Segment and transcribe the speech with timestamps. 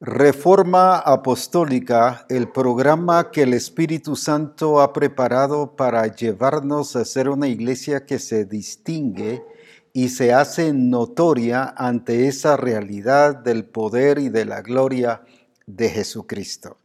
[0.00, 7.48] Reforma Apostólica, el programa que el Espíritu Santo ha preparado para llevarnos a ser una
[7.48, 9.42] iglesia que se distingue
[9.92, 15.22] y se hace notoria ante esa realidad del poder y de la gloria
[15.66, 16.78] de Jesucristo.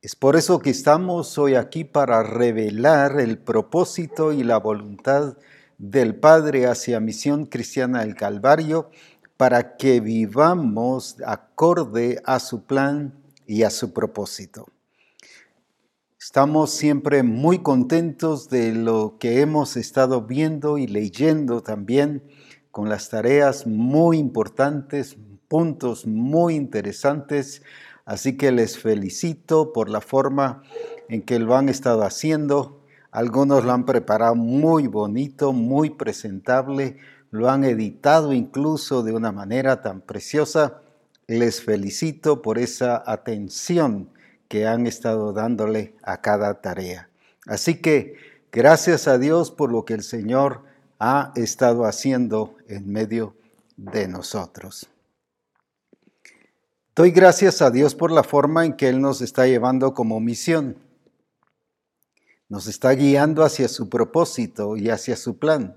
[0.00, 5.36] Es por eso que estamos hoy aquí para revelar el propósito y la voluntad
[5.76, 8.90] del Padre hacia Misión Cristiana del Calvario
[9.38, 13.14] para que vivamos acorde a su plan
[13.46, 14.66] y a su propósito.
[16.20, 22.24] Estamos siempre muy contentos de lo que hemos estado viendo y leyendo también
[22.72, 27.62] con las tareas muy importantes, puntos muy interesantes,
[28.04, 30.62] así que les felicito por la forma
[31.08, 32.82] en que lo han estado haciendo.
[33.12, 36.98] Algunos lo han preparado muy bonito, muy presentable,
[37.30, 40.82] lo han editado incluso de una manera tan preciosa.
[41.26, 44.10] Les felicito por esa atención
[44.48, 47.10] que han estado dándole a cada tarea.
[47.46, 48.16] Así que
[48.50, 50.62] gracias a Dios por lo que el Señor
[50.98, 53.34] ha estado haciendo en medio
[53.76, 54.88] de nosotros.
[56.96, 60.78] Doy gracias a Dios por la forma en que Él nos está llevando como misión.
[62.48, 65.76] Nos está guiando hacia su propósito y hacia su plan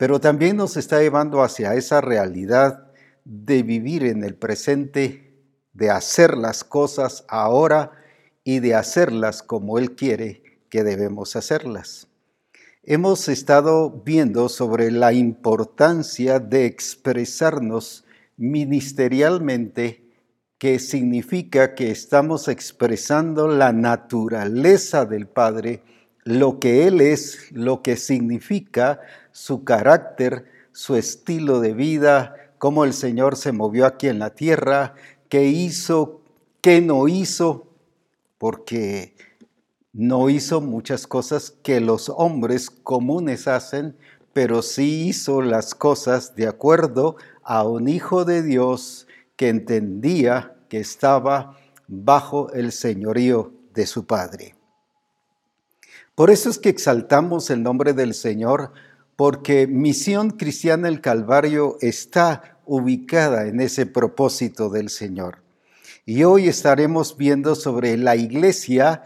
[0.00, 2.90] pero también nos está llevando hacia esa realidad
[3.26, 5.34] de vivir en el presente,
[5.74, 7.92] de hacer las cosas ahora
[8.42, 12.08] y de hacerlas como Él quiere que debemos hacerlas.
[12.82, 18.06] Hemos estado viendo sobre la importancia de expresarnos
[18.38, 20.08] ministerialmente,
[20.56, 25.82] que significa que estamos expresando la naturaleza del Padre,
[26.30, 29.00] lo que Él es, lo que significa
[29.32, 34.94] su carácter, su estilo de vida, cómo el Señor se movió aquí en la tierra,
[35.28, 36.20] qué hizo,
[36.60, 37.66] qué no hizo,
[38.38, 39.14] porque
[39.92, 43.96] no hizo muchas cosas que los hombres comunes hacen,
[44.32, 50.78] pero sí hizo las cosas de acuerdo a un hijo de Dios que entendía que
[50.78, 51.56] estaba
[51.88, 54.59] bajo el señorío de su Padre.
[56.20, 58.72] Por eso es que exaltamos el nombre del Señor,
[59.16, 65.38] porque Misión Cristiana el Calvario está ubicada en ese propósito del Señor.
[66.04, 69.02] Y hoy estaremos viendo sobre la iglesia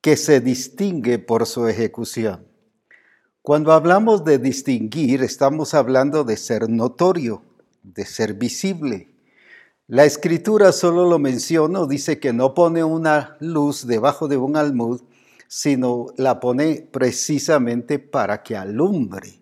[0.00, 2.44] que se distingue por su ejecución.
[3.40, 7.44] Cuando hablamos de distinguir, estamos hablando de ser notorio,
[7.84, 9.14] de ser visible.
[9.86, 15.02] La escritura solo lo menciona, dice que no pone una luz debajo de un almud,
[15.54, 19.38] sino la pone precisamente para que alumbre.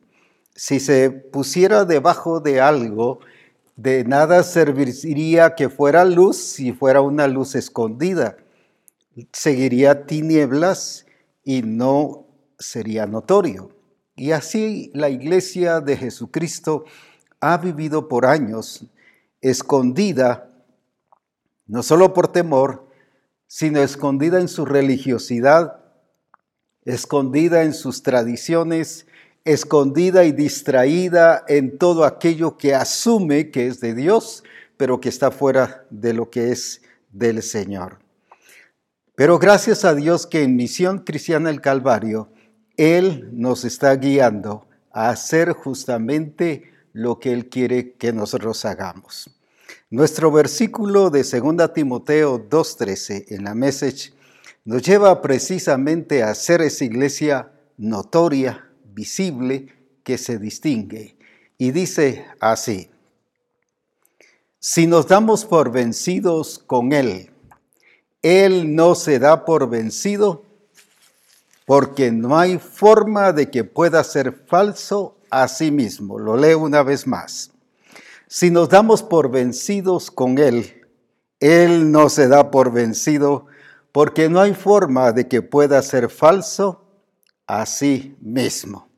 [0.57, 3.21] Si se pusiera debajo de algo,
[3.77, 8.39] de nada serviría que fuera luz si fuera una luz escondida.
[9.31, 11.07] Seguiría tinieblas
[11.45, 12.27] y no
[12.59, 13.71] sería notorio.
[14.17, 16.87] Y así la iglesia de Jesucristo
[17.39, 18.85] ha vivido por años
[19.41, 20.51] escondida,
[21.69, 22.89] no solo por temor,
[23.47, 25.80] sino escondida en su religiosidad
[26.85, 29.07] escondida en sus tradiciones,
[29.45, 34.45] escondida y distraída en todo aquello que asume que es de Dios,
[34.77, 36.83] pero que está fuera de lo que es
[37.13, 37.99] del Señor.
[39.15, 42.33] Pero gracias a Dios que en Misión Cristiana el Calvario,
[42.77, 49.31] Él nos está guiando a hacer justamente lo que Él quiere que nosotros hagamos.
[49.91, 54.13] Nuestro versículo de 2 Timoteo 2.13 en la Message
[54.71, 59.67] nos lleva precisamente a ser esa iglesia notoria, visible,
[60.05, 61.17] que se distingue.
[61.59, 62.89] Y dice así,
[64.61, 67.31] si nos damos por vencidos con Él,
[68.23, 70.45] Él no se da por vencido
[71.67, 76.17] porque no hay forma de que pueda ser falso a sí mismo.
[76.17, 77.51] Lo leo una vez más.
[78.29, 80.87] Si nos damos por vencidos con Él,
[81.41, 83.50] Él no se da por vencido
[83.93, 86.85] porque no hay forma de que pueda ser falso
[87.47, 88.89] a sí mismo.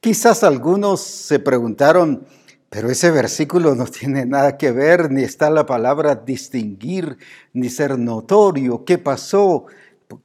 [0.00, 2.26] Quizás algunos se preguntaron,
[2.70, 7.18] pero ese versículo no tiene nada que ver, ni está la palabra distinguir,
[7.52, 8.84] ni ser notorio.
[8.84, 9.66] ¿Qué pasó?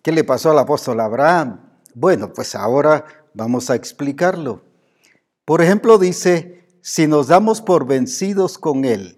[0.02, 1.62] ¿Qué le pasó al apóstol Abraham?
[1.94, 4.64] Bueno, pues ahora vamos a explicarlo.
[5.46, 9.18] Por ejemplo, dice, si nos damos por vencidos con Él,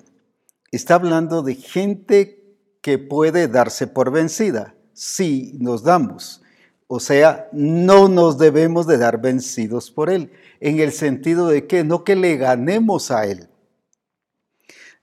[0.71, 2.40] está hablando de gente
[2.81, 6.41] que puede darse por vencida si nos damos.
[6.87, 11.83] O sea, no nos debemos de dar vencidos por Él, en el sentido de que
[11.83, 13.47] no que le ganemos a Él.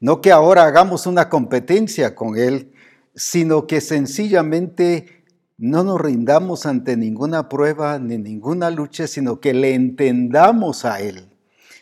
[0.00, 2.72] No que ahora hagamos una competencia con Él,
[3.14, 5.24] sino que sencillamente
[5.56, 11.30] no nos rindamos ante ninguna prueba ni ninguna lucha, sino que le entendamos a Él,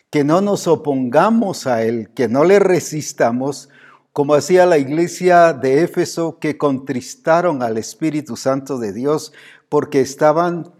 [0.08, 3.68] que no nos opongamos a Él, que no le resistamos,
[4.16, 9.34] como hacía la iglesia de Éfeso, que contristaron al Espíritu Santo de Dios
[9.68, 10.72] porque estaban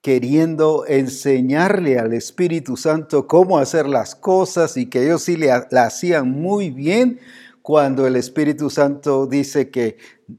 [0.00, 6.30] queriendo enseñarle al Espíritu Santo cómo hacer las cosas y que ellos sí la hacían
[6.30, 7.18] muy bien,
[7.62, 9.96] cuando el Espíritu Santo dice que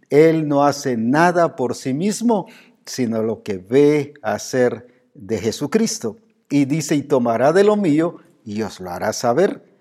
[0.10, 2.46] Él no hace nada por sí mismo,
[2.86, 6.16] sino lo que ve hacer de Jesucristo.
[6.50, 9.73] Y dice, y tomará de lo mío y os lo hará saber.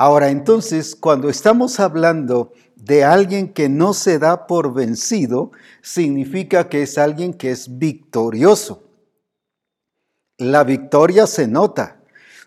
[0.00, 5.50] Ahora entonces, cuando estamos hablando de alguien que no se da por vencido,
[5.82, 8.84] significa que es alguien que es victorioso.
[10.38, 12.00] La victoria se nota,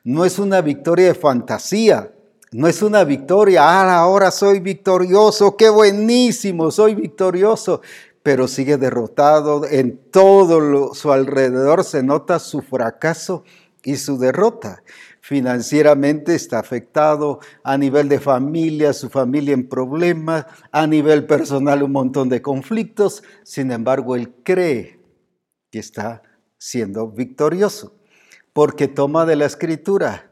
[0.06, 2.14] no es una victoria de fantasía,
[2.54, 7.82] no es una victoria, ah, ahora soy victorioso, qué buenísimo, soy victorioso,
[8.24, 9.66] pero sigue derrotado.
[9.66, 13.44] En todo su alrededor se nota su fracaso
[13.84, 14.84] y su derrota.
[15.32, 21.94] Financieramente está afectado, a nivel de familia, su familia en problemas, a nivel personal un
[21.94, 23.24] montón de conflictos.
[23.44, 25.00] Sin embargo, él cree
[25.72, 26.22] que está
[26.58, 27.96] siendo victorioso,
[28.52, 30.30] porque toma de la escritura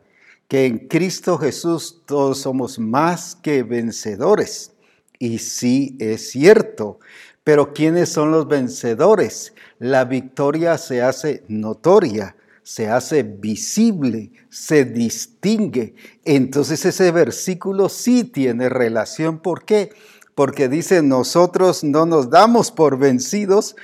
[0.49, 4.73] que en Cristo Jesús todos somos más que vencedores.
[5.17, 6.99] Y sí es cierto,
[7.45, 9.53] pero ¿quiénes son los vencedores?
[9.77, 12.35] La victoria se hace notoria,
[12.69, 15.95] se hace visible, se distingue.
[16.23, 19.39] Entonces ese versículo sí tiene relación.
[19.39, 19.91] ¿Por qué?
[20.35, 23.75] Porque dice, nosotros no nos damos por vencidos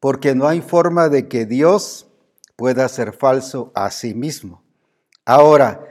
[0.00, 2.08] porque no hay forma de que Dios
[2.56, 4.64] pueda ser falso a sí mismo.
[5.24, 5.84] Ahora,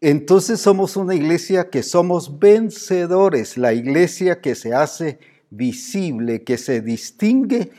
[0.00, 6.80] entonces somos una iglesia que somos vencedores, la iglesia que se hace visible, que se
[6.80, 7.70] distingue,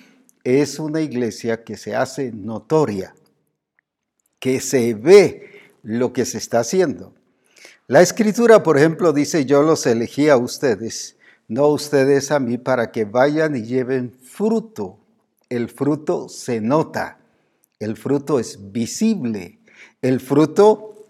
[0.46, 3.14] es una iglesia que se hace notoria,
[4.44, 7.13] que se ve lo que se está haciendo.
[7.88, 11.16] La escritura, por ejemplo, dice, yo los elegí a ustedes,
[11.48, 15.00] no ustedes a mí, para que vayan y lleven fruto.
[15.48, 17.19] El fruto se nota,
[17.80, 19.60] el fruto es visible,
[20.01, 21.07] el fruto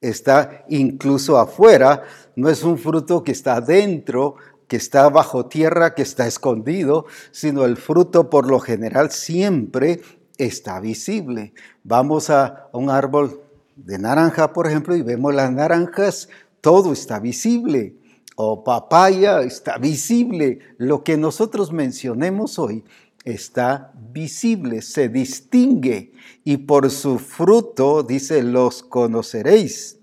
[0.00, 2.04] está incluso afuera,
[2.36, 4.36] no es un fruto que está dentro,
[4.68, 10.02] que está bajo tierra, que está escondido, sino el fruto por lo general siempre
[10.44, 11.52] está visible.
[11.84, 13.42] Vamos a un árbol
[13.76, 16.28] de naranja, por ejemplo, y vemos las naranjas,
[16.60, 17.96] todo está visible.
[18.36, 20.60] O papaya está visible.
[20.78, 22.84] Lo que nosotros mencionemos hoy
[23.24, 26.12] está visible, se distingue
[26.44, 29.98] y por su fruto, dice, los conoceréis.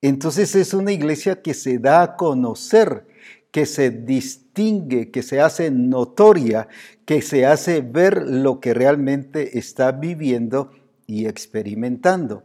[0.00, 3.06] Entonces es una iglesia que se da a conocer,
[3.50, 6.68] que se distingue, que se hace notoria,
[7.04, 10.70] que se hace ver lo que realmente está viviendo
[11.06, 12.42] y experimentando.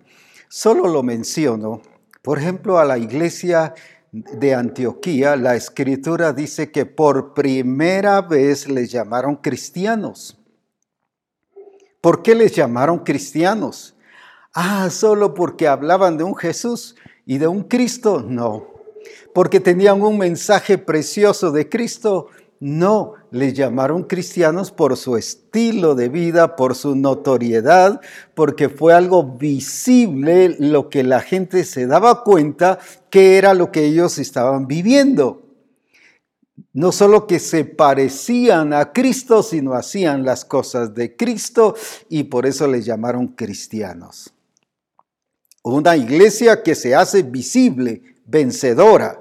[0.50, 1.82] Solo lo menciono,
[2.22, 3.74] por ejemplo, a la iglesia
[4.12, 10.38] de Antioquía, la escritura dice que por primera vez les llamaron cristianos.
[12.02, 13.96] ¿Por qué les llamaron cristianos?
[14.54, 18.22] Ah, solo porque hablaban de un Jesús y de un Cristo.
[18.28, 18.71] No,
[19.34, 22.28] porque tenían un mensaje precioso de Cristo
[22.62, 28.02] no, les llamaron cristianos por su estilo de vida, por su notoriedad,
[28.36, 32.78] porque fue algo visible lo que la gente se daba cuenta
[33.10, 35.42] que era lo que ellos estaban viviendo.
[36.72, 41.74] No solo que se parecían a Cristo, sino hacían las cosas de Cristo
[42.10, 44.36] y por eso les llamaron cristianos.
[45.64, 49.21] Una iglesia que se hace visible, vencedora,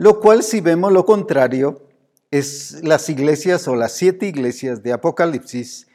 [0.00, 1.82] lo cual si vemos lo contrario,
[2.30, 5.88] es las iglesias o las siete iglesias de Apocalipsis,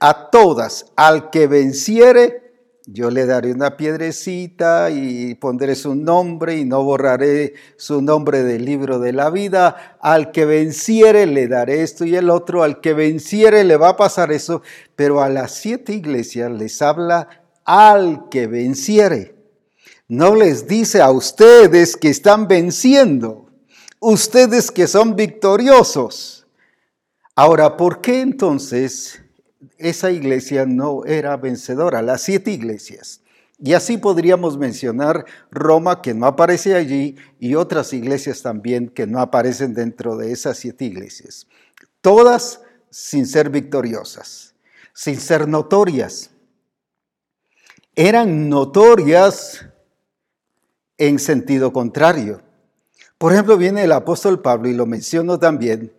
[0.00, 2.52] a todas, al que venciere,
[2.84, 8.66] yo le daré una piedrecita y pondré su nombre y no borraré su nombre del
[8.66, 9.96] libro de la vida.
[10.02, 12.64] Al que venciere le daré esto y el otro.
[12.64, 14.62] Al que venciere le va a pasar eso.
[14.96, 17.28] Pero a las siete iglesias les habla
[17.64, 19.39] al que venciere.
[20.10, 23.48] No les dice a ustedes que están venciendo
[24.00, 26.48] ustedes que son victoriosos.
[27.36, 29.22] Ahora, ¿por qué entonces
[29.78, 32.02] esa iglesia no era vencedora?
[32.02, 33.20] Las siete iglesias.
[33.60, 39.20] Y así podríamos mencionar Roma, que no aparece allí, y otras iglesias también que no
[39.20, 41.46] aparecen dentro de esas siete iglesias.
[42.00, 44.56] Todas sin ser victoriosas,
[44.92, 46.30] sin ser notorias.
[47.94, 49.69] Eran notorias
[51.00, 52.42] en sentido contrario
[53.18, 55.92] Por ejemplo, viene el apóstol Pablo y lo menciono también.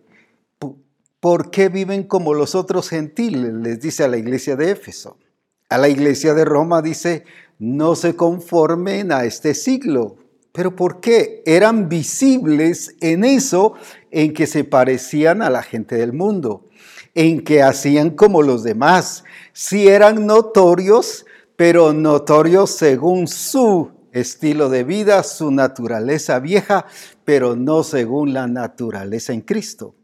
[1.20, 3.52] ¿Por qué viven como los otros gentiles?
[3.52, 5.18] Les dice a la iglesia de Éfeso.
[5.68, 7.24] A la iglesia de Roma dice,
[7.58, 10.16] no se conformen a este siglo.
[10.52, 11.42] ¿Pero por qué?
[11.46, 13.74] Eran visibles en eso,
[14.10, 16.68] en que se parecían a la gente del mundo,
[17.14, 19.22] en que hacían como los demás.
[19.52, 21.24] Sí eran notorios,
[21.56, 26.86] pero notorios según su estilo de vida, su naturaleza vieja,
[27.24, 29.94] pero no según la naturaleza en Cristo.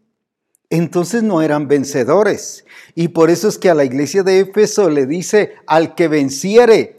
[0.71, 2.65] Entonces no eran vencedores.
[2.95, 6.99] Y por eso es que a la iglesia de Éfeso le dice, al que venciere,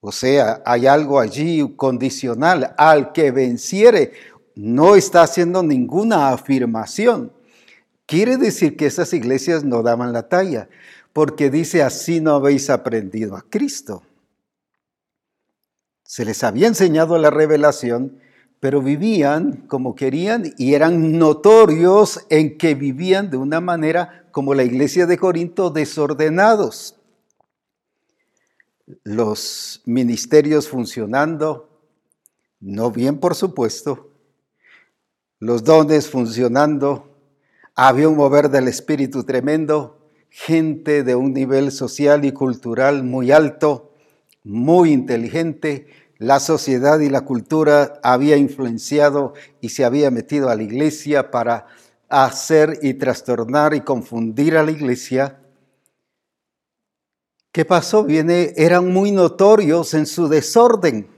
[0.00, 4.12] o sea, hay algo allí condicional, al que venciere,
[4.54, 7.32] no está haciendo ninguna afirmación.
[8.06, 10.68] Quiere decir que esas iglesias no daban la talla,
[11.14, 14.02] porque dice, así no habéis aprendido a Cristo.
[16.14, 18.20] Se les había enseñado la revelación,
[18.60, 24.62] pero vivían como querían y eran notorios en que vivían de una manera como la
[24.62, 26.94] iglesia de Corinto, desordenados.
[29.02, 31.80] Los ministerios funcionando,
[32.60, 34.12] no bien por supuesto,
[35.40, 37.10] los dones funcionando,
[37.74, 39.98] había un mover del espíritu tremendo,
[40.30, 43.90] gente de un nivel social y cultural muy alto,
[44.44, 50.62] muy inteligente, la sociedad y la cultura había influenciado y se había metido a la
[50.62, 51.66] iglesia para
[52.08, 55.40] hacer y trastornar y confundir a la iglesia.
[57.50, 58.04] ¿Qué pasó?
[58.04, 61.08] Viene, eran muy notorios en su desorden.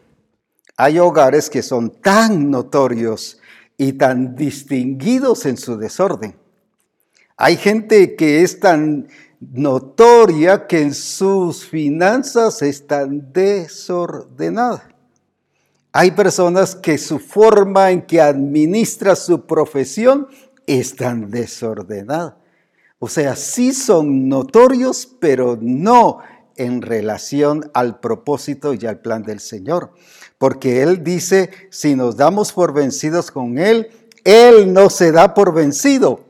[0.76, 3.40] Hay hogares que son tan notorios
[3.78, 6.36] y tan distinguidos en su desorden.
[7.36, 9.08] Hay gente que es tan
[9.52, 14.82] notoria que en sus finanzas están desordenadas.
[15.92, 20.28] Hay personas que su forma en que administra su profesión
[20.66, 22.38] es tan desordenada.
[22.98, 26.18] O sea, sí son notorios, pero no
[26.56, 29.92] en relación al propósito y al plan del Señor.
[30.38, 33.88] Porque Él dice, si nos damos por vencidos con Él,
[34.24, 36.20] Él no se da por vencido.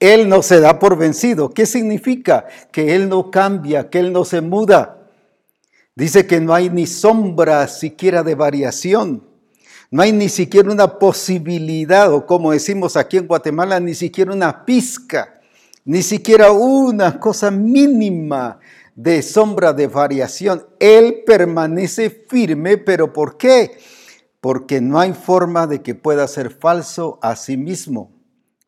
[0.00, 1.50] Él no se da por vencido.
[1.50, 2.46] ¿Qué significa?
[2.70, 4.98] Que Él no cambia, que Él no se muda.
[5.96, 9.24] Dice que no hay ni sombra siquiera de variación.
[9.90, 14.64] No hay ni siquiera una posibilidad, o como decimos aquí en Guatemala, ni siquiera una
[14.64, 15.40] pizca,
[15.84, 18.60] ni siquiera una cosa mínima
[18.94, 20.66] de sombra de variación.
[20.78, 23.78] Él permanece firme, pero ¿por qué?
[24.40, 28.17] Porque no hay forma de que pueda ser falso a sí mismo.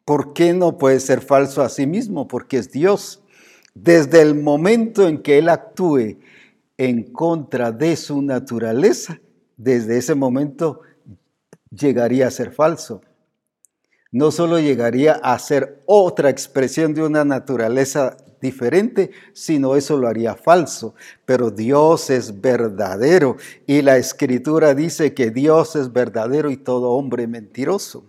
[0.04, 2.28] ¿Por qué no puede ser falso a sí mismo?
[2.28, 3.23] Porque es Dios.
[3.75, 6.19] Desde el momento en que Él actúe
[6.76, 9.21] en contra de su naturaleza,
[9.57, 10.80] desde ese momento
[11.71, 13.02] llegaría a ser falso.
[14.12, 20.35] No solo llegaría a ser otra expresión de una naturaleza diferente, sino eso lo haría
[20.35, 20.95] falso.
[21.25, 27.26] Pero Dios es verdadero y la escritura dice que Dios es verdadero y todo hombre
[27.26, 28.07] mentiroso.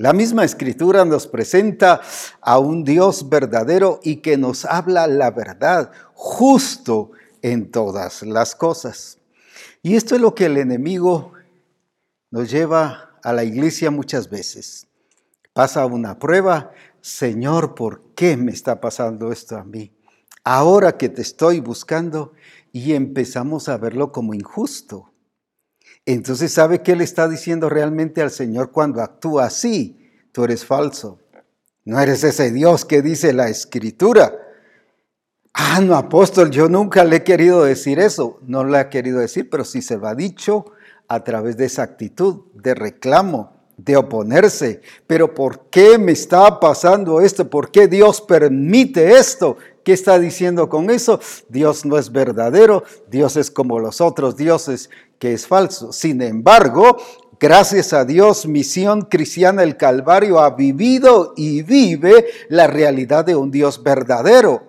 [0.00, 2.00] La misma escritura nos presenta
[2.40, 7.10] a un Dios verdadero y que nos habla la verdad, justo
[7.42, 9.18] en todas las cosas.
[9.82, 11.32] Y esto es lo que el enemigo
[12.30, 14.86] nos lleva a la iglesia muchas veces.
[15.52, 19.92] Pasa una prueba, Señor, ¿por qué me está pasando esto a mí?
[20.44, 22.34] Ahora que te estoy buscando
[22.70, 25.10] y empezamos a verlo como injusto.
[26.10, 30.10] Entonces, ¿sabe qué le está diciendo realmente al Señor cuando actúa así?
[30.32, 31.18] Tú eres falso.
[31.84, 34.32] No eres ese Dios que dice la escritura.
[35.52, 38.38] Ah, no, apóstol, yo nunca le he querido decir eso.
[38.46, 40.72] No le ha querido decir, pero sí se lo ha dicho
[41.08, 44.80] a través de esa actitud de reclamo, de oponerse.
[45.06, 47.50] Pero ¿por qué me está pasando esto?
[47.50, 49.58] ¿Por qué Dios permite esto?
[49.84, 51.20] ¿Qué está diciendo con eso?
[51.50, 54.88] Dios no es verdadero, Dios es como los otros dioses
[55.18, 55.92] que es falso.
[55.92, 56.96] Sin embargo,
[57.38, 63.50] gracias a Dios, Misión Cristiana el Calvario ha vivido y vive la realidad de un
[63.50, 64.68] Dios verdadero.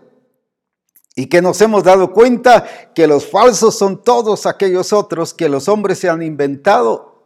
[1.16, 2.66] Y que nos hemos dado cuenta
[2.96, 7.24] que los falsos son todos aquellos otros que los hombres se han inventado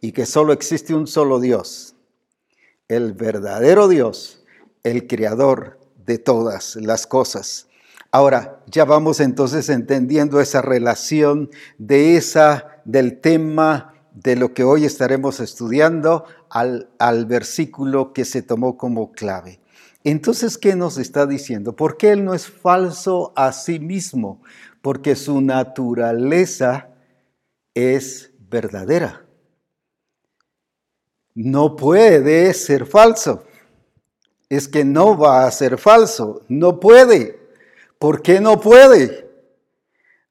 [0.00, 1.94] y que solo existe un solo Dios,
[2.88, 4.44] el verdadero Dios,
[4.82, 7.65] el creador de todas las cosas.
[8.16, 14.86] Ahora, ya vamos entonces entendiendo esa relación de esa, del tema de lo que hoy
[14.86, 19.60] estaremos estudiando al, al versículo que se tomó como clave.
[20.02, 21.76] Entonces, ¿qué nos está diciendo?
[21.76, 24.40] Porque Él no es falso a sí mismo,
[24.80, 26.88] porque su naturaleza
[27.74, 29.26] es verdadera.
[31.34, 33.44] No puede ser falso.
[34.48, 36.40] Es que no va a ser falso.
[36.48, 37.44] No puede.
[37.98, 39.30] ¿Por qué no puede?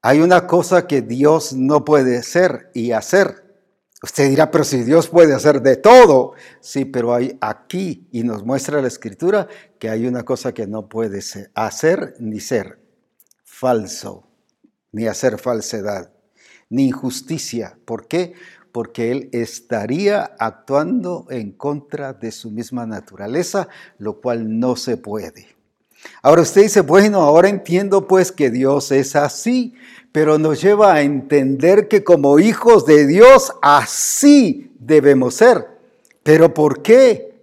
[0.01, 3.43] Hay una cosa que Dios no puede ser y hacer.
[4.03, 6.33] Usted dirá, pero si Dios puede hacer de todo.
[6.59, 9.47] Sí, pero hay aquí, y nos muestra la escritura,
[9.79, 12.77] que hay una cosa que no puede ser, hacer ni ser
[13.43, 14.27] falso,
[14.91, 16.11] ni hacer falsedad,
[16.69, 17.79] ni injusticia.
[17.85, 18.33] ¿Por qué?
[18.71, 25.54] Porque Él estaría actuando en contra de su misma naturaleza, lo cual no se puede.
[26.21, 29.73] Ahora usted dice, bueno, ahora entiendo pues que Dios es así,
[30.11, 35.67] pero nos lleva a entender que como hijos de Dios así debemos ser.
[36.23, 37.35] ¿Pero por qué?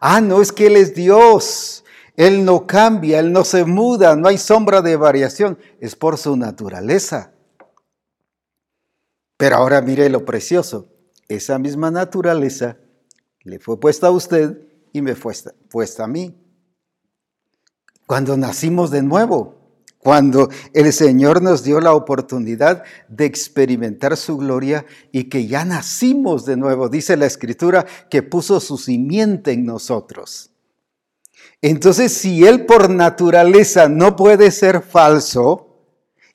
[0.00, 1.84] Ah, no es que Él es Dios.
[2.16, 5.58] Él no cambia, Él no se muda, no hay sombra de variación.
[5.80, 7.32] Es por su naturaleza.
[9.36, 10.88] Pero ahora mire lo precioso.
[11.28, 12.76] Esa misma naturaleza
[13.42, 14.58] le fue puesta a usted
[14.92, 15.34] y me fue
[15.70, 16.39] puesta a mí.
[18.10, 19.54] Cuando nacimos de nuevo,
[19.98, 26.44] cuando el Señor nos dio la oportunidad de experimentar su gloria y que ya nacimos
[26.44, 26.88] de nuevo.
[26.88, 30.50] Dice la Escritura que puso su simiente en nosotros.
[31.62, 35.68] Entonces, si Él por naturaleza no puede ser falso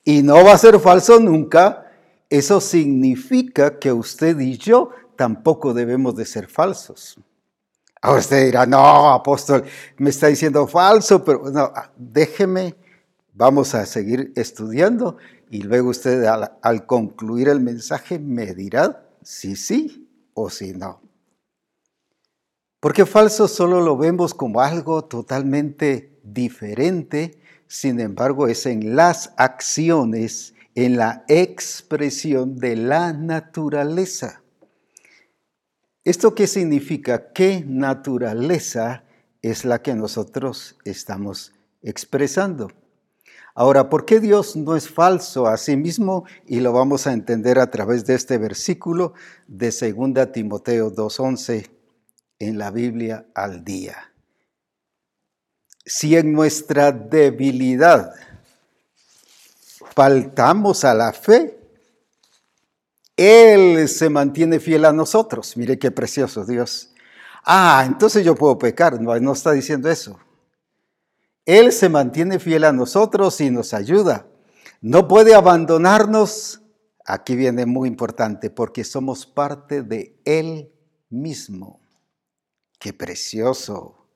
[0.02, 1.92] y no va a ser falso nunca,
[2.30, 7.18] eso significa que usted y yo tampoco debemos de ser falsos.
[8.12, 9.64] Usted dirá, no, apóstol,
[9.98, 12.74] me está diciendo falso, pero no, déjeme
[13.38, 15.18] Vamos a seguir estudiando
[15.50, 21.02] y luego usted al, concluir el mensaje me dirá si sí o si no.
[22.80, 30.54] Porque falso solo lo vemos como algo totalmente diferente, sin embargo es en las acciones,
[30.74, 34.40] en la expresión de la naturaleza.
[36.06, 37.32] ¿Esto qué significa?
[37.32, 39.02] ¿Qué naturaleza
[39.42, 42.70] es la que nosotros estamos expresando?
[43.56, 46.24] Ahora, ¿por qué Dios no es falso a sí mismo?
[46.46, 49.14] Y lo vamos a entender a través de este versículo
[49.48, 51.70] de 2 Timoteo 2.11
[52.38, 53.96] en la Biblia al día.
[55.84, 58.14] Si en nuestra debilidad
[59.92, 61.65] faltamos a la fe,
[63.16, 65.56] Él se mantiene fiel a nosotros.
[65.56, 66.92] Mire qué precioso Dios.
[67.44, 69.00] Ah, entonces yo puedo pecar.
[69.00, 70.20] No, está diciendo eso.
[71.46, 74.26] Él se mantiene fiel a nosotros y nos ayuda.
[74.82, 76.60] No puede abandonarnos.
[77.06, 80.72] Aquí viene muy importante, porque somos parte de Él
[81.08, 81.80] mismo.
[82.80, 84.08] Qué precioso.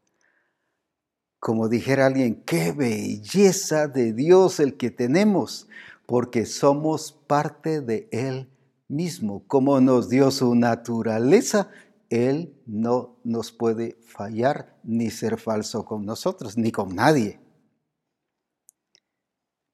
[1.39, 5.69] Como dijera alguien, qué belleza de Dios el que tenemos,
[6.05, 8.51] porque somos parte de Él
[8.91, 9.43] mismo.
[9.47, 11.71] Como nos dio su naturaleza,
[12.11, 17.41] él no nos puede fallar ni ser falso con nosotros, ni con nadie.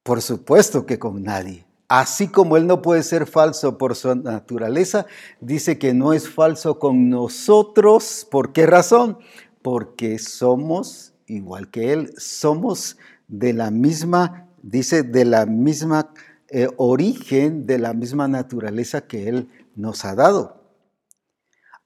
[0.02, 1.66] Por supuesto que con nadie.
[1.88, 5.06] Así como Él no puede ser falso por su naturaleza,
[5.40, 8.26] dice que no es falso con nosotros.
[8.30, 9.18] ¿Por qué razón?
[9.62, 12.98] Porque somos igual que Él, somos
[13.28, 16.12] de la misma, dice, de la misma
[16.50, 20.56] eh, origen, de la misma naturaleza que Él nos ha dado.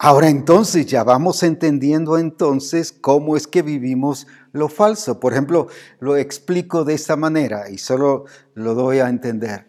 [0.02, 5.20] Ahora entonces ya vamos entendiendo entonces cómo es que vivimos lo falso.
[5.20, 5.68] Por ejemplo,
[5.98, 9.66] lo explico de esta manera y solo lo doy a entender.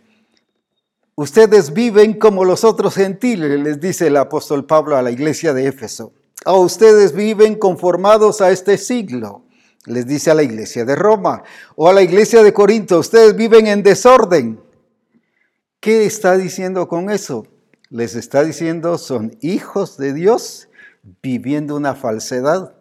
[1.15, 5.67] Ustedes viven como los otros gentiles, les dice el apóstol Pablo a la iglesia de
[5.67, 6.13] Éfeso.
[6.45, 9.43] O ustedes viven conformados a este siglo,
[9.85, 11.43] les dice a la iglesia de Roma.
[11.75, 14.70] O a la iglesia de Corinto, ustedes viven en desorden.
[15.81, 17.45] ¿Qué está diciendo con eso?
[17.91, 20.69] les está diciendo son hijos de Dios
[21.21, 22.73] viviendo una falsedad.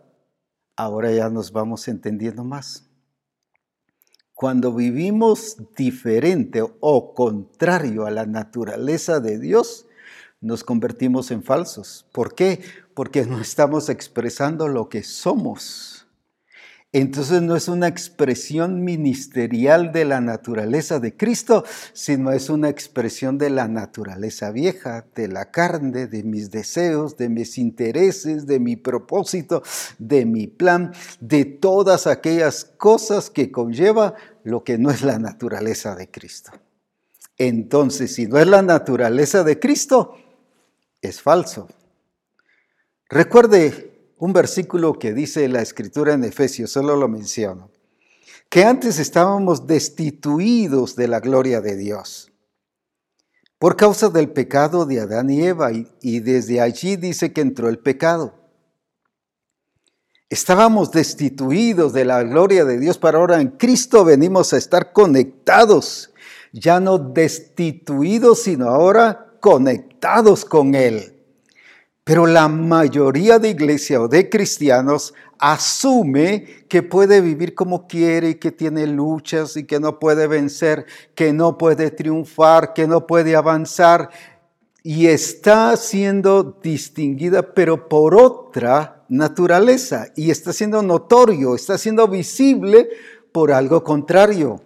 [0.77, 2.89] Ahora ya nos vamos entendiendo más.
[4.33, 9.87] Cuando vivimos diferente o contrario a la naturaleza de Dios,
[10.41, 12.07] nos convertimos en falsos.
[12.13, 12.63] ¿Por qué?
[12.95, 16.00] Porque no estamos expresando lo que somos
[16.93, 23.39] entonces no es una expresión ministerial de la naturaleza de Cristo, sino es una expresión
[23.39, 28.75] de la naturaleza vieja, de la carne, de mis deseos, de mis intereses, de mi
[28.75, 29.63] propósito,
[29.99, 35.95] de mi plan, de todas aquellas cosas que conlleva lo que no es la naturaleza
[35.95, 36.51] de Cristo.
[37.39, 40.17] Entonces, si no es la naturaleza de Cristo,
[41.01, 41.69] es falso.
[43.09, 43.90] Recuerde
[44.21, 47.71] un versículo que dice la escritura en Efesios, solo lo menciono,
[48.51, 52.27] que antes estábamos destituidos de la gloria de Dios.
[53.59, 57.79] por causa del pecado de Adán y Eva, y, desde allí dice que entró el
[57.79, 58.33] pecado.
[60.31, 66.11] Estábamos destituidos de la gloria de Dios, para ahora en Cristo venimos a estar conectados,
[66.55, 71.20] ya no destituidos, sino ahora conectados con Él.
[72.11, 78.35] Pero la mayoría de iglesia o de cristianos asume que puede vivir como quiere y
[78.35, 83.37] que tiene luchas y que no puede vencer, que no puede triunfar, que no puede
[83.37, 84.11] avanzar
[84.83, 92.89] y está siendo distinguida pero por otra naturaleza y está siendo notorio, está siendo visible
[93.31, 94.61] por algo contrario.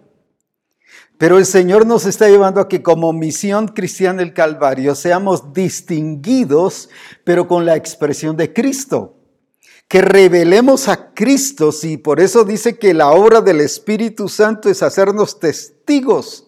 [1.17, 6.89] Pero el Señor nos está llevando a que como misión cristiana del Calvario seamos distinguidos,
[7.23, 9.15] pero con la expresión de Cristo
[9.87, 14.81] que revelemos a Cristo, y por eso dice que la obra del Espíritu Santo es
[14.81, 16.47] hacernos testigos.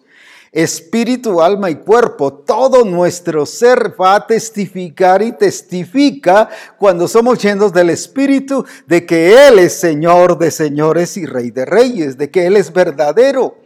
[0.50, 7.70] Espíritu, alma y cuerpo, todo nuestro ser va a testificar y testifica cuando somos llenos
[7.72, 12.46] del Espíritu de que Él es Señor de señores y Rey de reyes, de que
[12.46, 13.58] Él es verdadero.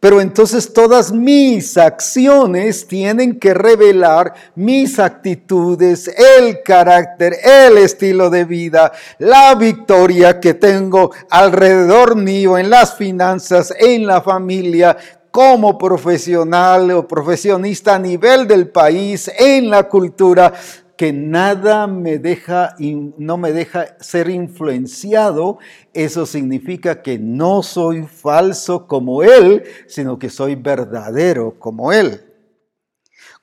[0.00, 6.06] Pero entonces todas mis acciones tienen que revelar mis actitudes,
[6.38, 13.74] el carácter, el estilo de vida, la victoria que tengo alrededor mío en las finanzas,
[13.76, 14.96] en la familia,
[15.32, 20.52] como profesional o profesionista a nivel del país, en la cultura
[20.98, 25.58] que nada me deja, no me deja ser influenciado,
[25.94, 32.20] eso significa que no soy falso como Él, sino que soy verdadero como Él.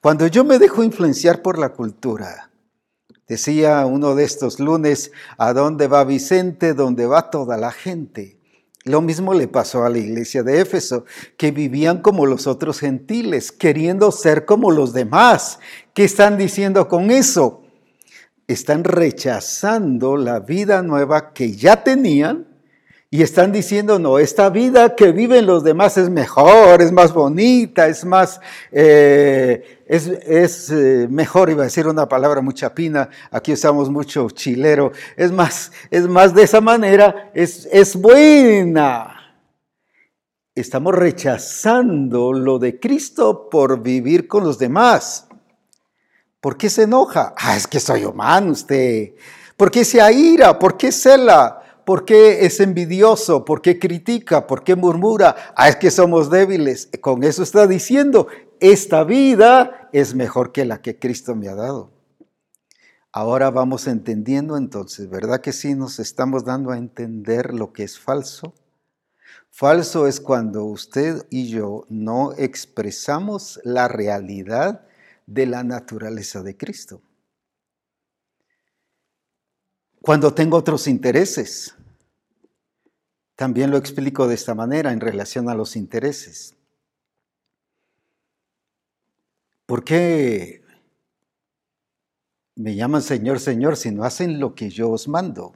[0.01, 2.51] Cuando yo me dejo influenciar por la cultura,
[3.25, 6.73] decía uno de estos lunes, ¿a dónde va Vicente?
[6.73, 8.37] ¿Dónde va toda la gente?
[8.85, 11.05] Lo mismo le pasó a la iglesia de Éfeso,
[11.37, 15.59] que vivían como los otros gentiles, queriendo ser como los demás,
[15.95, 17.63] ¿Qué están diciendo con eso?
[18.47, 22.47] Están rechazando la vida nueva que ya tenían
[23.09, 27.87] y están diciendo, no, esta vida que viven los demás es mejor, es más bonita,
[27.87, 28.41] es más,
[28.71, 34.91] eh, es, eh, mejor, iba a decir una palabra muy chapina, aquí usamos mucho chilero,
[35.15, 39.11] es más, es más de esa manera, es, es buena.
[40.55, 45.27] Estamos rechazando lo de Cristo por vivir con los demás.
[46.39, 47.33] ¿Por qué se enoja?
[47.37, 49.13] Ah, es que soy humano usted.
[49.57, 50.57] ¿Por qué se aira?
[50.57, 51.61] ¿Por qué cela?
[51.85, 53.45] ¿Por qué es envidioso?
[53.45, 54.47] ¿Por qué critica?
[54.47, 55.35] ¿Por qué murmura?
[55.55, 56.89] Ah, es que somos débiles.
[56.99, 58.27] Con eso está diciendo,
[58.59, 61.91] esta vida es mejor que la que Cristo me ha dado.
[63.11, 67.97] Ahora vamos entendiendo entonces, ¿verdad que sí nos estamos dando a entender lo que es
[67.97, 68.53] falso?
[69.49, 74.85] Falso es cuando usted y yo no expresamos la realidad
[75.27, 77.01] de la naturaleza de Cristo.
[80.05, 81.73] Cuando tengo otros intereses,
[83.35, 86.53] también lo explico de esta manera en relación a los intereses.
[89.65, 90.63] ¿Por qué
[92.53, 95.55] me llaman Señor, Señor si no hacen lo que yo os mando?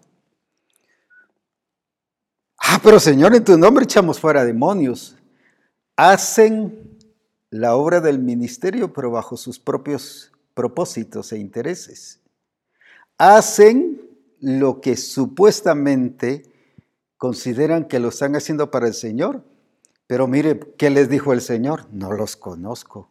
[2.58, 5.16] Ah, pero Señor, en tu nombre echamos fuera demonios.
[5.96, 6.98] Hacen
[7.52, 12.20] la obra del ministerio, pero bajo sus propios propósitos e intereses.
[13.16, 14.09] Hacen
[14.40, 16.44] lo que supuestamente
[17.18, 19.44] consideran que lo están haciendo para el Señor,
[20.08, 21.86] pero mire, ¿qué les dijo el Señor?
[21.92, 23.10] No los conozco.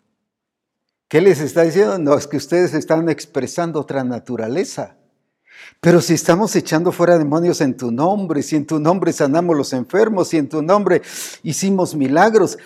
[1.08, 1.98] ¿Qué les está diciendo?
[1.98, 4.96] No, es que ustedes están expresando otra naturaleza.
[5.80, 9.72] Pero si estamos echando fuera demonios en tu nombre, si en tu nombre sanamos los
[9.72, 11.02] enfermos, si en tu nombre
[11.42, 12.58] hicimos milagros,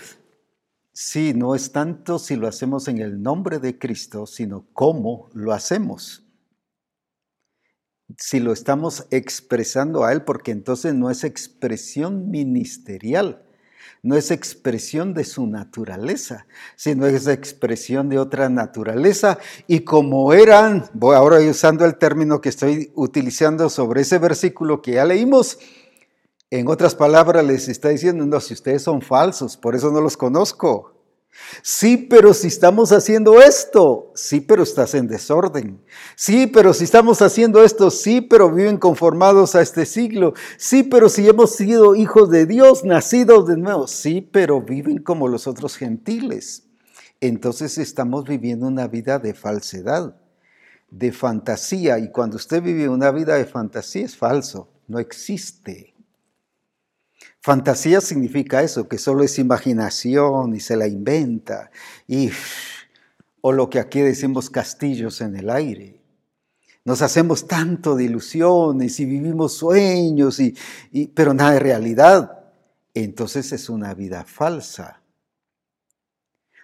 [0.94, 5.52] Sí, no es tanto si lo hacemos en el nombre de Cristo, sino cómo lo
[5.52, 6.21] hacemos.
[8.18, 13.42] Si lo estamos expresando a Él, porque entonces no es expresión ministerial,
[14.02, 16.46] no es expresión de su naturaleza,
[16.76, 19.38] sino es expresión de otra naturaleza.
[19.66, 24.92] Y como eran, voy ahora usando el término que estoy utilizando sobre ese versículo que
[24.92, 25.58] ya leímos,
[26.50, 30.18] en otras palabras, les está diciendo, no, si ustedes son falsos, por eso no los
[30.18, 30.91] conozco.
[31.62, 35.80] Sí, pero si estamos haciendo esto, sí, pero estás en desorden.
[36.16, 40.34] Sí, pero si estamos haciendo esto, sí, pero viven conformados a este siglo.
[40.56, 43.86] Sí, pero si hemos sido hijos de Dios, nacidos de nuevo.
[43.86, 46.64] Sí, pero viven como los otros gentiles.
[47.20, 50.16] Entonces estamos viviendo una vida de falsedad,
[50.90, 51.98] de fantasía.
[51.98, 55.91] Y cuando usted vive una vida de fantasía es falso, no existe.
[57.42, 61.72] Fantasía significa eso, que solo es imaginación y se la inventa.
[62.06, 62.30] Y
[63.40, 66.00] o lo que aquí decimos castillos en el aire.
[66.84, 70.54] Nos hacemos tanto de ilusiones y vivimos sueños, y,
[71.08, 72.44] pero nada de realidad.
[72.94, 75.02] Entonces es una vida falsa.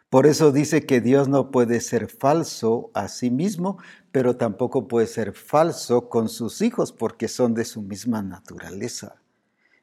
[0.08, 3.78] Por eso dice que Dios no puede ser falso a sí mismo,
[4.12, 9.16] pero tampoco puede ser falso con sus hijos porque son de su misma naturaleza.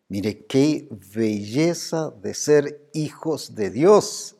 [0.07, 4.35] Mire qué belleza de ser hijos de Dios.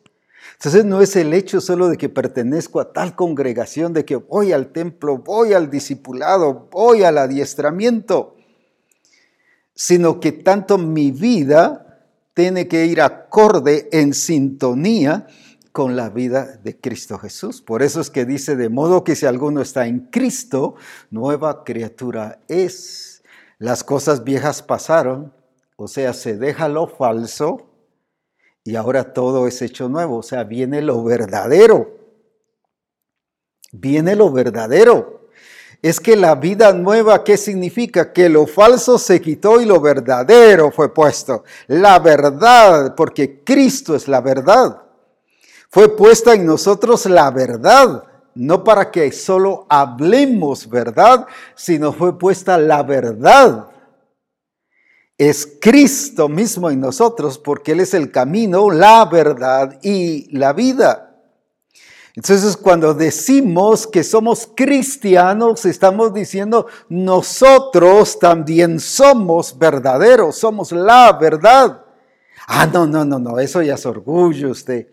[0.53, 4.51] Entonces no es el hecho solo de que pertenezco a tal congregación, de que voy
[4.51, 8.35] al templo, voy al discipulado, voy al adiestramiento,
[9.73, 11.85] sino que tanto mi vida
[12.35, 15.27] tiene que ir acorde en sintonía
[15.71, 17.61] con la vida de Cristo Jesús.
[17.61, 20.75] Por eso es que dice, de modo que si alguno está en Cristo,
[21.09, 23.23] nueva criatura es.
[23.57, 25.33] Las cosas viejas pasaron,
[25.75, 27.69] o sea, se deja lo falso
[28.63, 31.91] y ahora todo es hecho nuevo, o sea, viene lo verdadero.
[33.71, 35.29] Viene lo verdadero.
[35.81, 38.11] Es que la vida nueva, ¿qué significa?
[38.11, 41.43] Que lo falso se quitó y lo verdadero fue puesto.
[41.67, 44.81] La verdad, porque Cristo es la verdad.
[45.69, 52.57] Fue puesta en nosotros la verdad, no para que solo hablemos verdad, sino fue puesta
[52.57, 53.67] la verdad.
[55.17, 61.05] Es Cristo mismo en nosotros porque Él es el camino, la verdad y la vida.
[62.15, 71.83] Entonces cuando decimos que somos cristianos, estamos diciendo nosotros también somos verdaderos, somos la verdad.
[72.47, 74.87] Ah, no, no, no, no, eso ya es orgullo usted.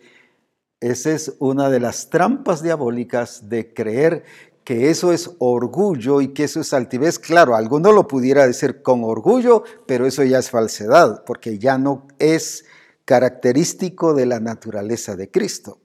[0.81, 4.25] Esa es una de las trampas diabólicas de creer
[4.65, 7.19] que eso es orgullo y que eso es altivez.
[7.19, 12.07] Claro, alguno lo pudiera decir con orgullo, pero eso ya es falsedad, porque ya no
[12.19, 12.65] es
[13.05, 15.79] característico de la naturaleza de Cristo.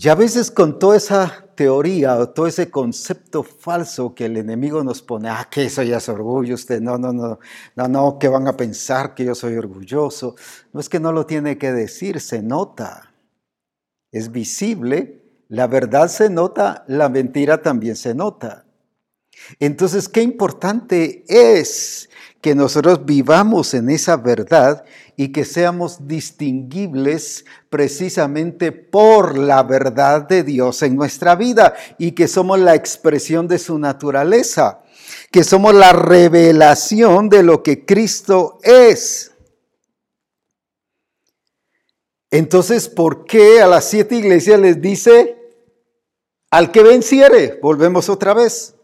[0.00, 4.84] Y a veces con toda esa teoría o todo ese concepto falso que el enemigo
[4.84, 7.40] nos pone, ah, que eso ya es orgullo, usted, no, no, no,
[7.74, 10.36] no, no, que van a pensar que yo soy orgulloso.
[10.72, 13.12] No es que no lo tiene que decir, se nota,
[14.12, 15.17] es visible,
[15.48, 18.64] la verdad se nota, la mentira también se nota.
[19.60, 24.84] Entonces, qué importante es que nosotros vivamos en esa verdad
[25.16, 32.28] y que seamos distinguibles precisamente por la verdad de Dios en nuestra vida y que
[32.28, 34.82] somos la expresión de su naturaleza,
[35.32, 39.32] que somos la revelación de lo que Cristo es.
[42.30, 45.36] Entonces, ¿por qué a las siete iglesias les dice,
[46.50, 48.74] al que venciere, volvemos otra vez?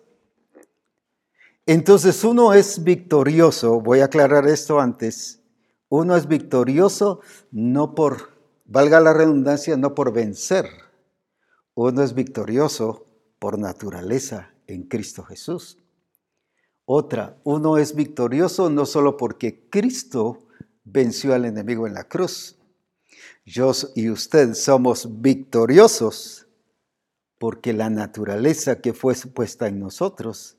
[1.67, 5.41] Entonces uno es victorioso, voy a aclarar esto antes,
[5.89, 8.31] uno es victorioso no por,
[8.65, 10.67] valga la redundancia, no por vencer.
[11.75, 13.07] Uno es victorioso
[13.39, 15.79] por naturaleza en Cristo Jesús.
[16.85, 20.47] Otra, uno es victorioso no solo porque Cristo
[20.85, 22.59] venció al enemigo en la cruz.
[23.45, 26.47] Yo y usted somos victoriosos
[27.39, 30.57] porque la naturaleza que fue puesta en nosotros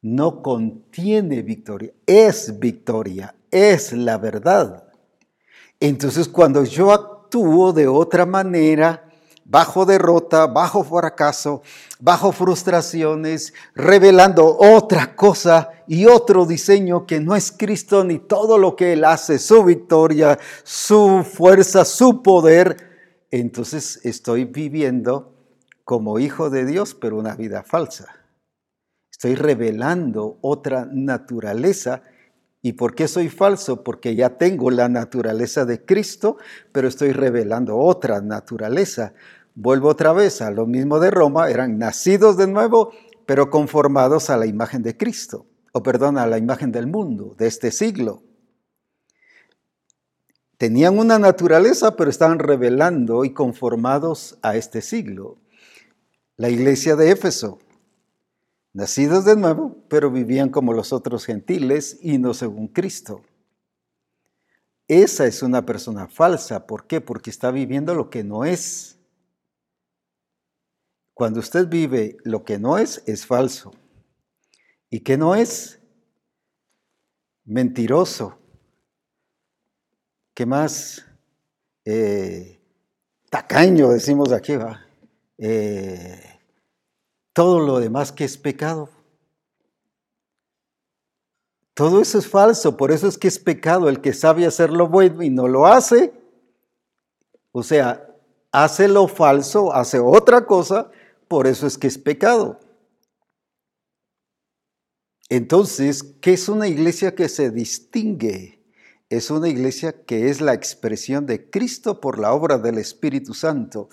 [0.00, 4.88] no contiene victoria, es victoria, es la verdad.
[5.78, 9.11] Entonces cuando yo actúo de otra manera,
[9.52, 11.60] bajo derrota, bajo fracaso,
[12.00, 18.76] bajo frustraciones, revelando otra cosa y otro diseño que no es Cristo ni todo lo
[18.76, 25.34] que Él hace, su victoria, su fuerza, su poder, entonces estoy viviendo
[25.84, 28.06] como hijo de Dios, pero una vida falsa.
[29.10, 32.04] Estoy revelando otra naturaleza.
[32.62, 33.82] ¿Y por qué soy falso?
[33.82, 36.38] Porque ya tengo la naturaleza de Cristo,
[36.70, 39.14] pero estoy revelando otra naturaleza.
[39.54, 42.92] Vuelvo otra vez a lo mismo de Roma, eran nacidos de nuevo,
[43.26, 47.46] pero conformados a la imagen de Cristo, o perdón, a la imagen del mundo, de
[47.46, 48.22] este siglo.
[50.56, 55.38] Tenían una naturaleza, pero estaban revelando y conformados a este siglo.
[56.36, 57.58] La iglesia de Éfeso,
[58.72, 63.22] nacidos de nuevo, pero vivían como los otros gentiles y no según Cristo.
[64.88, 66.66] Esa es una persona falsa.
[66.66, 67.00] ¿Por qué?
[67.00, 68.98] Porque está viviendo lo que no es.
[71.22, 73.70] Cuando usted vive lo que no es, es falso.
[74.90, 75.78] ¿Y qué no es?
[77.44, 78.36] Mentiroso.
[80.34, 81.06] ¿Qué más?
[81.84, 82.60] Eh,
[83.30, 84.84] tacaño, decimos aquí, va.
[85.38, 86.40] Eh,
[87.32, 88.88] todo lo demás que es pecado.
[91.72, 94.88] Todo eso es falso, por eso es que es pecado el que sabe hacer lo
[94.88, 96.12] bueno y no lo hace.
[97.52, 98.08] O sea,
[98.50, 100.90] hace lo falso, hace otra cosa,
[101.32, 102.60] por eso es que es pecado.
[105.30, 108.62] Entonces, ¿qué es una iglesia que se distingue?
[109.08, 113.88] Es una iglesia que es la expresión de Cristo por la obra del Espíritu Santo.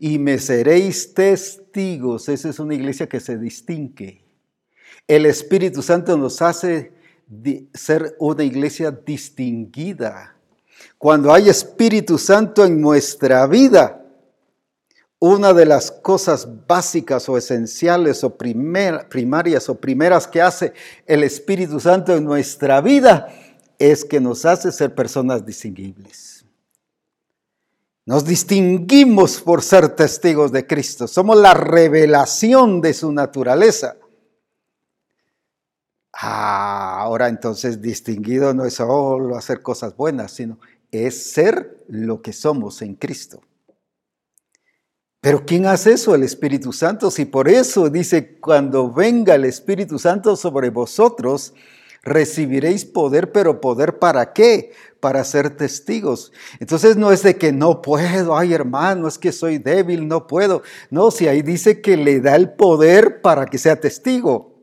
[0.00, 2.28] Y me seréis testigos.
[2.28, 4.24] Esa es una iglesia que se distingue.
[5.06, 6.92] El Espíritu Santo nos hace
[7.72, 10.34] ser una iglesia distinguida.
[10.98, 13.99] Cuando hay Espíritu Santo en nuestra vida,
[15.20, 20.72] una de las cosas básicas o esenciales o primarias o primeras que hace
[21.06, 23.28] el Espíritu Santo en nuestra vida
[23.78, 26.46] es que nos hace ser personas distinguibles.
[28.06, 31.06] Nos distinguimos por ser testigos de Cristo.
[31.06, 33.96] Somos la revelación de su naturaleza.
[36.14, 40.58] Ah, ahora entonces distinguido no es solo hacer cosas buenas, sino
[40.90, 43.42] es ser lo que somos en Cristo.
[45.20, 46.14] Pero ¿quién hace eso?
[46.14, 47.10] El Espíritu Santo.
[47.10, 51.52] Si por eso dice, cuando venga el Espíritu Santo sobre vosotros,
[52.02, 54.72] recibiréis poder, pero poder para qué?
[54.98, 56.32] Para ser testigos.
[56.58, 60.62] Entonces no es de que no puedo, ay hermano, es que soy débil, no puedo.
[60.88, 64.59] No, si ahí dice que le da el poder para que sea testigo.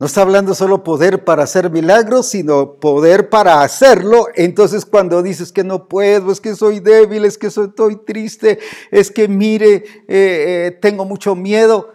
[0.00, 4.28] No está hablando solo poder para hacer milagros, sino poder para hacerlo.
[4.36, 8.60] Entonces cuando dices que no puedo, es que soy débil, es que estoy triste,
[8.92, 9.74] es que mire,
[10.06, 11.92] eh, eh, tengo mucho miedo,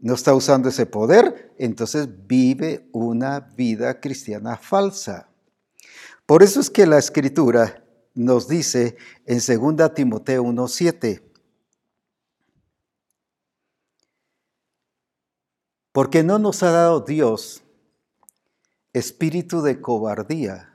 [0.00, 5.28] no está usando ese poder, entonces vive una vida cristiana falsa.
[6.26, 11.22] Por eso es que la escritura nos dice en 2 Timoteo 1.7,
[15.92, 17.62] Porque no nos ha dado Dios
[18.92, 20.74] espíritu de cobardía.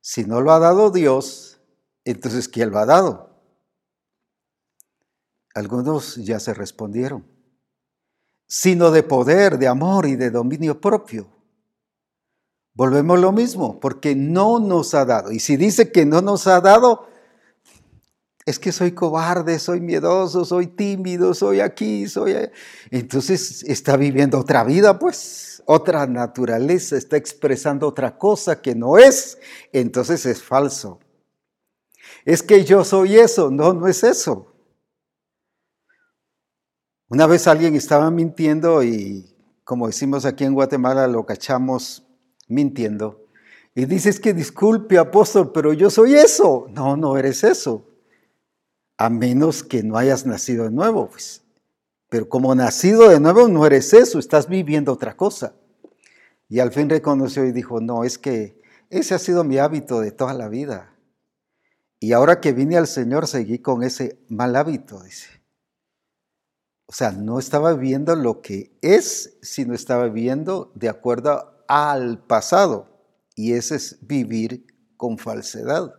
[0.00, 1.60] Si no lo ha dado Dios,
[2.04, 3.30] entonces ¿quién lo ha dado?
[5.54, 7.24] Algunos ya se respondieron.
[8.46, 11.28] Sino de poder, de amor y de dominio propio.
[12.74, 15.30] Volvemos lo mismo, porque no nos ha dado.
[15.32, 17.08] Y si dice que no nos ha dado,
[18.46, 22.36] es que soy cobarde, soy miedoso, soy tímido, soy aquí, soy...
[22.90, 29.38] Entonces está viviendo otra vida, pues, otra naturaleza, está expresando otra cosa que no es,
[29.72, 31.00] entonces es falso.
[32.26, 34.52] Es que yo soy eso, no, no es eso.
[37.08, 42.06] Una vez alguien estaba mintiendo y, como decimos aquí en Guatemala, lo cachamos
[42.46, 43.24] mintiendo.
[43.74, 46.66] Y dices que disculpe, apóstol, pero yo soy eso.
[46.70, 47.93] No, no eres eso
[48.96, 51.42] a menos que no hayas nacido de nuevo, pues.
[52.08, 55.54] Pero como nacido de nuevo no eres eso, estás viviendo otra cosa.
[56.48, 60.12] Y al fin reconoció y dijo, no, es que ese ha sido mi hábito de
[60.12, 60.94] toda la vida.
[61.98, 65.42] Y ahora que vine al Señor seguí con ese mal hábito, dice.
[66.86, 72.94] O sea, no estaba viviendo lo que es, sino estaba viviendo de acuerdo al pasado.
[73.34, 75.94] Y ese es vivir con falsedad.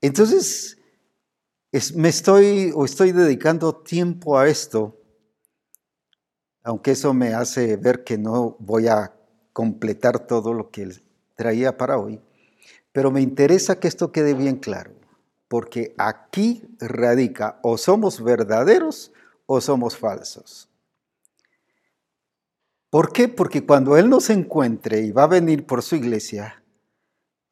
[0.00, 0.78] Entonces,
[1.94, 4.96] me estoy o estoy dedicando tiempo a esto,
[6.62, 9.14] aunque eso me hace ver que no voy a
[9.52, 10.90] completar todo lo que
[11.36, 12.20] traía para hoy,
[12.92, 14.92] pero me interesa que esto quede bien claro,
[15.48, 19.12] porque aquí radica o somos verdaderos
[19.46, 20.68] o somos falsos.
[22.90, 23.28] ¿Por qué?
[23.28, 26.64] Porque cuando Él nos encuentre y va a venir por su iglesia,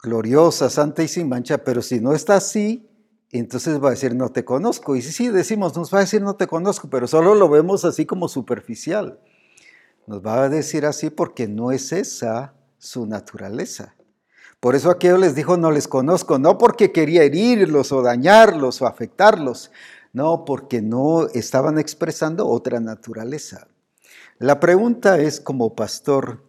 [0.02, 2.87] gloriosa, santa y sin mancha, pero si no está así,
[3.30, 4.96] entonces va a decir no te conozco.
[4.96, 7.84] Y si sí, decimos, nos va a decir no te conozco, pero solo lo vemos
[7.84, 9.20] así como superficial.
[10.06, 13.94] Nos va a decir así porque no es esa su naturaleza.
[14.60, 18.86] Por eso aquello les dijo no les conozco, no porque quería herirlos o dañarlos o
[18.86, 19.70] afectarlos,
[20.12, 23.68] no, porque no estaban expresando otra naturaleza.
[24.38, 26.44] La pregunta es como pastor,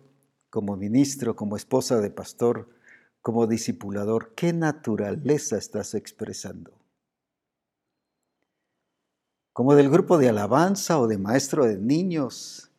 [0.49, 2.69] como ministro, como esposa de pastor,
[3.21, 6.71] como discipulador, ¿qué naturaleza estás expresando?
[9.53, 12.71] Como del grupo de alabanza o de maestro de niños.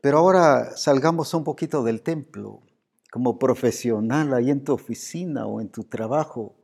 [0.00, 2.62] Pero ahora salgamos un poquito del templo,
[3.10, 6.56] como profesional ahí en tu oficina o en tu trabajo,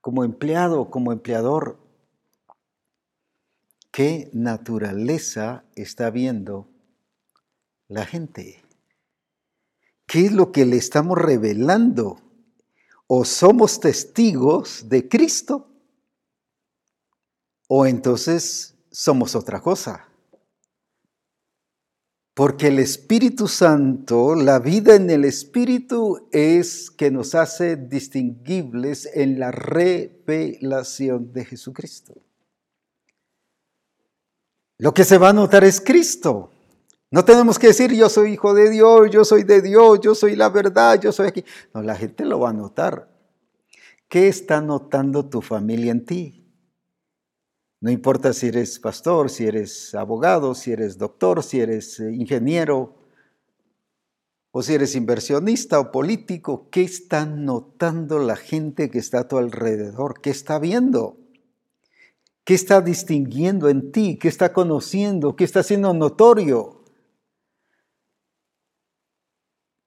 [0.00, 1.78] como empleado, como empleador.
[3.90, 6.68] ¿Qué naturaleza está viendo
[7.88, 8.62] la gente?
[10.10, 12.20] ¿Qué es lo que le estamos revelando?
[13.06, 15.68] O somos testigos de Cristo
[17.68, 20.08] o entonces somos otra cosa.
[22.34, 29.38] Porque el Espíritu Santo, la vida en el Espíritu es que nos hace distinguibles en
[29.38, 32.14] la revelación de Jesucristo.
[34.76, 36.50] Lo que se va a notar es Cristo.
[37.10, 40.36] No tenemos que decir yo soy hijo de Dios, yo soy de Dios, yo soy
[40.36, 41.44] la verdad, yo soy aquí.
[41.74, 43.10] No, la gente lo va a notar.
[44.08, 46.40] ¿Qué está notando tu familia en ti?
[47.80, 52.96] No importa si eres pastor, si eres abogado, si eres doctor, si eres eh, ingeniero,
[54.52, 59.38] o si eres inversionista o político, ¿qué está notando la gente que está a tu
[59.38, 60.20] alrededor?
[60.20, 61.18] ¿Qué está viendo?
[62.44, 64.18] ¿Qué está distinguiendo en ti?
[64.18, 65.36] ¿Qué está conociendo?
[65.36, 66.79] ¿Qué está haciendo notorio?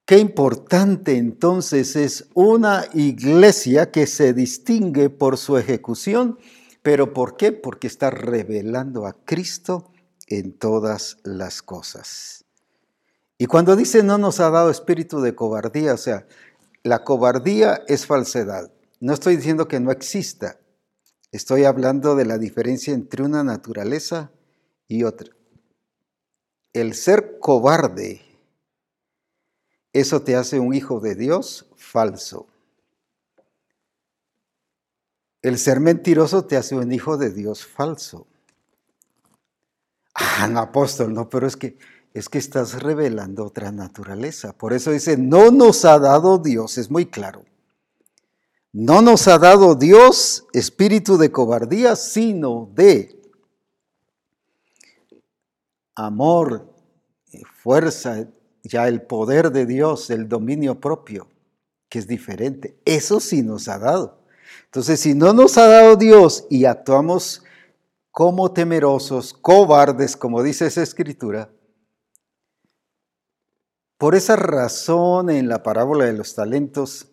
[0.06, 6.38] Qué importante entonces es una iglesia que se distingue por su ejecución,
[6.82, 7.52] pero ¿por qué?
[7.52, 9.92] Porque está revelando a Cristo
[10.28, 12.46] en todas las cosas.
[13.38, 16.28] Y cuando dice no nos ha dado espíritu de cobardía, o sea,
[16.84, 18.72] la cobardía es falsedad.
[19.00, 20.58] No estoy diciendo que no exista,
[21.34, 24.32] Estoy hablando de la diferencia entre una naturaleza
[24.88, 25.32] y otra.
[26.74, 28.22] El ser cobarde,
[29.94, 32.48] eso te hace un hijo de Dios falso.
[35.42, 38.28] El ser mentiroso te hace un hijo de Dios falso.
[40.16, 41.78] Ah, apóstol, no, pero es que
[42.14, 44.54] es que estás revelando otra naturaleza.
[44.54, 47.44] Por eso dice, no nos ha dado Dios, es muy claro.
[48.72, 53.20] No nos ha dado Dios espíritu de cobardía, sino de
[55.96, 56.72] amor,
[57.62, 58.28] fuerza,
[58.64, 61.28] ya el poder de Dios, el dominio propio,
[61.90, 62.78] que es diferente.
[62.86, 64.20] Eso sí nos ha dado.
[64.66, 67.44] Entonces, si no nos ha dado Dios y actuamos
[68.12, 71.50] como temerosos, cobardes, como dice esa escritura,
[73.98, 77.08] por esa razón en la parábola de los talentos,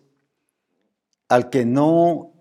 [1.28, 2.32] al que no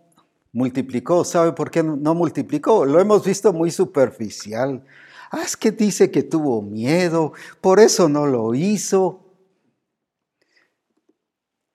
[0.51, 1.23] multiplicó.
[1.23, 2.85] ¿Sabe por qué no multiplicó?
[2.85, 4.83] Lo hemos visto muy superficial.
[5.31, 9.25] Ah, es que dice que tuvo miedo, por eso no lo hizo.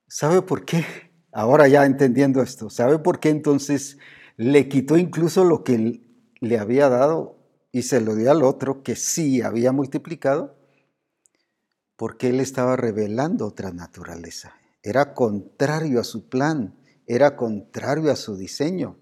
[0.09, 0.85] ¿Sabe por qué?
[1.33, 3.99] Ahora ya entendiendo esto, ¿sabe por qué entonces
[4.37, 6.03] le quitó incluso lo que
[6.41, 7.39] le había dado
[7.73, 10.57] y se lo dio al otro que sí había multiplicado?
[11.97, 14.55] Porque él estaba revelando otra naturaleza.
[14.83, 16.77] Era contrario a su plan
[17.07, 18.99] era contrario a su diseño.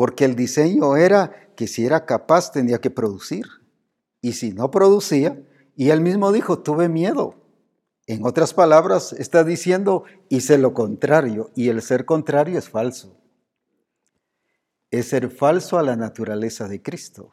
[0.00, 3.44] Porque el diseño era que si era capaz tenía que producir.
[4.22, 5.46] Y si no producía,
[5.76, 7.34] y él mismo dijo, tuve miedo.
[8.06, 11.50] En otras palabras, está diciendo, hice lo contrario.
[11.54, 13.14] Y el ser contrario es falso.
[14.90, 17.30] Es ser falso a la naturaleza de Cristo.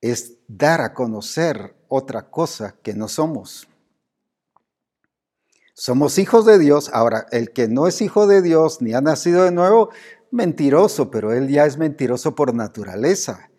[0.00, 3.66] Es dar a conocer otra cosa que no somos.
[5.74, 6.90] Somos hijos de Dios.
[6.92, 9.90] Ahora, el que no es hijo de Dios ni ha nacido de nuevo,
[10.32, 13.50] mentiroso, pero él ya es mentiroso por naturaleza.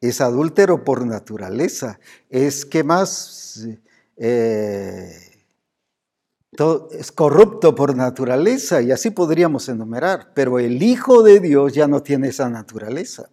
[0.00, 2.00] Es adúltero por naturaleza.
[2.28, 3.66] Es que más...
[4.16, 5.32] Eh,
[6.98, 12.02] es corrupto por naturaleza y así podríamos enumerar, pero el Hijo de Dios ya no
[12.02, 13.30] tiene esa naturaleza.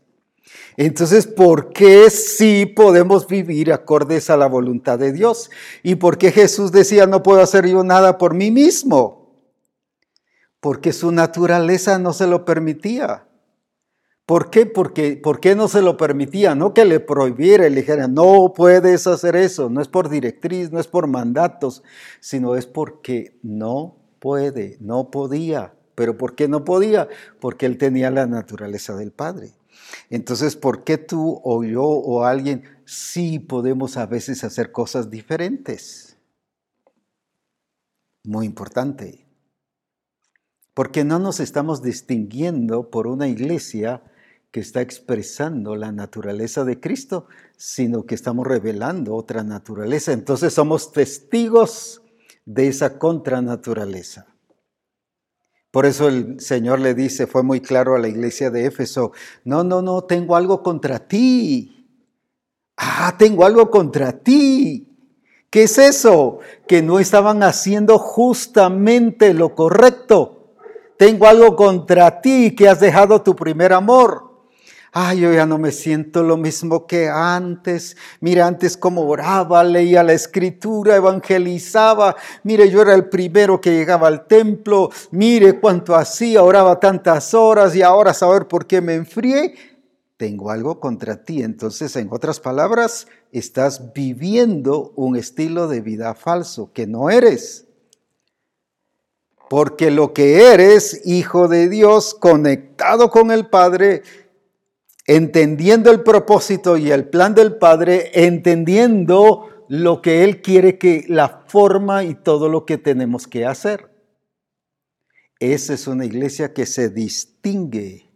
[0.77, 5.51] Entonces, ¿por qué sí podemos vivir acordes a la voluntad de Dios?
[5.83, 9.18] ¿Y por qué Jesús decía, no puedo hacer yo nada por mí mismo?
[10.59, 13.25] Porque su naturaleza no se lo permitía.
[14.25, 14.67] ¿Por qué?
[14.67, 16.53] Porque, ¿Por qué no se lo permitía?
[16.53, 19.71] No que le prohibiera y le dijera, no puedes hacer eso.
[19.71, 21.81] No es por directriz, no es por mandatos,
[22.19, 25.73] sino es porque no puede, no podía.
[25.95, 27.07] ¿Pero por qué no podía?
[27.39, 29.53] Porque él tenía la naturaleza del Padre.
[30.09, 36.17] Entonces, ¿por qué tú o yo o alguien sí podemos a veces hacer cosas diferentes?
[38.23, 39.28] Muy importante.
[40.79, 44.01] Porque no nos estamos distinguiendo por una iglesia
[44.49, 47.27] que está expresando la naturaleza de Cristo,
[47.57, 50.13] sino que estamos revelando otra naturaleza.
[50.13, 52.01] Entonces somos testigos
[52.45, 54.27] de esa contranaturaleza.
[55.69, 59.11] Por eso el Señor le dice, fue muy claro a la iglesia de Éfeso,
[59.43, 61.89] no, no, no, tengo algo contra ti.
[62.77, 64.87] Ah, tengo algo contra ti.
[65.49, 66.39] ¿Qué es eso?
[66.69, 70.37] Que no estaban haciendo justamente lo correcto.
[70.99, 74.43] Tengo algo contra ti, que has dejado tu primer amor.
[74.91, 77.95] Ay, yo ya no me siento lo mismo que antes.
[78.19, 82.17] Mira, antes como oraba, leía la escritura, evangelizaba.
[82.43, 84.89] Mire, yo era el primero que llegaba al templo.
[85.11, 89.55] Mire cuánto hacía, oraba tantas horas y ahora saber por qué me enfrié.
[90.17, 91.43] tengo algo contra ti.
[91.43, 97.68] Entonces, en otras palabras, estás viviendo un estilo de vida falso que no eres.
[99.49, 104.03] Porque lo que eres, hijo de Dios, conectado con el Padre,
[105.05, 111.45] entendiendo el propósito y el plan del Padre, entendiendo lo que Él quiere que la
[111.47, 113.89] forma y todo lo que tenemos que hacer.
[115.39, 118.09] Esa es una iglesia que se distingue.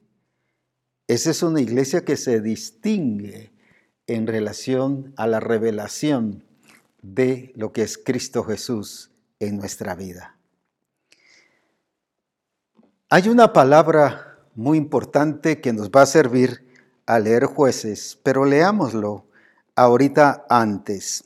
[1.07, 3.51] Esa es una iglesia que se distingue
[4.07, 6.43] en relación a la revelación
[7.01, 10.32] de lo que es Cristo Jesús en nuestra vida.
[13.15, 16.67] Hay una palabra muy importante que nos va a servir
[17.05, 19.27] a leer jueces, pero leámoslo
[19.75, 21.23] ahorita antes.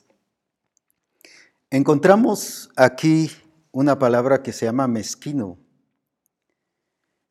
[1.69, 3.31] Encontramos aquí
[3.71, 5.57] una palabra que se llama mezquino.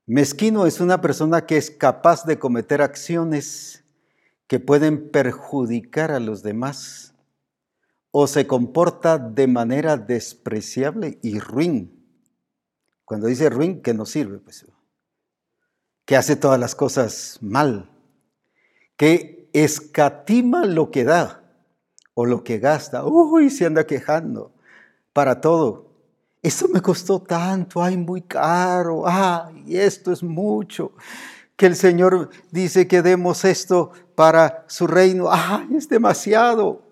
[0.06, 3.84] Mezquino es una persona que es capaz de cometer acciones
[4.46, 7.12] que pueden perjudicar a los demás
[8.10, 11.95] o se comporta de manera despreciable y ruin.
[13.06, 14.66] Cuando dice ruin, que no sirve, pues,
[16.04, 17.90] que hace todas las cosas mal
[18.96, 21.42] que escatima lo que da
[22.14, 23.04] o lo que gasta.
[23.04, 24.52] Uy, se anda quejando
[25.12, 25.86] para todo.
[26.42, 30.92] Esto me costó tanto, ay, muy caro, ay, esto es mucho.
[31.56, 36.82] Que el Señor dice que demos esto para su reino, ay, es demasiado.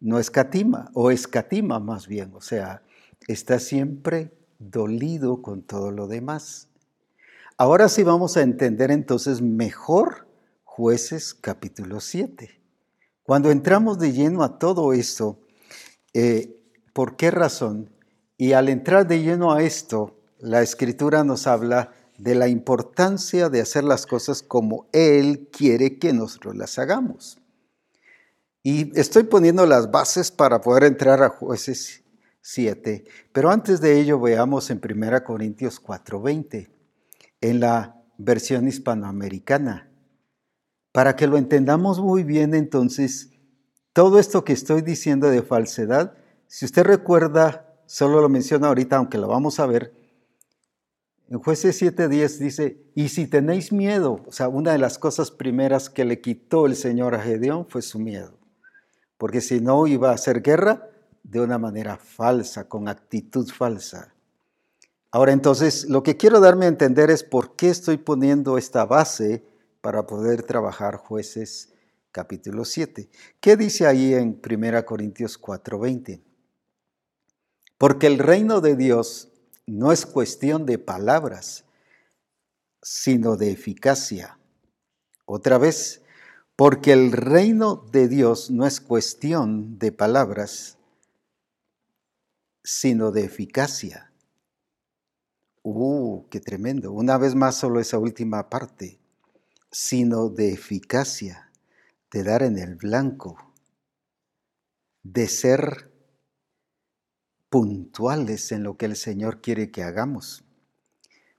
[0.00, 2.82] No escatima, o escatima más bien, o sea,
[3.28, 6.68] está siempre dolido con todo lo demás.
[7.56, 10.28] Ahora sí vamos a entender entonces mejor
[10.64, 12.60] Jueces capítulo 7.
[13.24, 15.40] Cuando entramos de lleno a todo esto,
[16.14, 17.90] eh, ¿por qué razón?
[18.36, 23.60] Y al entrar de lleno a esto, la escritura nos habla de la importancia de
[23.60, 27.38] hacer las cosas como Él quiere que nosotros las hagamos.
[28.62, 31.99] Y estoy poniendo las bases para poder entrar a jueces
[32.42, 36.70] 7, pero antes de ello veamos en 1 Corintios 4:20,
[37.40, 39.90] en la versión hispanoamericana.
[40.92, 43.30] Para que lo entendamos muy bien, entonces,
[43.92, 46.14] todo esto que estoy diciendo de falsedad,
[46.46, 49.94] si usted recuerda, solo lo menciona ahorita, aunque lo vamos a ver,
[51.28, 55.88] en jueces 7.10 dice, y si tenéis miedo, o sea, una de las cosas primeras
[55.88, 58.36] que le quitó el Señor a Gedeón fue su miedo,
[59.16, 60.89] porque si no iba a hacer guerra
[61.22, 64.14] de una manera falsa, con actitud falsa.
[65.10, 69.44] Ahora entonces, lo que quiero darme a entender es por qué estoy poniendo esta base
[69.80, 71.72] para poder trabajar jueces
[72.12, 73.08] capítulo 7.
[73.40, 76.22] ¿Qué dice ahí en 1 Corintios 4:20?
[77.78, 79.30] Porque el reino de Dios
[79.66, 81.64] no es cuestión de palabras,
[82.82, 84.38] sino de eficacia.
[85.24, 86.02] Otra vez,
[86.56, 90.76] porque el reino de Dios no es cuestión de palabras,
[92.72, 94.12] sino de eficacia.
[95.62, 96.92] ¡Uh, qué tremendo!
[96.92, 99.00] Una vez más solo esa última parte
[99.72, 101.50] sino de eficacia,
[102.12, 103.54] de dar en el blanco,
[105.02, 105.92] de ser
[107.48, 110.44] puntuales en lo que el Señor quiere que hagamos.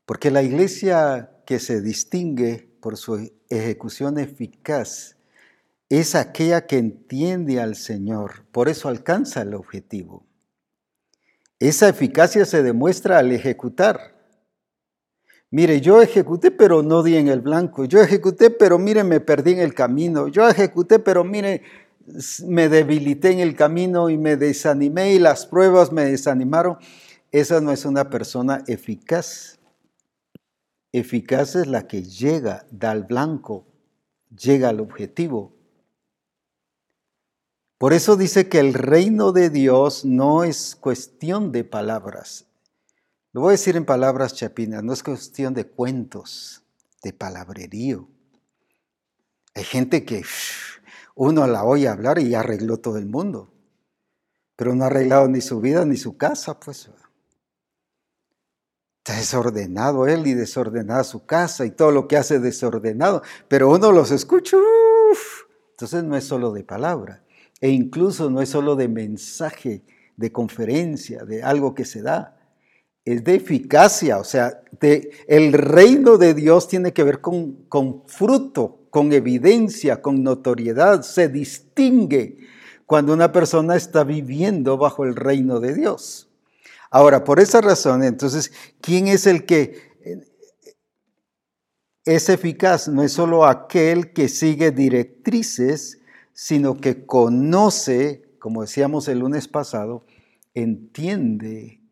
[0.05, 5.15] Porque la iglesia que se distingue por su ejecución eficaz
[5.87, 10.25] es aquella que entiende al Señor, por eso alcanza el objetivo.
[11.61, 14.15] Esa eficacia se demuestra al ejecutar.
[15.51, 17.85] Mire, yo ejecuté, pero no di en el blanco.
[17.85, 20.27] Yo ejecuté, pero mire, me perdí en el camino.
[20.27, 21.61] Yo ejecuté, pero mire,
[22.47, 26.77] me debilité en el camino y me desanimé y las pruebas me desanimaron.
[27.31, 29.59] Esa no es una persona eficaz.
[30.91, 33.67] Eficaz es la que llega, da al blanco,
[34.35, 35.53] llega al objetivo.
[37.81, 42.45] Por eso dice que el reino de Dios no es cuestión de palabras,
[43.33, 46.61] lo voy a decir en palabras chapinas, no es cuestión de cuentos,
[47.01, 48.07] de palabrerío.
[49.55, 50.23] Hay gente que
[51.15, 53.51] uno la oye hablar y arregló todo el mundo,
[54.55, 56.87] pero no ha arreglado ni su vida ni su casa, pues.
[58.99, 63.91] Está desordenado él y desordenada su casa y todo lo que hace desordenado, pero uno
[63.91, 64.55] los escucha,
[65.71, 67.23] entonces no es solo de palabra,
[67.61, 69.83] e incluso no es solo de mensaje,
[70.17, 72.37] de conferencia, de algo que se da,
[73.05, 74.61] es de eficacia, o sea,
[75.27, 81.29] el reino de Dios tiene que ver con, con fruto, con evidencia, con notoriedad, se
[81.29, 82.37] distingue
[82.85, 86.29] cuando una persona está viviendo bajo el reino de Dios.
[86.91, 88.51] Ahora, por esa razón, entonces,
[88.81, 89.91] ¿quién es el que
[92.05, 96.00] es eficaz no es solo aquel que sigue directrices,
[96.41, 100.07] sino que conoce, como decíamos el lunes pasado,
[100.55, 101.83] entiende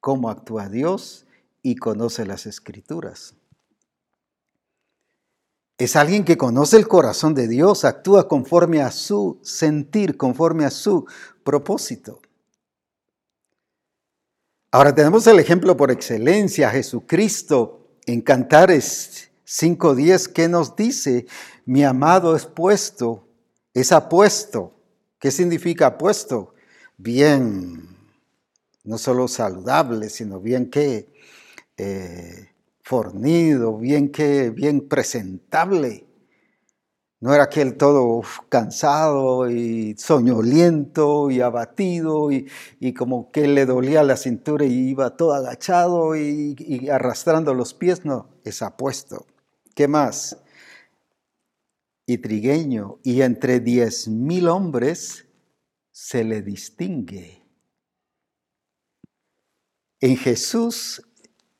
[0.00, 1.28] cómo actúa Dios
[1.62, 3.36] y conoce las escrituras.
[5.78, 10.70] Es alguien que conoce el corazón de Dios, actúa conforme a su sentir, conforme a
[10.70, 11.06] su
[11.44, 12.20] propósito.
[14.72, 21.26] Ahora tenemos el ejemplo por excelencia, Jesucristo en Cantares 5.10, que nos dice,
[21.64, 23.28] mi amado es puesto,
[23.74, 24.72] es apuesto.
[25.18, 26.54] ¿Qué significa apuesto?
[26.96, 27.88] Bien,
[28.84, 31.12] no solo saludable, sino bien que
[31.76, 32.50] eh,
[32.82, 36.06] fornido, bien que bien presentable.
[37.20, 38.20] No era aquel todo
[38.50, 42.46] cansado y soñoliento y abatido y,
[42.92, 48.04] como que le dolía la cintura y iba todo agachado y, y arrastrando los pies.
[48.04, 49.26] No, es apuesto.
[49.74, 50.36] ¿Qué más?
[52.06, 52.98] Y trigueño.
[53.02, 55.26] Y entre diez mil hombres
[55.90, 57.42] se le distingue.
[60.00, 61.02] En Jesús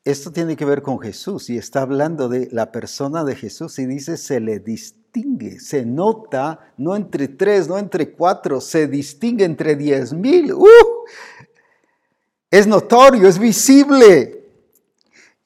[0.05, 3.87] esto tiene que ver con Jesús y está hablando de la persona de Jesús y
[3.87, 9.77] dice se le distingue, se nota, no entre tres, no entre cuatro, se distingue entre
[9.77, 10.53] diez mil.
[10.53, 10.67] ¡Uh!
[12.51, 14.45] Es notorio, es visible.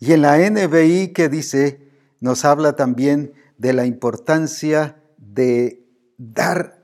[0.00, 1.80] Y en la NBI que dice,
[2.18, 5.84] nos habla también de la importancia de
[6.16, 6.82] dar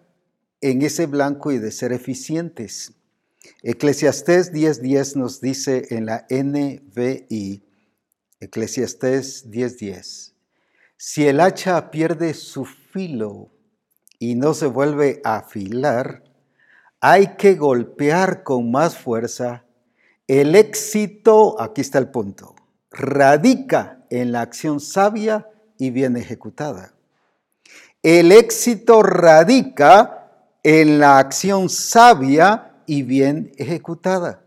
[0.61, 2.93] en ese blanco y de ser eficientes.
[3.63, 7.65] Eclesiastés 10:10 nos dice en la NBI,
[8.41, 10.35] Eclesiastés 10:10,
[10.97, 13.51] si el hacha pierde su filo
[14.19, 16.25] y no se vuelve a afilar,
[17.01, 19.67] hay que golpear con más fuerza.
[20.27, 22.55] El éxito, aquí está el punto,
[22.91, 26.95] radica en la acción sabia y bien ejecutada.
[28.03, 30.25] El éxito radica
[30.63, 34.45] en la acción sabia y bien ejecutada.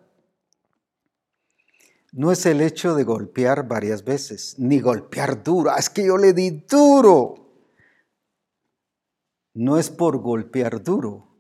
[2.12, 5.76] No es el hecho de golpear varias veces, ni golpear duro.
[5.76, 7.36] Es que yo le di duro.
[9.54, 11.36] No es por golpear duro,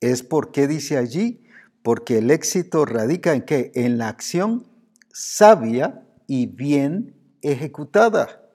[0.00, 1.48] es porque dice allí,
[1.82, 3.72] porque el éxito radica en qué?
[3.74, 4.66] En la acción
[5.12, 8.45] sabia y bien ejecutada.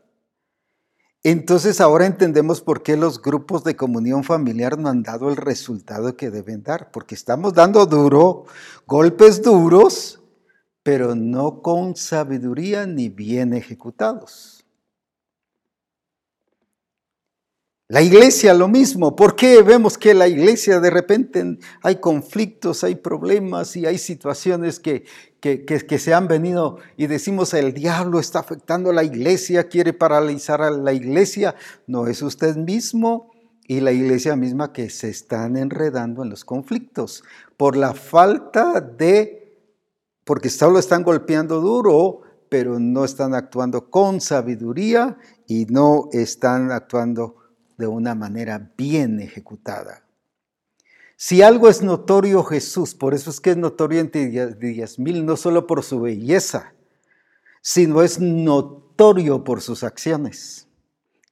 [1.23, 6.17] Entonces ahora entendemos por qué los grupos de comunión familiar no han dado el resultado
[6.17, 8.45] que deben dar, porque estamos dando duro,
[8.87, 10.23] golpes duros,
[10.81, 14.60] pero no con sabiduría ni bien ejecutados.
[17.91, 19.17] La iglesia lo mismo.
[19.17, 24.79] ¿Por qué vemos que la iglesia de repente hay conflictos, hay problemas y hay situaciones
[24.79, 25.03] que,
[25.41, 30.61] que, se han venido y decimos el diablo está afectando a la iglesia, quiere paralizar
[30.61, 31.55] a la iglesia.
[31.85, 33.29] No es usted mismo
[33.67, 37.25] y la iglesia misma que se están enredando en los conflictos
[37.57, 39.67] por la falta de,
[40.23, 47.40] porque solo están golpeando duro, pero no están actuando con sabiduría y no están actuando
[47.81, 50.05] de una manera bien ejecutada.
[51.17, 55.37] Si algo es notorio Jesús, por eso es que es notorio entre diez mil, no
[55.37, 56.73] solo por su belleza,
[57.61, 60.67] sino es notorio por sus acciones.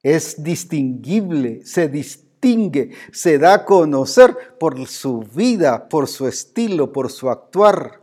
[0.04, 7.12] Es distinguible, se distingue, se da a conocer por su vida, por su estilo, por
[7.12, 8.00] su actuar.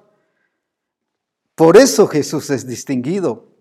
[1.55, 3.55] Por eso Jesús es distinguido.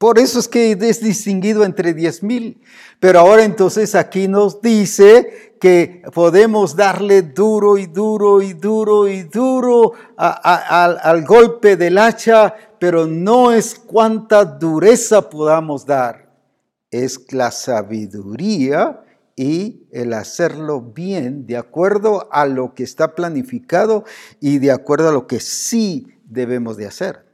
[0.00, 2.62] Por eso es que es distinguido entre diez mil.
[3.00, 9.24] Pero ahora entonces aquí nos dice que podemos darle duro y duro y duro y
[9.24, 16.34] duro al golpe del hacha, pero no es cuánta dureza podamos dar.
[16.90, 19.04] Es la sabiduría
[19.36, 24.04] y el hacerlo bien de acuerdo a lo que está planificado
[24.40, 27.29] y de acuerdo a lo que sí debemos de hacer.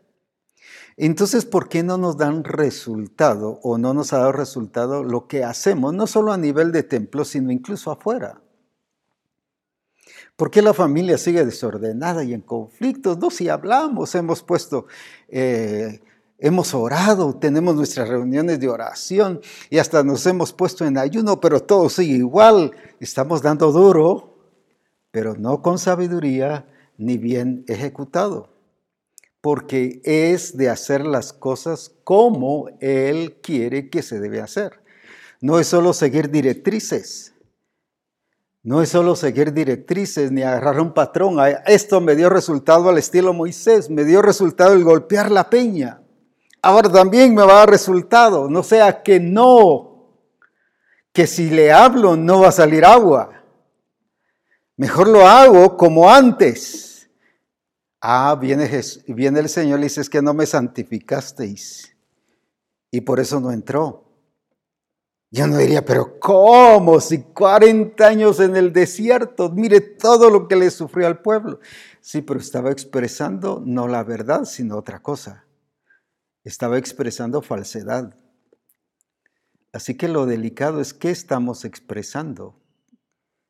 [0.97, 5.45] Entonces, ¿por qué no nos dan resultado o no nos ha dado resultado lo que
[5.45, 8.41] hacemos, no solo a nivel de templo, sino incluso afuera?
[10.37, 13.19] ¿Por qué la familia sigue desordenada y en conflictos?
[13.19, 14.87] No, si hablamos, hemos puesto,
[15.29, 16.01] eh,
[16.39, 21.61] hemos orado, tenemos nuestras reuniones de oración y hasta nos hemos puesto en ayuno, pero
[21.61, 22.73] todo sigue igual.
[23.01, 24.39] Estamos dando duro,
[25.11, 26.67] pero no con sabiduría
[26.97, 28.56] ni bien ejecutado
[29.41, 34.81] porque es de hacer las cosas como Él quiere que se debe hacer.
[35.41, 37.35] No es solo seguir directrices.
[38.63, 41.37] No es solo seguir directrices ni agarrar un patrón.
[41.67, 46.03] Esto me dio resultado al estilo Moisés, me dio resultado el golpear la peña.
[46.63, 48.51] ahora también me va a dar resultado.
[48.51, 50.11] No sea que no,
[51.13, 53.31] que si le hablo no va a salir agua.
[54.77, 56.86] Mejor lo hago como antes.
[58.09, 58.71] Ah, viene,
[59.09, 61.93] viene el Señor y dice, es que no me santificasteis.
[62.89, 64.05] Y por eso no entró.
[65.33, 67.01] Yo no diría, pero ¿cómo?
[67.01, 71.59] Si 40 años en el desierto, mire todo lo que le sufrió al pueblo.
[72.01, 75.45] Sí, pero estaba expresando no la verdad, sino otra cosa.
[76.45, 78.15] Estaba expresando falsedad.
[79.73, 82.55] Así que lo delicado es qué estamos expresando.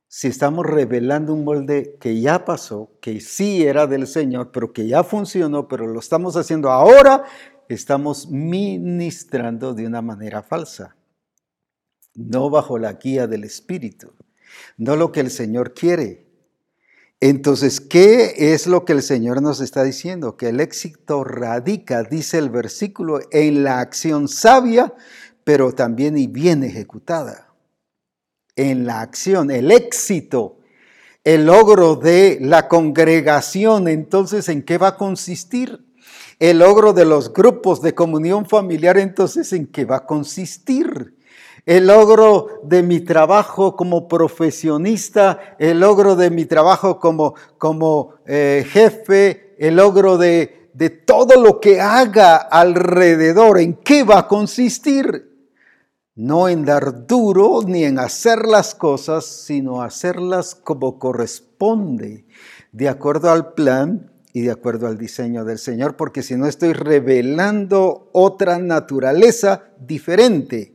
[0.09, 4.87] Si estamos revelando un molde que ya pasó, que sí era del Señor, pero que
[4.87, 7.25] ya funcionó, pero lo estamos haciendo ahora,
[7.69, 10.97] estamos ministrando de una manera falsa
[12.17, 14.13] no bajo la guía del Espíritu,
[14.77, 16.27] no lo que el Señor quiere.
[17.21, 20.37] Entonces, ¿qué es lo que el Señor nos está diciendo?
[20.37, 24.95] Que el éxito radica, dice el versículo, en la acción sabia,
[25.45, 27.46] pero también y bien ejecutada.
[28.57, 30.57] En la acción, el éxito,
[31.25, 35.85] el logro de la congregación, entonces, ¿en qué va a consistir?
[36.39, 41.17] El logro de los grupos de comunión familiar, entonces, ¿en qué va a consistir?
[41.67, 48.65] el logro de mi trabajo como profesionista, el logro de mi trabajo como, como eh,
[48.71, 55.36] jefe, el logro de, de todo lo que haga alrededor, ¿en qué va a consistir?
[56.17, 62.25] No en dar duro ni en hacer las cosas, sino hacerlas como corresponde,
[62.73, 66.73] de acuerdo al plan y de acuerdo al diseño del Señor, porque si no estoy
[66.73, 70.75] revelando otra naturaleza diferente.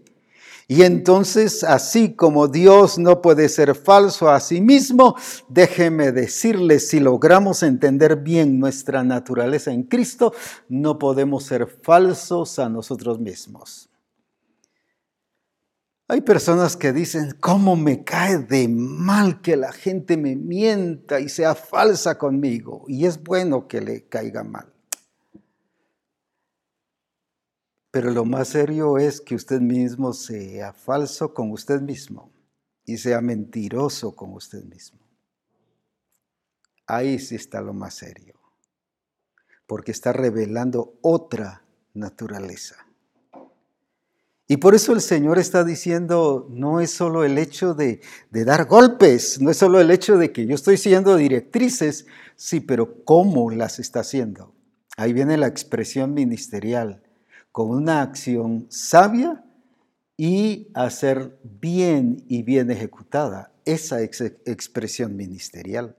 [0.67, 5.15] Y entonces, así como Dios no puede ser falso a sí mismo,
[5.49, 10.33] déjeme decirle, si logramos entender bien nuestra naturaleza en Cristo,
[10.69, 13.90] no podemos ser falsos a nosotros mismos.
[16.12, 21.30] Hay personas que dicen, ¿cómo me cae de mal que la gente me mienta y
[21.30, 22.84] sea falsa conmigo?
[22.89, 24.74] Y es bueno que le caiga mal.
[27.91, 32.30] Pero lo más serio es que usted mismo sea falso con usted mismo
[32.84, 34.99] y sea mentiroso con usted mismo.
[36.88, 38.38] Ahí sí está lo más serio,
[39.66, 42.86] porque está revelando otra naturaleza.
[44.52, 49.39] Y por eso el Señor está diciendo, no es solo el hecho de, dar golpes,
[49.39, 53.80] no es solo el hecho de que yo estoy siguiendo directrices, sí, pero ¿cómo las
[53.80, 54.54] está haciendo?
[54.97, 57.02] Ahí viene la expresión ministerial
[57.54, 59.41] con una acción sabia
[60.18, 65.95] y hacer bien y bien ejecutada esa expresión ministerial.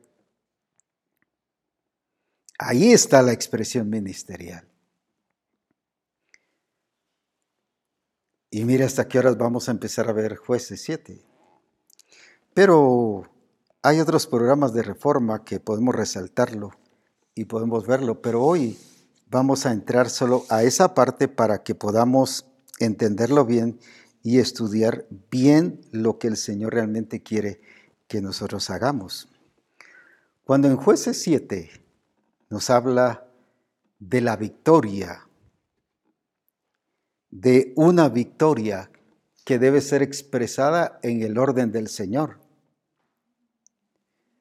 [2.58, 4.71] Ahí está la expresión ministerial.
[8.54, 11.24] Y mira hasta qué horas vamos a empezar a ver jueces 7.
[12.52, 13.26] Pero
[13.80, 16.72] hay otros programas de reforma que podemos resaltarlo
[17.34, 18.78] y podemos verlo, pero hoy
[19.30, 22.44] vamos a entrar solo a esa parte para que podamos
[22.78, 23.80] entenderlo bien
[24.22, 27.62] y estudiar bien lo que el Señor realmente quiere
[28.06, 29.30] que nosotros hagamos.
[30.44, 31.70] Cuando en jueces 7
[32.50, 33.26] nos habla
[33.98, 35.26] de la victoria,
[37.32, 38.90] de una victoria
[39.44, 42.38] que debe ser expresada en el orden del Señor.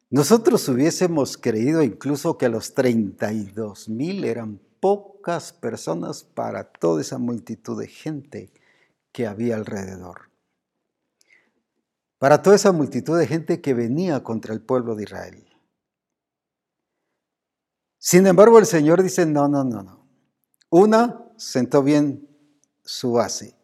[0.10, 7.80] Nosotros hubiésemos creído incluso que los 32 mil eran pocas personas para toda esa multitud
[7.80, 8.52] de gente
[9.14, 10.30] que había alrededor.
[12.20, 15.48] Para toda esa multitud de gente que venía contra el pueblo de Israel.
[17.98, 20.06] Sin embargo, el Señor dice, no, no, no, no.
[20.70, 22.31] Una, sentó bien
[22.92, 23.56] su base.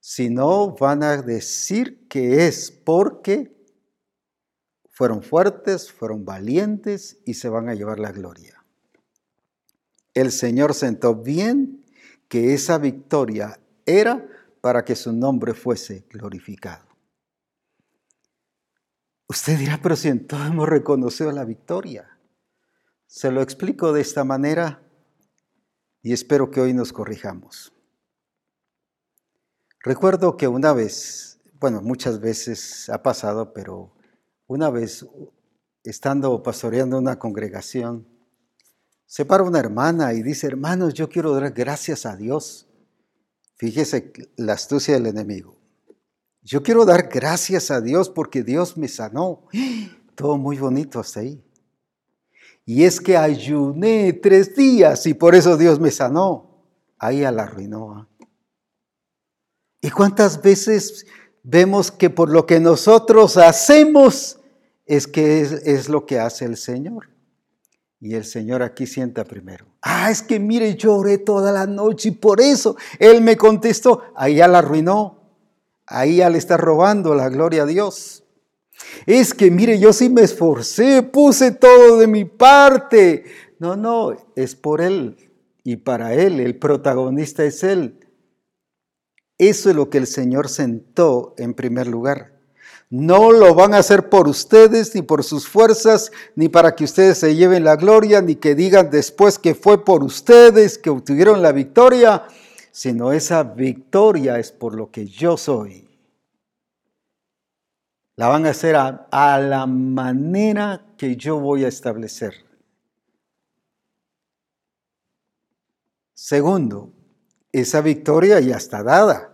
[0.00, 3.56] Si no, van a decir que es porque
[4.90, 8.56] fueron fuertes, fueron valientes y se van a llevar la gloria
[10.16, 11.84] el Señor sentó bien
[12.28, 14.26] que esa victoria era
[14.62, 16.86] para que su nombre fuese glorificado.
[19.28, 22.18] Usted dirá, pero si en hemos reconocido la victoria.
[23.06, 24.82] Se lo explico de esta manera
[26.00, 27.75] y espero que hoy nos corrijamos.
[29.86, 33.92] Recuerdo que una vez, bueno, muchas veces ha pasado, pero
[34.48, 35.06] una vez
[35.84, 38.04] estando pastoreando una congregación,
[39.06, 42.66] se para una hermana y dice, hermanos, yo quiero dar gracias a Dios.
[43.54, 45.56] Fíjese la astucia del enemigo.
[46.42, 49.44] Yo quiero dar gracias a Dios porque Dios me sanó.
[50.16, 51.40] Todo muy bonito hasta ahí.
[52.64, 56.66] Y es que ayuné tres días y por eso Dios me sanó.
[56.98, 58.08] ahí la arruinó.
[59.80, 61.06] ¿Y cuántas veces
[61.42, 64.40] vemos que por lo que nosotros hacemos
[64.84, 67.08] es que es, lo que hace el Señor?
[68.00, 69.66] Y el Señor aquí sienta primero.
[69.82, 74.02] Ah, es que mire, lloré toda la noche y por eso Él me contestó.
[74.14, 75.16] Ahí ya la arruinó.
[75.86, 78.24] Ahí ya le está robando la gloria a Dios.
[79.06, 83.24] Es que mire, yo sí me esforcé, puse todo de mi parte.
[83.58, 85.16] No, no, es por Él
[85.64, 86.40] y para Él.
[86.40, 88.05] El protagonista es Él.
[89.38, 92.32] Eso es lo que el Señor sentó en primer lugar.
[92.88, 97.18] No lo van a hacer por ustedes, ni por sus fuerzas, ni para que ustedes
[97.18, 101.50] se lleven la gloria, ni que digan después que fue por ustedes que obtuvieron la
[101.50, 102.24] victoria,
[102.70, 105.88] sino esa victoria es por lo que yo soy.
[108.14, 112.46] La van a hacer a, la manera que yo voy a establecer.
[116.14, 116.92] Segundo,
[117.60, 119.32] esa victoria ya está dada.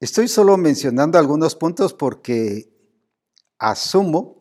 [0.00, 2.72] Estoy solo mencionando algunos puntos porque
[3.58, 4.40] asumo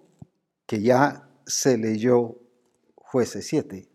[0.66, 2.38] que ya se leyó
[2.96, 3.90] jueces 7.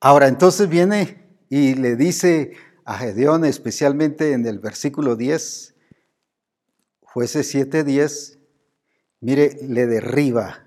[0.00, 2.52] Ahora entonces viene y le dice
[2.84, 5.74] a Gedeón, especialmente en el versículo 10,
[7.00, 8.38] jueces 7, 10,
[9.20, 10.66] mire, le derriba,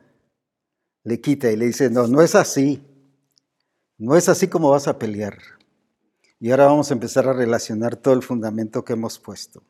[1.04, 2.89] le quita y le dice, no, no es así.
[4.00, 5.38] No es así como vas a pelear.
[6.40, 9.62] Y ahora vamos a empezar a relacionar todo el fundamento que hemos puesto.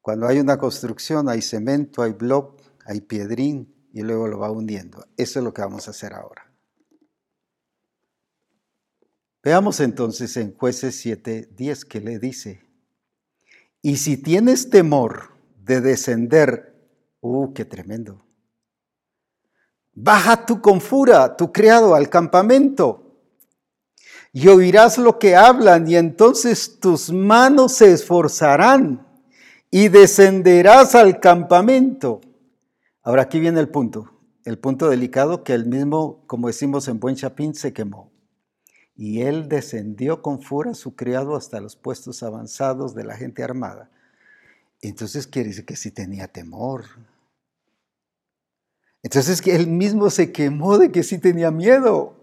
[0.00, 5.04] Cuando hay una construcción hay cemento, hay block, hay piedrín y luego lo va hundiendo.
[5.16, 6.48] Eso es lo que vamos a hacer ahora.
[9.42, 12.62] Veamos entonces en jueces 7, 10 que le dice,
[13.82, 15.30] y si tienes temor
[15.64, 16.76] de descender,
[17.20, 18.29] ¡uh, qué tremendo!
[19.92, 23.18] Baja tu confura, tu criado, al campamento,
[24.32, 29.06] y oirás lo que hablan, y entonces tus manos se esforzarán,
[29.70, 32.20] y descenderás al campamento.
[33.02, 34.10] Ahora aquí viene el punto,
[34.44, 38.10] el punto delicado que el mismo, como decimos en Buen Chapín, se quemó.
[38.94, 43.90] Y él descendió con furia su criado hasta los puestos avanzados de la gente armada.
[44.82, 46.84] Entonces quiere decir que sí tenía temor,
[49.02, 52.16] entonces que él mismo se quemó de que sí tenía miedo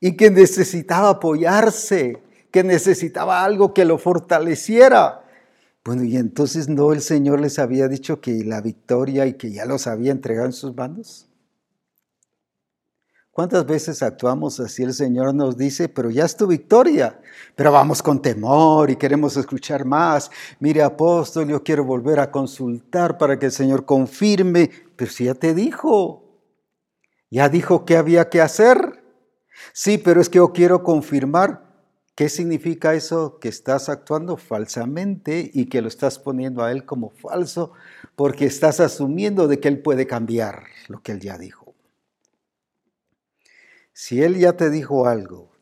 [0.00, 5.22] y que necesitaba apoyarse, que necesitaba algo que lo fortaleciera.
[5.84, 9.64] Bueno, y entonces no el Señor les había dicho que la victoria y que ya
[9.64, 11.28] los había entregado en sus manos.
[13.36, 14.82] ¿Cuántas veces actuamos así?
[14.82, 17.20] El Señor nos dice, pero ya es tu victoria,
[17.54, 20.30] pero vamos con temor y queremos escuchar más.
[20.58, 25.34] Mire, apóstol, yo quiero volver a consultar para que el Señor confirme, pero si ya
[25.34, 26.40] te dijo,
[27.30, 29.04] ya dijo qué había que hacer.
[29.72, 31.66] Sí, pero es que yo quiero confirmar
[32.14, 37.10] qué significa eso que estás actuando falsamente y que lo estás poniendo a Él como
[37.10, 37.72] falso
[38.16, 41.74] porque estás asumiendo de que Él puede cambiar lo que Él ya dijo.
[43.92, 45.52] Si Él ya te dijo algo,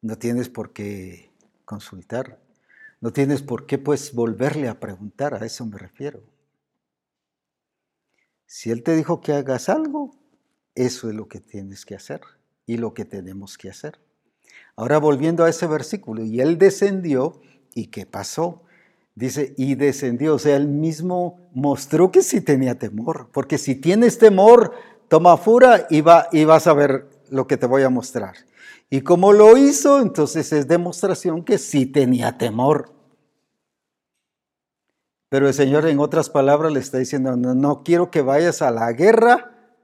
[0.00, 1.30] no tienes por qué
[1.64, 2.40] consultar,
[3.00, 6.31] no tienes por qué pues volverle a preguntar, a eso me refiero.
[8.54, 10.14] Si Él te dijo que hagas algo,
[10.74, 12.20] eso es lo que tienes que hacer
[12.66, 13.98] y lo que tenemos que hacer.
[14.76, 17.40] Ahora volviendo a ese versículo, y Él descendió,
[17.74, 18.60] ¿y qué pasó?
[19.14, 24.18] Dice, y descendió, o sea, Él mismo mostró que sí tenía temor, porque si tienes
[24.18, 24.74] temor,
[25.08, 28.34] toma fura y, va, y vas a ver lo que te voy a mostrar.
[28.90, 32.92] Y como lo hizo, entonces es demostración que sí tenía temor.
[35.32, 38.92] Pero el Señor en otras palabras le está diciendo, no, quiero que vayas a la
[38.92, 39.78] guerra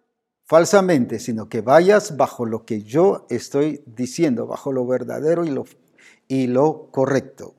[0.44, 5.64] falsamente, sino que vayas bajo lo que yo estoy diciendo, bajo lo verdadero y lo,
[6.28, 7.55] y lo correcto.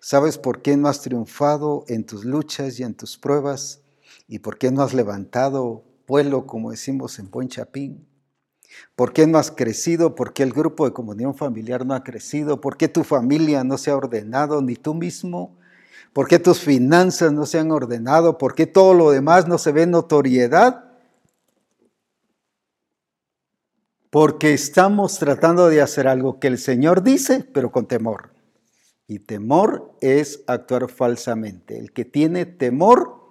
[0.00, 3.82] ¿Sabes por qué no has triunfado en tus luchas y en tus pruebas?
[4.26, 8.04] ¿Y por qué no has levantado vuelo, como decimos en Buen Chapín?
[8.96, 10.16] ¿Por qué no has crecido?
[10.16, 12.60] ¿Por qué el grupo de comunión familiar no ha crecido?
[12.60, 15.61] ¿Por qué tu familia no se ha ordenado, ni tú mismo?
[16.12, 18.38] ¿Por qué tus finanzas no se han ordenado?
[18.38, 20.84] ¿Por qué todo lo demás no se ve notoriedad?
[24.10, 28.34] Porque estamos tratando de hacer algo que el Señor dice, pero con temor.
[29.06, 31.78] Y temor es actuar falsamente.
[31.78, 33.22] El que tiene temor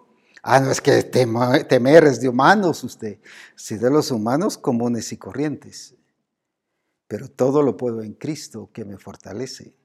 [0.44, 3.20] Ah, no es que temer es de humanos usted,
[3.56, 5.96] sí de los humanos comunes y corrientes.
[7.08, 9.76] Pero todo lo puedo en Cristo que me fortalece.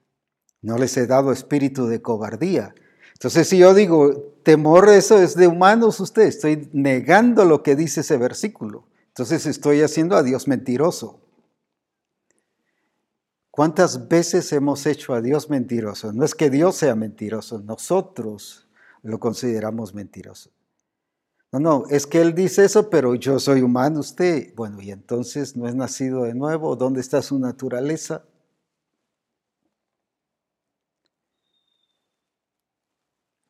[0.62, 2.74] No les he dado espíritu de cobardía.
[3.16, 8.02] Entonces, si yo digo temor, eso es de humanos usted, estoy negando lo que dice
[8.02, 8.84] ese versículo.
[9.08, 11.18] Entonces estoy haciendo a Dios mentiroso.
[13.50, 16.12] ¿Cuántas veces hemos hecho a Dios mentiroso?
[16.12, 18.68] No es que Dios sea mentiroso, nosotros
[19.02, 20.50] lo consideramos mentiroso.
[21.52, 24.54] No, no, es que Él dice eso, pero yo soy humano, usted.
[24.54, 26.76] Bueno, y entonces no es nacido de nuevo.
[26.76, 28.26] ¿Dónde está su naturaleza?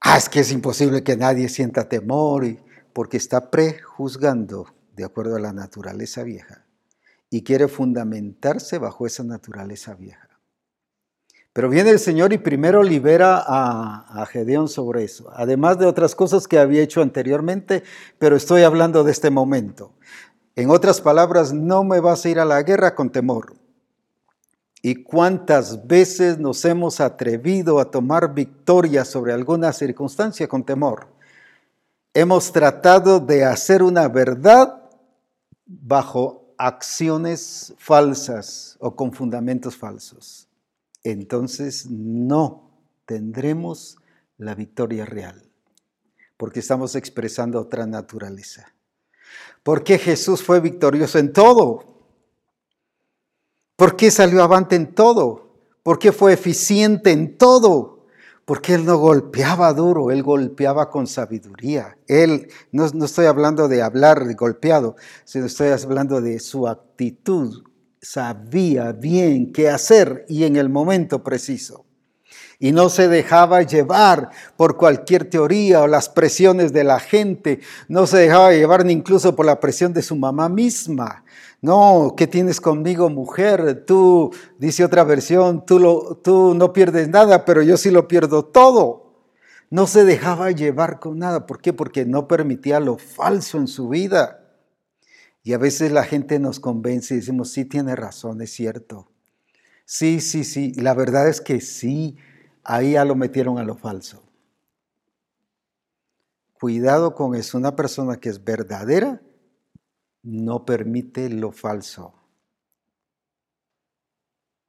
[0.09, 2.47] Ah, es que es imposible que nadie sienta temor
[2.93, 6.65] porque está prejuzgando de acuerdo a la naturaleza vieja
[7.29, 10.29] y quiere fundamentarse bajo esa naturaleza vieja.
[11.53, 16.15] Pero viene el Señor y primero libera a, a, Gedeón sobre eso, además de otras
[16.15, 17.83] cosas que había hecho anteriormente,
[18.21, 19.93] pero estoy hablando de este momento.
[20.55, 23.55] En otras palabras, no me vas a ir a la guerra con temor.
[24.83, 31.09] ¿Y cuántas veces nos hemos atrevido a tomar victoria sobre alguna circunstancia con temor?
[32.15, 34.83] Hemos tratado de hacer una verdad
[35.67, 40.49] bajo acciones falsas o con fundamentos falsos,
[41.03, 42.71] entonces no
[43.05, 43.99] tendremos
[44.39, 45.43] la victoria real,
[46.37, 48.73] porque estamos expresando otra naturaleza.
[49.63, 51.96] Porque Jesús fue victorioso en todo?
[53.77, 55.51] ¿Por qué salió avante en todo?
[55.83, 57.97] ¿Por qué fue eficiente en todo?
[58.47, 61.99] porque él no golpeaba duro, él golpeaba con sabiduría.
[62.07, 67.65] Él, no, estoy hablando de hablar golpeado, sino estoy hablando de su actitud.
[68.01, 71.87] Sabía bien qué hacer y en el momento preciso.
[72.61, 77.59] Y no se dejaba llevar por cualquier teoría o las presiones de la gente.
[77.89, 81.25] No se dejaba llevar ni incluso por la presión de su mamá misma.
[81.63, 83.85] No, ¿qué tienes conmigo, mujer?
[83.87, 88.45] Tú, dice otra versión, tú, lo, tú no pierdes nada, pero yo sí lo pierdo
[88.45, 89.07] todo.
[89.71, 91.47] No se dejaba llevar con nada.
[91.47, 91.73] ¿Por qué?
[91.73, 94.43] Porque no permitía lo falso en su vida.
[95.43, 99.11] Y a veces la gente nos convence y decimos, sí, tiene razón, es cierto.
[99.85, 100.73] Sí, sí, sí.
[100.75, 102.17] La verdad es que sí,
[102.65, 104.23] ahí ya lo metieron a lo falso.
[106.61, 107.59] Cuidado con eso.
[107.59, 109.21] Una persona que es verdadera
[110.27, 112.13] no permite lo falso.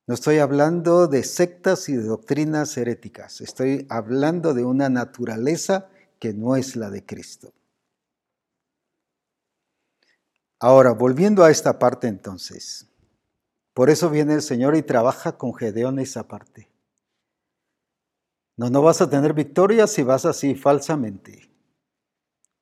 [0.05, 5.89] No estoy hablando de sectas y de doctrinas heréticas, estoy hablando de una naturaleza
[6.19, 7.53] que no es la de Cristo.
[10.59, 12.87] Ahora, volviendo a esta parte entonces,
[13.73, 16.69] por eso viene el Señor y trabaja con Gedeón esa parte.
[18.55, 21.49] No, no vas a tener victoria si vas así falsamente.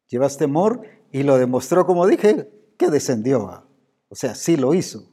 [0.07, 3.65] Llevas temor y lo demostró, como dije, que descendió.
[4.09, 5.03] O sea, sí lo hizo.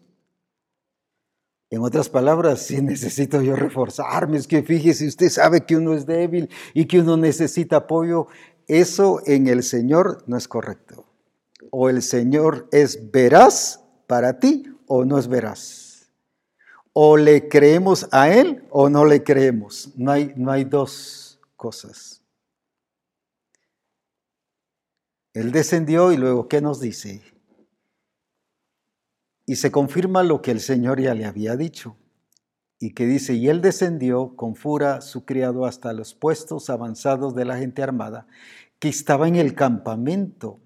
[1.71, 6.05] En otras palabras, si necesito yo reforzarme, es que fíjese, usted sabe que uno es
[6.05, 8.27] débil y que uno necesita apoyo.
[8.67, 11.07] Eso en el Señor no es correcto.
[11.71, 16.13] O el Señor es veraz para ti o no es veraz.
[16.93, 19.93] O le creemos a Él o no le creemos.
[19.97, 22.23] No hay, no hay dos cosas.
[25.33, 27.23] Él descendió y luego, ¿qué nos dice?
[29.47, 31.97] Y se confirma lo que el Señor ya le había dicho,
[32.79, 37.45] y que dice, y él descendió con fura su criado hasta los puestos avanzados de
[37.45, 38.27] la gente armada,
[38.79, 40.59] que estaba en el campamento.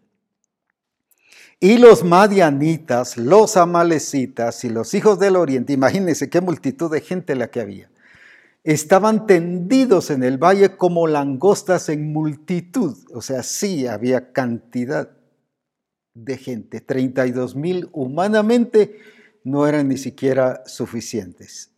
[1.60, 7.34] Y los madianitas, los amalecitas y los hijos del oriente, imagínense qué multitud de gente
[7.34, 7.90] la que había,
[8.62, 15.15] estaban tendidos en el valle como langostas en multitud, o sea, sí había cantidad
[16.16, 18.98] de gente, 32 mil humanamente
[19.44, 21.70] no eran ni siquiera suficientes.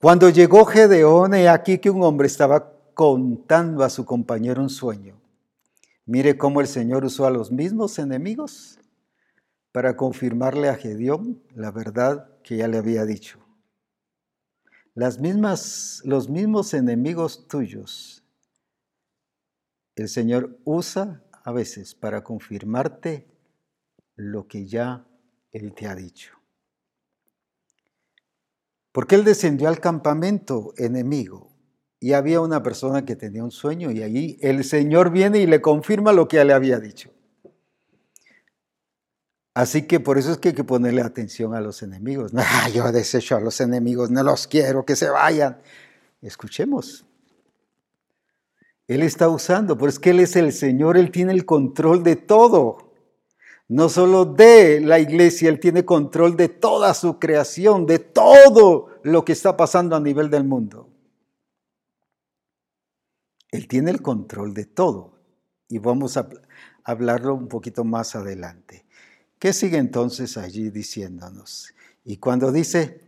[0.00, 5.20] Cuando llegó Gedeón, he aquí que un hombre estaba contando a su compañero un sueño.
[6.06, 8.78] Mire cómo el Señor usó a los mismos enemigos
[9.70, 13.38] para confirmarle a Gedeón la verdad que ya le había dicho.
[14.94, 18.22] Las mismas, los mismos enemigos tuyos,
[19.94, 23.24] el Señor usa a veces para confirmarte
[24.16, 25.06] lo que ya
[25.52, 26.32] Él te ha dicho.
[28.90, 31.52] Porque Él descendió al campamento enemigo
[32.00, 35.60] y había una persona que tenía un sueño y allí el Señor viene y le
[35.60, 37.12] confirma lo que ya le había dicho.
[39.54, 42.32] Así que por eso es que hay que ponerle atención a los enemigos.
[42.36, 45.58] Ah, yo desecho a los enemigos, no los quiero, que se vayan.
[46.20, 47.06] Escuchemos.
[48.88, 52.16] Él está usando, pero es que Él es el Señor, Él tiene el control de
[52.16, 52.92] todo.
[53.68, 59.24] No solo de la iglesia, Él tiene control de toda su creación, de todo lo
[59.24, 60.88] que está pasando a nivel del mundo.
[63.50, 65.18] Él tiene el control de todo.
[65.68, 66.28] Y vamos a
[66.84, 68.84] hablarlo un poquito más adelante.
[69.38, 71.74] ¿Qué sigue entonces allí diciéndonos?
[72.04, 73.00] Y cuando dice,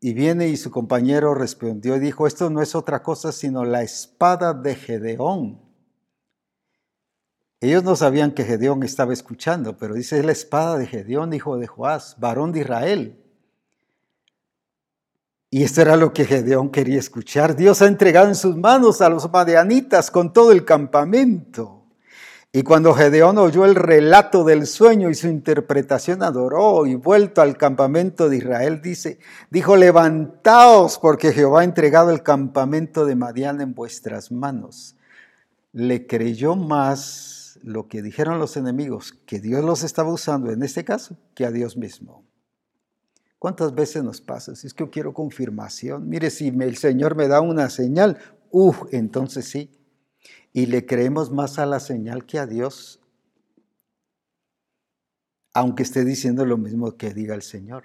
[0.00, 3.82] y viene y su compañero respondió y dijo, esto no es otra cosa sino la
[3.82, 5.60] espada de Gedeón.
[7.60, 11.56] Ellos no sabían que Gedeón estaba escuchando, pero dice, es la espada de Gedeón, hijo
[11.58, 13.24] de Joás, varón de Israel.
[15.50, 17.56] Y esto era lo que Gedeón quería escuchar.
[17.56, 21.77] Dios ha entregado en sus manos a los madianitas con todo el campamento.
[22.58, 27.56] Y cuando Gedeón oyó el relato del sueño y su interpretación adoró y vuelto al
[27.56, 33.76] campamento de Israel, dice, dijo, levantaos porque Jehová ha entregado el campamento de Madián en
[33.76, 34.96] vuestras manos.
[35.72, 40.84] Le creyó más lo que dijeron los enemigos, que Dios los estaba usando en este
[40.84, 42.24] caso, que a Dios mismo.
[43.38, 44.56] ¿Cuántas veces nos pasa?
[44.56, 48.18] Si es que yo quiero confirmación, mire, si el Señor me da una señal,
[48.50, 49.77] uff, entonces sí
[50.58, 52.98] y le creemos más a la señal que a Dios,
[55.54, 57.84] aunque esté diciendo lo mismo que diga el Señor.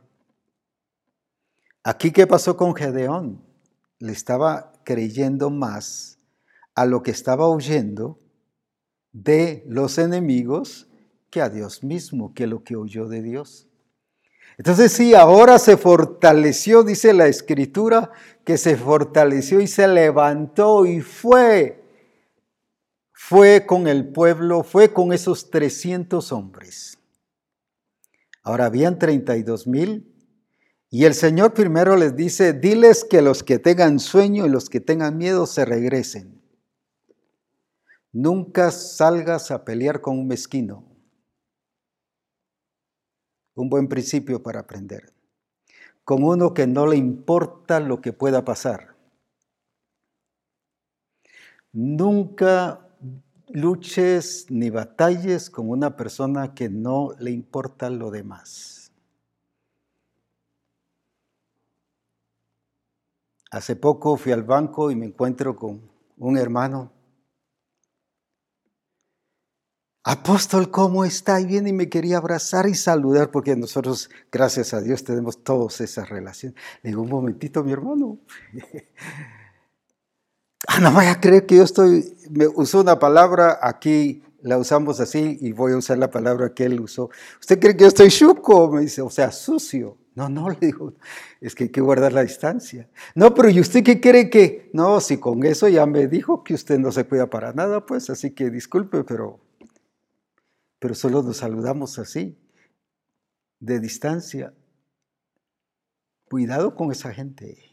[1.84, 3.43] Aquí, ¿qué pasó con Gedeón?
[3.99, 6.17] Le estaba creyendo más
[6.74, 8.19] a lo que estaba oyendo
[9.11, 10.89] de los enemigos
[11.30, 13.67] que a Dios mismo, que lo que oyó de Dios.
[14.57, 18.09] Entonces sí, ahora se fortaleció, dice la escritura,
[18.43, 21.82] que se fortaleció y se levantó y fue
[23.26, 26.99] fue con el pueblo, fue con esos 300 hombres.
[28.41, 30.13] Ahora habían 32 mil
[30.89, 34.82] y el Señor primero les dice, diles que los que tengan sueño y los que
[34.82, 36.41] tengan miedo se regresen.
[38.11, 40.86] Nunca salgas a pelear con un mezquino.
[43.55, 45.13] Un buen principio para aprender.
[46.03, 48.97] Con uno que no le importa lo que pueda pasar.
[51.71, 52.82] Nunca
[53.53, 58.91] luches ni batalles con una persona que no le importa lo demás.
[63.51, 65.81] Hace poco fui al banco y me encuentro con
[66.17, 66.91] un hermano.
[70.05, 71.39] Apóstol, ¿cómo está?
[71.39, 75.79] Y viene y me quería abrazar y saludar porque nosotros, gracias a Dios, tenemos todos
[75.79, 76.59] esas relaciones.
[76.81, 78.17] Le digo, un momentito, mi hermano.
[80.68, 84.99] Ah, no vaya a creer que yo estoy, me usó una palabra, aquí la usamos
[84.99, 87.09] así y voy a usar la palabra que él usó.
[87.39, 88.70] ¿Usted cree que yo estoy chuco?
[88.72, 89.97] Me dice, o sea, sucio.
[90.16, 90.93] No, no, le digo,
[91.41, 92.89] es que hay que guardar la distancia.
[93.16, 94.70] No, pero ¿y usted qué cree que?
[94.74, 98.09] No, si con eso ya me dijo que usted no se cuida para nada, pues
[98.09, 99.39] así que disculpe, pero,
[100.80, 102.38] pero solo nos saludamos así,
[103.59, 104.53] de distancia.
[106.30, 107.72] Cuidado con esa gente.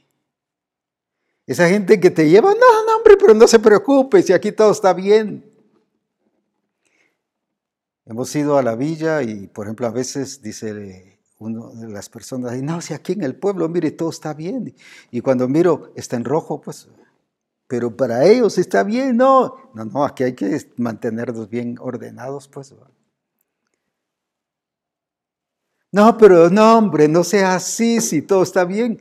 [1.50, 4.70] Esa gente que te lleva, no, no, hombre, pero no se preocupe, si aquí todo
[4.70, 5.52] está bien.
[8.06, 12.62] Hemos ido a la villa y, por ejemplo, a veces dice una de las personas,
[12.62, 14.76] no, si aquí en el pueblo, mire, todo está bien.
[15.10, 16.88] Y cuando miro, está en rojo, pues,
[17.66, 19.72] pero para ellos está bien, no.
[19.74, 22.72] No, no, aquí hay que mantenernos bien ordenados, pues.
[25.90, 29.00] No, pero no, hombre, no sea así, si todo está bien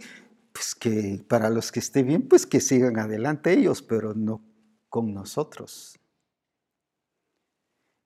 [0.60, 4.43] pues que para los que esté bien, pues que sigan adelante ellos, pero no
[4.89, 5.97] con nosotros.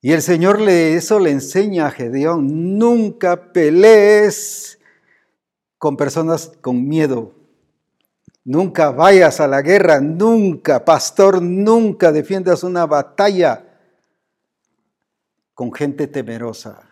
[0.00, 4.78] Y el Señor le, eso le enseña a Gedeón, nunca pelees
[5.78, 7.34] con personas con miedo.
[8.44, 13.80] Nunca vayas a la guerra, nunca, pastor, nunca defiendas una batalla
[15.54, 16.88] con gente temerosa.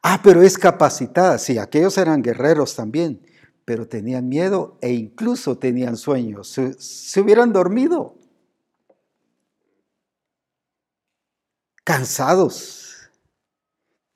[0.00, 1.38] Ah, pero es capacitada.
[1.38, 3.33] Sí, aquellos eran guerreros también
[3.64, 6.48] pero tenían miedo e incluso tenían sueños.
[6.48, 8.16] Se, hubieran dormido.
[11.82, 13.10] Cansados.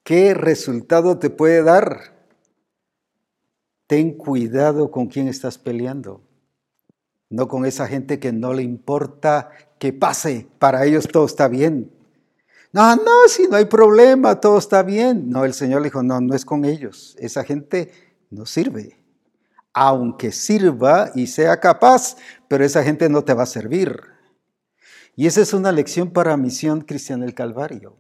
[0.05, 2.17] ¿Qué resultado te puede dar?
[3.87, 6.23] Ten cuidado con quién estás peleando.
[7.31, 10.47] No con esa gente que no le importa que pase.
[10.59, 11.91] Para ellos todo está bien.
[12.73, 15.31] No, no, si no hay problema, todo está bien.
[15.31, 17.17] No, el Señor le dijo, no, no es con ellos.
[17.19, 17.93] Esa gente
[18.31, 18.98] no sirve
[19.81, 22.17] aunque sirva y sea capaz,
[22.49, 24.01] pero esa gente no te va a servir.
[25.15, 27.97] Y esa es una lección para Misión Cristiana del Calvario.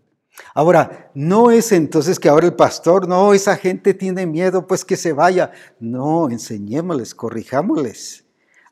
[0.55, 4.97] Ahora, no es entonces que ahora el pastor, no, esa gente tiene miedo, pues que
[4.97, 5.53] se vaya.
[5.79, 8.25] No, enseñémosles, corrijámosles,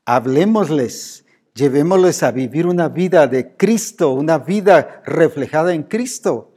[0.04, 1.24] hablemosles,
[1.54, 6.52] llevémosles a vivir una vida de Cristo, una vida reflejada en Cristo.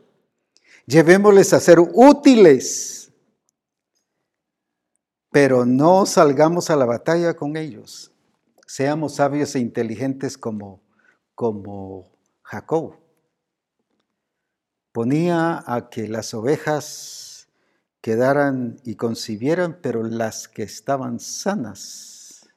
[0.87, 2.98] Llevémosles a ser útiles
[5.31, 8.11] pero no salgamos a la batalla con ellos.
[8.65, 10.81] Seamos sabios e inteligentes como,
[11.35, 12.11] como
[12.43, 12.95] Jacob.
[14.91, 17.47] Ponía a que las ovejas
[18.01, 22.49] quedaran y concibieran, pero las que estaban sanas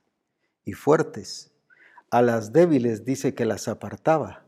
[0.65, 1.53] y fuertes,
[2.11, 4.45] a las débiles dice que las apartaba.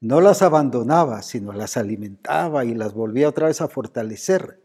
[0.00, 4.63] No las abandonaba, sino las alimentaba y las volvía otra vez a fortalecer,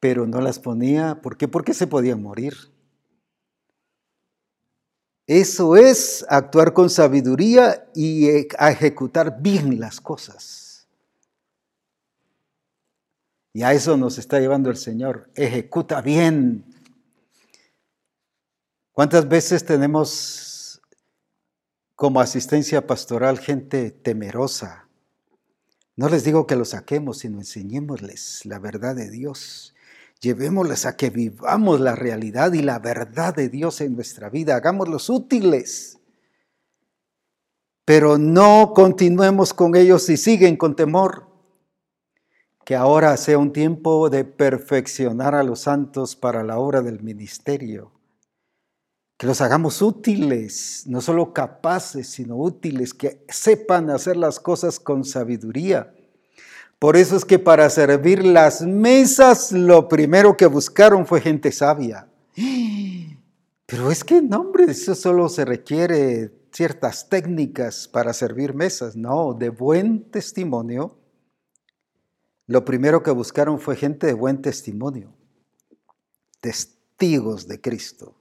[0.00, 1.46] pero no las ponía, ¿por qué?
[1.46, 2.54] Porque se podían morir.
[5.26, 10.88] Eso es actuar con sabiduría y e, ejecutar bien las cosas.
[13.52, 15.30] Y a eso nos está llevando el Señor.
[15.34, 16.64] Ejecuta bien.
[18.92, 20.80] ¿Cuántas veces tenemos
[21.94, 24.88] como asistencia pastoral gente temerosa?
[25.96, 29.74] No les digo que lo saquemos, sino enseñémosles la verdad de Dios.
[30.20, 34.54] Llevémosles a que vivamos la realidad y la verdad de Dios en nuestra vida.
[34.54, 35.98] Hagámoslos útiles.
[37.86, 41.26] Pero no continuemos con ellos si siguen con temor.
[42.66, 47.90] Que ahora sea un tiempo de perfeccionar a los santos para la obra del ministerio.
[49.16, 55.04] Que los hagamos útiles, no solo capaces, sino útiles, que sepan hacer las cosas con
[55.04, 55.94] sabiduría
[56.80, 62.08] por eso es que para servir las mesas lo primero que buscaron fue gente sabia.
[63.66, 68.96] Pero es que, no, hombre, eso solo se requiere ciertas técnicas para servir mesas.
[68.96, 70.96] No, de buen testimonio.
[72.46, 75.12] Lo primero que buscaron fue gente de buen testimonio,
[76.40, 78.14] testigos de Cristo,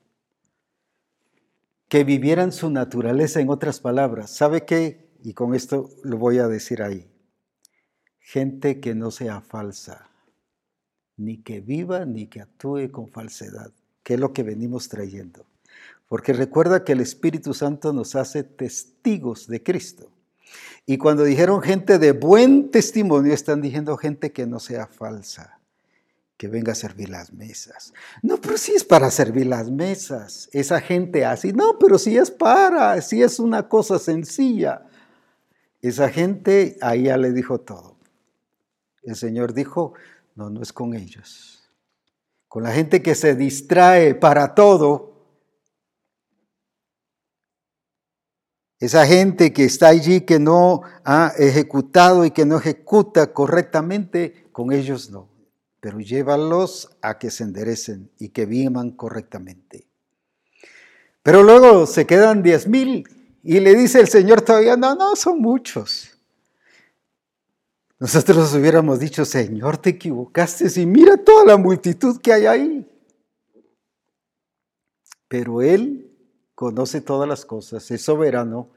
[1.88, 4.32] que vivieran su naturaleza en otras palabras.
[4.32, 5.10] ¿Sabe qué?
[5.24, 7.10] Y con esto lo voy a decir ahí
[8.32, 10.08] gente que no sea falsa,
[11.18, 13.72] ni que viva ni que actúe con falsedad,
[14.04, 15.48] que es lo que venimos trayendo.
[16.08, 20.12] Porque recuerda que el Espíritu Santo nos hace testigos de Cristo.
[20.86, 25.60] Y cuando dijeron gente de buen testimonio, están diciendo gente que no sea falsa,
[26.38, 27.96] que venga a servir las mesas.
[28.22, 30.50] No, pero si es para servir las mesas.
[30.52, 34.86] Esa gente así, no, pero si es para, si es una cosa sencilla.
[35.82, 37.99] Esa gente ahí ya le dijo todo.
[39.04, 39.94] El Señor dijo,
[40.36, 41.70] no, no es con ellos.
[42.48, 45.10] Con la gente que se distrae para todo.
[48.80, 54.72] Esa gente que está allí, que no ha ejecutado y que no ejecuta correctamente, con
[54.72, 55.30] ellos no.
[55.82, 59.90] Pero llévalos a que se enderecen y que vivan correctamente.
[61.24, 63.08] Pero luego se quedan diez mil
[63.44, 66.09] y le dice el Señor todavía, no, no, son muchos.
[68.00, 72.90] Nosotros hubiéramos dicho, Señor, te equivocaste y mira toda la multitud que hay ahí.
[75.28, 76.10] Pero Él
[76.56, 78.70] conoce todas las cosas, es soberano,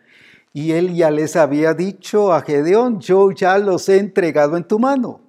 [0.52, 4.80] y Él ya les había dicho a Gedeón, yo ya los he entregado en tu
[4.80, 5.20] mano.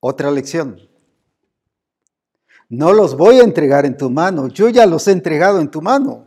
[0.00, 0.80] Otra lección.
[2.68, 5.80] No los voy a entregar en tu mano, yo ya los he entregado en tu
[5.80, 6.25] mano.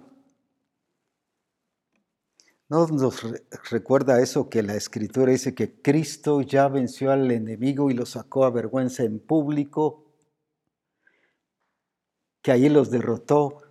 [2.70, 3.24] ¿No nos
[3.72, 8.46] recuerda eso que la escritura dice que Cristo ya venció al enemigo y lo sacó
[8.46, 10.06] a vergüenza en público?
[12.44, 13.64] Que ahí los derrotó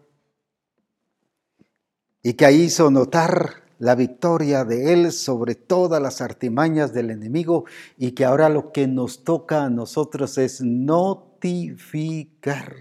[2.24, 7.66] y que ahí hizo notar la victoria de Él sobre todas las artimañas del enemigo
[7.96, 12.74] y que ahora lo que nos toca a nosotros es notificar.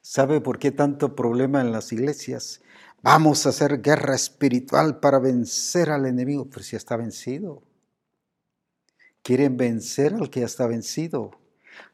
[0.00, 2.62] ¿Sabe por qué tanto problema en las iglesias?
[3.10, 7.62] Vamos a hacer guerra espiritual para vencer al enemigo, pero si ya está vencido.
[9.22, 11.30] Quieren vencer al que ya está vencido.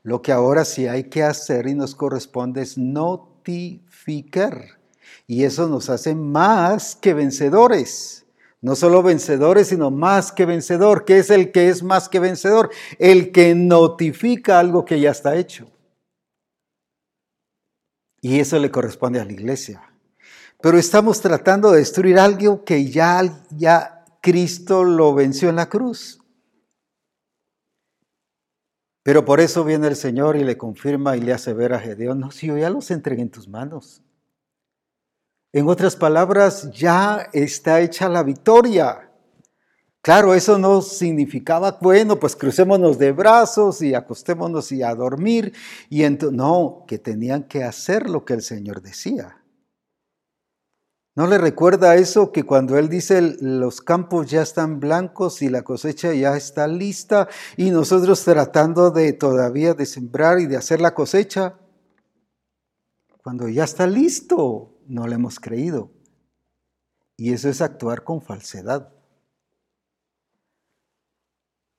[0.03, 4.81] Lo que ahora sí hay que hacer y nos corresponde es notificar.
[5.29, 8.27] Y eso nos hace más que vencedores.
[8.61, 11.05] No solo vencedores, sino más que vencedor.
[11.05, 12.71] ¿Qué es el que es más que vencedor?
[12.99, 15.71] El que notifica algo que ya está hecho.
[18.21, 19.94] Y eso le corresponde a la iglesia
[20.65, 23.21] pero estamos tratando de destruir algo que ya,
[23.51, 26.23] ya Cristo lo venció en la cruz.
[29.03, 32.21] Pero por eso viene el Señor y le confirma y le hace ver a Gedeón,
[32.21, 34.03] no, si yo ya los entregué en tus manos.
[35.53, 39.11] En otras palabras, ya está hecha la victoria.
[40.01, 45.53] Claro, eso no significaba, bueno, pues crucémonos de brazos y acostémonos y a dormir.
[45.91, 49.44] Y no, que tenían que hacer lo que el Señor decía.
[51.17, 55.63] ¿No le recuerda eso que cuando Él dice los campos ya están blancos y la
[55.63, 60.93] cosecha ya está lista y nosotros tratando de todavía de sembrar y de hacer la
[60.93, 61.57] cosecha?
[63.23, 65.93] Cuando ya está listo, no le hemos creído.
[67.17, 68.93] Y eso es actuar con falsedad.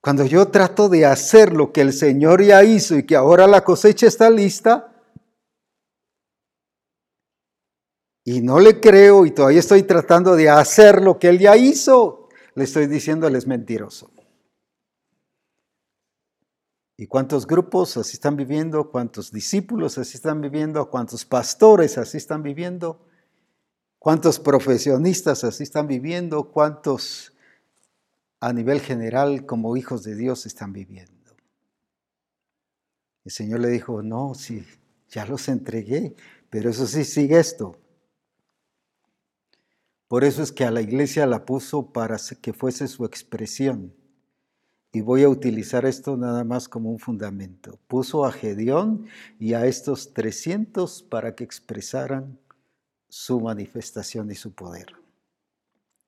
[0.00, 3.64] Cuando yo trato de hacer lo que el Señor ya hizo y que ahora la
[3.64, 4.95] cosecha está lista,
[8.28, 12.28] y no le creo y todavía estoy tratando de hacer lo que Él ya hizo,
[12.56, 14.10] le estoy diciendo, Él es mentiroso.
[16.96, 18.90] ¿Y cuántos grupos así están viviendo?
[18.90, 20.90] ¿Cuántos discípulos así están viviendo?
[20.90, 23.06] ¿Cuántos pastores así están viviendo?
[24.00, 26.50] ¿Cuántos profesionistas así están viviendo?
[26.50, 27.32] ¿Cuántos
[28.40, 31.12] a nivel general como hijos de Dios están viviendo?
[33.24, 34.66] El Señor le dijo, no, sí,
[35.10, 36.16] ya los entregué,
[36.50, 37.78] pero eso sí, sigue esto.
[40.08, 43.92] Por eso es que a la iglesia la puso para que fuese su expresión.
[44.92, 47.78] Y voy a utilizar esto nada más como un fundamento.
[47.88, 49.06] Puso a Gedeón
[49.38, 52.38] y a estos 300 para que expresaran
[53.08, 54.86] su manifestación y su poder.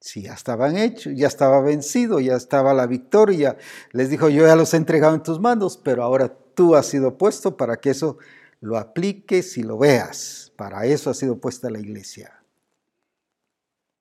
[0.01, 3.57] Si ya estaban hechos, ya estaba vencido, ya estaba la victoria.
[3.91, 7.19] Les dijo, yo ya los he entregado en tus manos, pero ahora tú has sido
[7.19, 8.19] puesto para que eso
[8.61, 10.53] lo apliques y lo veas.
[10.57, 12.38] Para eso ha sido puesta la iglesia.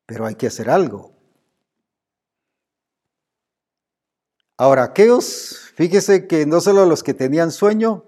[0.07, 1.13] Pero hay que hacer algo.
[4.57, 8.05] Ahora, aquellos, fíjese que no solo los que tenían sueño,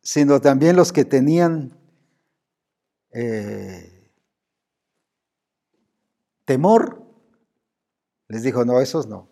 [0.00, 1.76] sino también los que tenían
[3.10, 4.12] eh,
[6.44, 7.02] temor,
[8.28, 9.28] les dijo, no, esos no.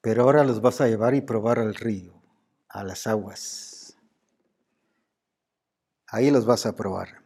[0.00, 2.14] Pero ahora los vas a llevar y probar al río,
[2.68, 3.96] a las aguas.
[6.08, 7.25] Ahí los vas a probar.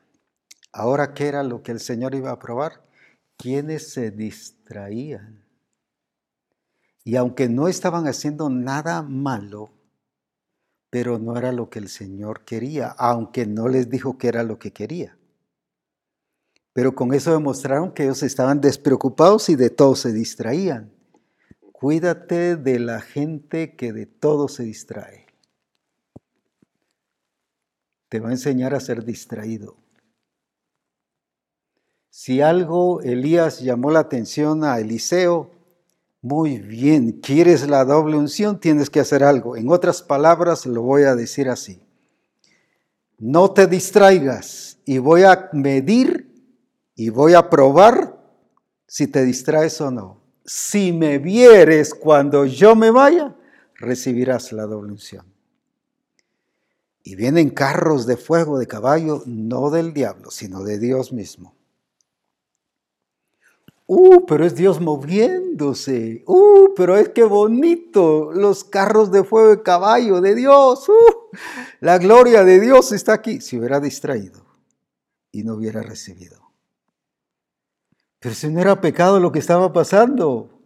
[0.72, 2.84] Ahora, ¿qué era lo que el Señor iba a probar?
[3.36, 5.44] Quienes se distraían.
[7.04, 9.70] Y aunque no estaban haciendo nada malo,
[10.90, 14.58] pero no era lo que el Señor quería, aunque no les dijo que era lo
[14.58, 15.16] que quería.
[16.72, 20.92] Pero con eso demostraron que ellos estaban despreocupados y de todo se distraían.
[21.72, 25.26] Cuídate de la gente que de todo se distrae.
[28.08, 29.79] Te va a enseñar a ser distraído.
[32.10, 35.52] Si algo Elías llamó la atención a Eliseo,
[36.22, 38.60] muy bien, ¿quieres la doble unción?
[38.60, 39.56] Tienes que hacer algo.
[39.56, 41.80] En otras palabras, lo voy a decir así.
[43.18, 46.30] No te distraigas y voy a medir
[46.94, 48.18] y voy a probar
[48.86, 50.20] si te distraes o no.
[50.44, 53.36] Si me vieres cuando yo me vaya,
[53.76, 55.24] recibirás la doble unción.
[57.02, 61.54] Y vienen carros de fuego, de caballo, no del diablo, sino de Dios mismo.
[63.92, 66.22] Uh, pero es Dios moviéndose.
[66.28, 68.30] Uh, pero es que bonito.
[68.30, 70.88] Los carros de fuego de caballo de Dios.
[70.88, 71.36] Uh,
[71.80, 73.40] la gloria de Dios está aquí.
[73.40, 74.46] Si hubiera distraído
[75.32, 76.52] y no hubiera recibido.
[78.20, 80.56] Pero si no era pecado lo que estaba pasando.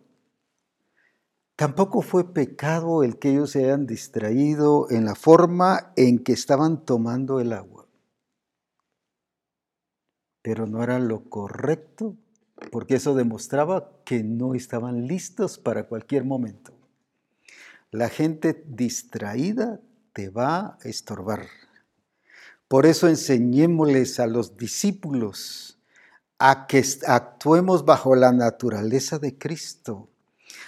[1.57, 6.85] Tampoco fue pecado el que ellos se hayan distraído en la forma en que estaban
[6.85, 7.87] tomando el agua.
[10.43, 12.19] Pero no era lo correcto
[12.71, 16.73] porque eso demostraba que no estaban listos para cualquier momento.
[17.91, 19.81] La gente distraída
[20.13, 21.47] te va a estorbar.
[22.69, 25.79] Por eso enseñémosles a los discípulos
[26.39, 30.09] a que actuemos bajo la naturaleza de Cristo,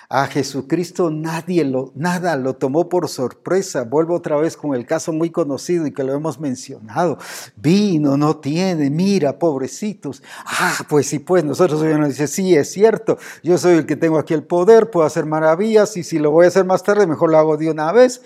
[0.09, 3.85] a Jesucristo nadie lo, nada lo tomó por sorpresa.
[3.85, 7.19] Vuelvo otra vez con el caso muy conocido y que lo hemos mencionado.
[7.57, 10.23] Vino, no tiene, mira, pobrecitos.
[10.45, 14.19] Ah, pues sí, pues nosotros nos dice, sí, es cierto, yo soy el que tengo
[14.19, 17.31] aquí el poder, puedo hacer maravillas y si lo voy a hacer más tarde, mejor
[17.31, 18.23] lo hago de una vez.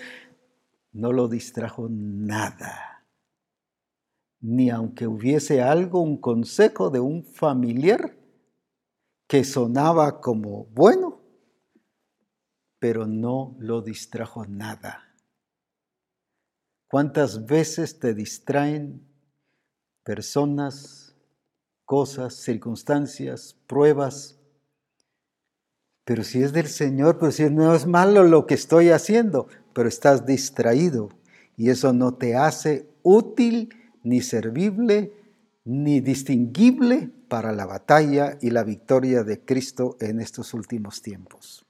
[0.93, 3.05] No lo distrajo nada.
[4.41, 8.17] Ni aunque hubiese algo, un consejo de un familiar
[9.27, 11.20] que sonaba como bueno,
[12.81, 15.13] pero no lo distrajo nada.
[16.87, 19.07] ¿Cuántas veces te distraen
[20.03, 21.15] personas,
[21.85, 24.39] cosas, circunstancias, pruebas?
[26.05, 29.87] Pero si es del Señor, pues si no es malo lo que estoy haciendo, pero
[29.87, 31.09] estás distraído
[31.55, 33.69] y eso no te hace útil
[34.01, 35.13] ni servible
[35.65, 41.67] ni distinguible para la batalla y la victoria de Cristo en estos últimos tiempos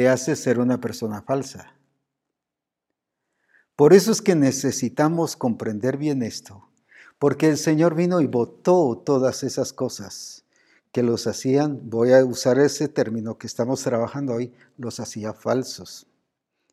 [0.00, 1.74] te hace ser una persona falsa.
[3.76, 6.70] Por eso es que necesitamos comprender bien esto,
[7.18, 10.46] porque el Señor vino y votó todas esas cosas
[10.90, 16.06] que los hacían, voy a usar ese término que estamos trabajando hoy, los hacía falsos.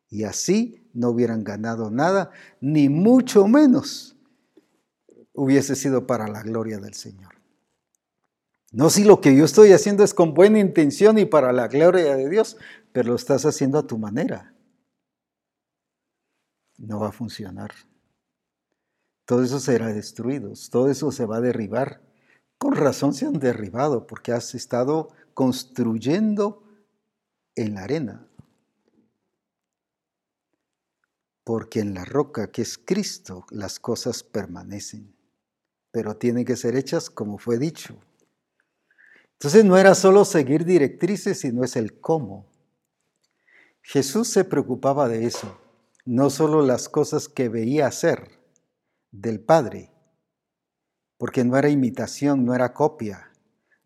[0.08, 2.30] Y así no hubieran ganado nada,
[2.62, 4.16] ni mucho menos
[5.34, 7.34] hubiese sido para la gloria del Señor.
[8.70, 12.16] No si lo que yo estoy haciendo es con buena intención y para la gloria
[12.16, 12.58] de Dios,
[12.98, 14.52] pero lo estás haciendo a tu manera.
[16.78, 17.70] No va a funcionar.
[19.24, 22.02] Todo eso será destruido, todo eso se va a derribar.
[22.58, 26.64] Con razón se han derribado porque has estado construyendo
[27.54, 28.26] en la arena.
[31.44, 35.14] Porque en la roca que es Cristo las cosas permanecen,
[35.92, 37.96] pero tienen que ser hechas como fue dicho.
[39.34, 42.47] Entonces no era solo seguir directrices, sino es el cómo.
[43.90, 45.58] Jesús se preocupaba de eso,
[46.04, 48.28] no solo las cosas que veía hacer,
[49.12, 49.90] del Padre,
[51.16, 53.32] porque no era imitación, no era copia,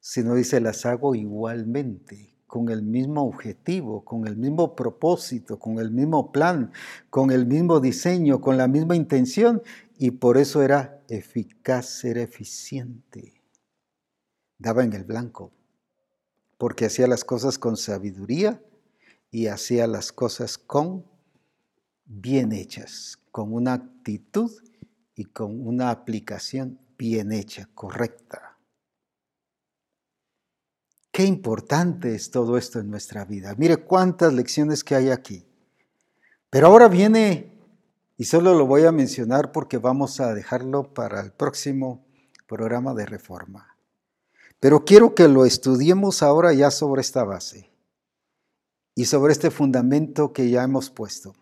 [0.00, 5.92] sino dice, las hago igualmente, con el mismo objetivo, con el mismo propósito, con el
[5.92, 6.72] mismo plan,
[7.08, 9.62] con el mismo diseño, con la misma intención,
[9.98, 13.40] y por eso era eficaz, era eficiente.
[14.58, 15.52] Daba en el blanco,
[16.58, 18.60] porque hacía las cosas con sabiduría
[19.32, 21.06] y hacía las cosas con
[22.04, 24.52] bien hechas, con una actitud
[25.16, 28.58] y con una aplicación bien hecha, correcta.
[31.10, 33.54] Qué importante es todo esto en nuestra vida.
[33.56, 35.46] Mire cuántas lecciones que hay aquí.
[36.50, 37.58] Pero ahora viene,
[38.18, 42.04] y solo lo voy a mencionar porque vamos a dejarlo para el próximo
[42.46, 43.76] programa de reforma.
[44.60, 47.71] Pero quiero que lo estudiemos ahora ya sobre esta base
[48.94, 51.34] y sobre este fundamento que ya hemos puesto.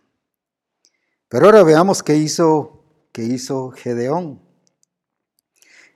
[1.29, 2.81] Pero ahora veamos qué hizo
[3.13, 4.41] que hizo Gedeón.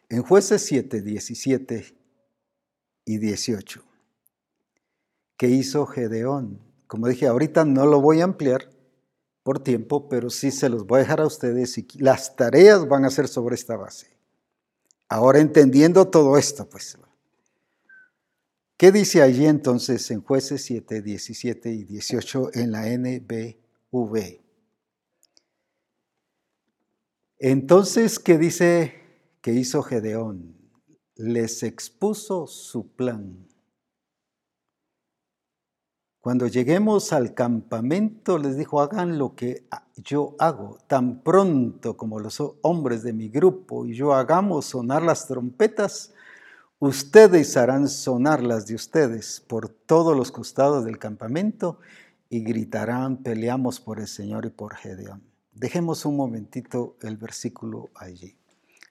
[0.09, 1.97] En jueces 7, 17
[3.05, 3.82] y 18.
[5.36, 6.60] ¿Qué hizo Gedeón?
[6.86, 8.70] Como dije, ahorita no lo voy a ampliar
[9.43, 13.05] por tiempo, pero sí se los voy a dejar a ustedes y las tareas van
[13.05, 14.16] a ser sobre esta base.
[15.09, 16.97] Ahora entendiendo todo esto, pues.
[18.76, 24.40] ¿Qué dice allí entonces en jueces 7, 17 y 18 en la NBV?
[27.38, 28.94] Entonces, ¿qué dice
[29.40, 30.56] que hizo Gedeón?
[31.14, 33.46] Les expuso su plan.
[36.24, 42.42] Cuando lleguemos al campamento, les dijo, hagan lo que yo hago, tan pronto como los
[42.62, 46.14] hombres de mi grupo y yo hagamos sonar las trompetas,
[46.78, 51.78] ustedes harán sonar las de ustedes por todos los costados del campamento
[52.28, 55.22] y gritarán, peleamos por el Señor y por Gedeón.
[55.52, 58.36] Dejemos un momentito el versículo allí.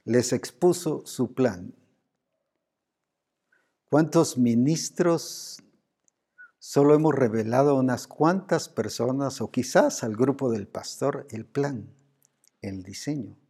[0.05, 1.73] Les expuso su plan.
[3.89, 5.61] ¿Cuántos ministros
[6.57, 11.93] solo hemos revelado a unas cuantas personas o quizás al grupo del pastor el plan,
[12.61, 13.42] el diseño?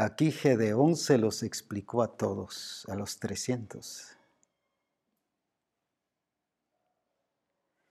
[0.00, 4.16] Aquí Gedeón se los explicó a todos, a los 300.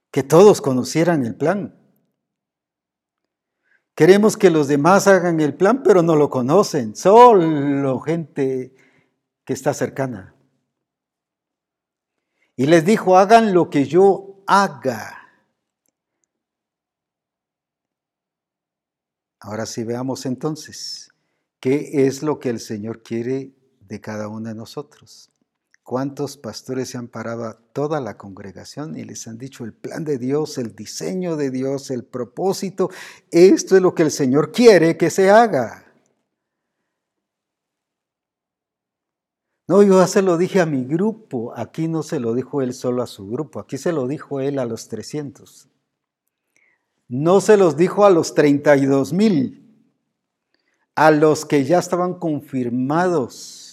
[0.10, 1.78] Que todos conocieran el plan.
[3.94, 6.96] Queremos que los demás hagan el plan, pero no lo conocen.
[6.96, 8.74] Solo gente
[9.44, 10.34] que está cercana.
[12.56, 15.28] Y les dijo, hagan lo que yo haga.
[19.42, 21.12] Ahora sí veamos entonces
[21.60, 25.32] qué es lo que el Señor quiere de cada uno de nosotros.
[25.84, 30.04] ¿Cuántos pastores se han parado a toda la congregación y les han dicho el plan
[30.04, 32.90] de Dios, el diseño de Dios, el propósito?
[33.32, 35.86] Esto es lo que el Señor quiere que se haga.
[39.70, 42.74] No, yo ya se lo dije a mi grupo, aquí no se lo dijo él
[42.74, 45.70] solo a su grupo, aquí se lo dijo él a los 300.
[47.10, 49.67] No se los dijo a los 32 mil,
[50.98, 53.68] a los que ya estaban confirmados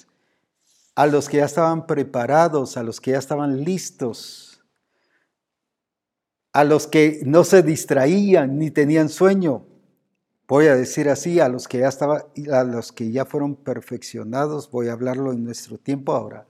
[0.94, 4.62] a los que ya estaban preparados, a los que ya estaban listos,
[6.52, 9.66] a los que no se distraían ni tenían sueño.
[10.46, 12.22] Voy a decir así, a los que ya estaban,
[12.52, 16.46] a los que ya fueron perfeccionados, voy a hablarlo en nuestro tiempo ahora.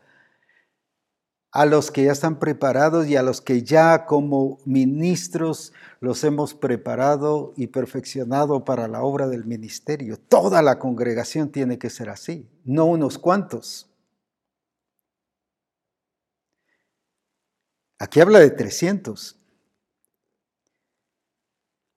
[1.55, 6.53] A los que ya están preparados y a los que ya como ministros los hemos
[6.53, 10.19] preparado y perfeccionado para la obra del ministerio.
[10.19, 13.89] Toda la congregación tiene que ser así, no unos cuantos.
[18.01, 19.37] Aquí habla de 300.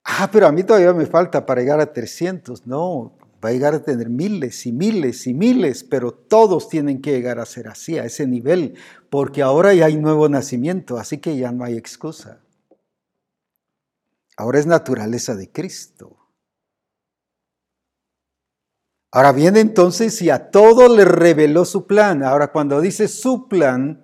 [0.03, 2.65] Ah, pero a mí todavía me falta para llegar a 300.
[2.67, 7.11] No, va a llegar a tener miles y miles y miles, pero todos tienen que
[7.11, 8.75] llegar a ser así, a ese nivel,
[9.09, 12.41] porque ahora ya hay nuevo nacimiento, así que ya no hay excusa.
[14.35, 16.17] Ahora es naturaleza de Cristo.
[19.11, 22.23] Ahora viene entonces y a todo le reveló su plan.
[22.23, 24.03] Ahora cuando dice su plan,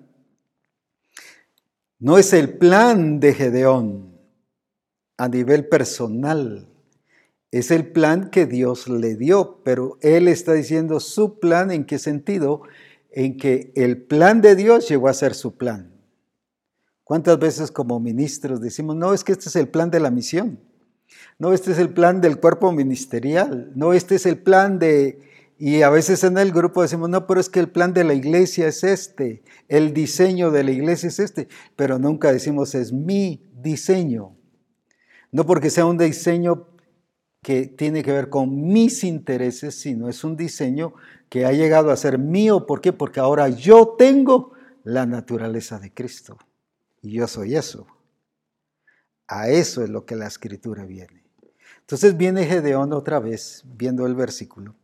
[2.00, 4.20] no es el plan de Gedeón
[5.18, 6.73] a nivel personal,
[7.54, 12.00] es el plan que Dios le dio, pero él está diciendo su plan en qué
[12.00, 12.64] sentido?
[13.12, 15.94] En que el plan de Dios llegó a ser su plan.
[17.04, 20.60] ¿Cuántas veces como ministros decimos, no, es que este es el plan de la misión?
[21.38, 23.72] No, este es el plan del cuerpo ministerial.
[23.76, 25.20] No, este es el plan de...
[25.60, 28.16] Y a veces en el grupo decimos, no, pero es que el plan de la
[28.16, 33.48] iglesia es este, el diseño de la iglesia es este, pero nunca decimos es mi
[33.62, 34.36] diseño.
[35.32, 36.73] No porque sea un diseño
[37.44, 40.94] que tiene que ver con mis intereses, sino es un diseño
[41.30, 42.66] que ha llegado a ser mío.
[42.66, 42.94] ¿Por qué?
[42.94, 44.54] Porque ahora yo tengo
[44.84, 46.38] la naturaleza de Cristo.
[47.02, 47.86] Y yo soy eso.
[49.28, 51.26] A eso es lo que la escritura viene.
[51.82, 54.76] Entonces viene Gedeón otra vez, viendo el versículo.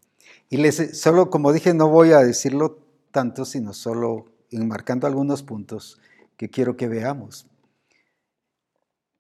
[0.49, 6.01] Y les, solo, como dije, no voy a decirlo tanto, sino solo enmarcando algunos puntos
[6.35, 7.47] que quiero que veamos.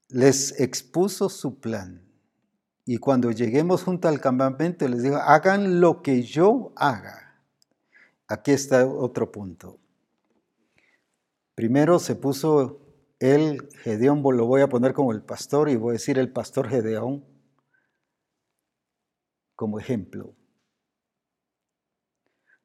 [0.09, 2.08] Les expuso su plan
[2.91, 7.39] y cuando lleguemos junto al campamento, les digo, hagan lo que yo haga.
[8.27, 9.77] Aquí está otro punto.
[11.53, 12.81] Primero se puso
[13.19, 16.67] él, Gedeón, lo voy a poner como el pastor y voy a decir el pastor
[16.67, 17.23] Gedeón
[19.55, 20.33] como ejemplo.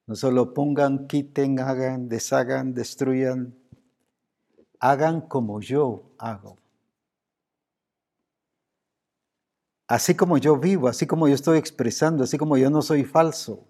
[0.06, 3.54] No solo pongan, quiten, hagan, deshagan, destruyan,
[4.80, 6.63] hagan como yo hago.
[9.94, 13.64] Así como yo vivo, así como yo estoy expresando, así como yo no soy falso,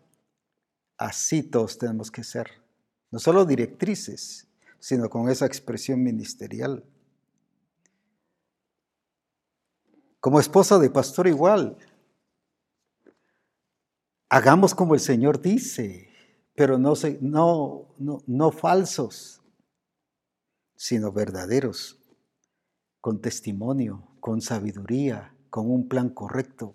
[0.96, 2.50] así todos tenemos que ser.
[3.10, 4.48] No solo directrices,
[4.78, 6.82] sino con esa expresión ministerial.
[10.18, 11.76] Como esposa de pastor igual.
[14.30, 16.08] Hagamos como el Señor dice,
[16.54, 16.94] pero no,
[18.26, 19.42] no, falsos,
[20.74, 22.00] sino verdaderos,
[23.02, 26.74] con testimonio, con sabiduría, con un plan correcto.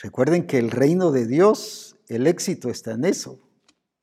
[0.00, 3.46] Recuerden que el reino de Dios, el éxito está en eso,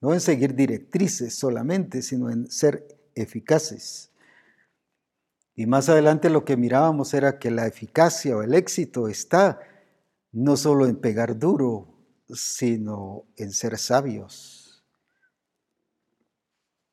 [0.01, 4.11] no en seguir directrices solamente, sino en ser eficaces.
[5.55, 9.59] Y más adelante lo que mirábamos era que la eficacia o el éxito está
[10.31, 11.87] no solo en pegar duro,
[12.29, 14.85] sino en ser sabios,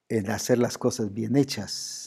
[0.08, 2.01] en hacer las cosas bien hechas.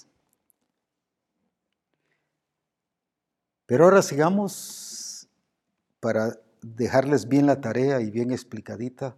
[3.65, 5.27] Pero ahora sigamos
[5.99, 9.15] para dejarles bien la tarea y bien explicadita.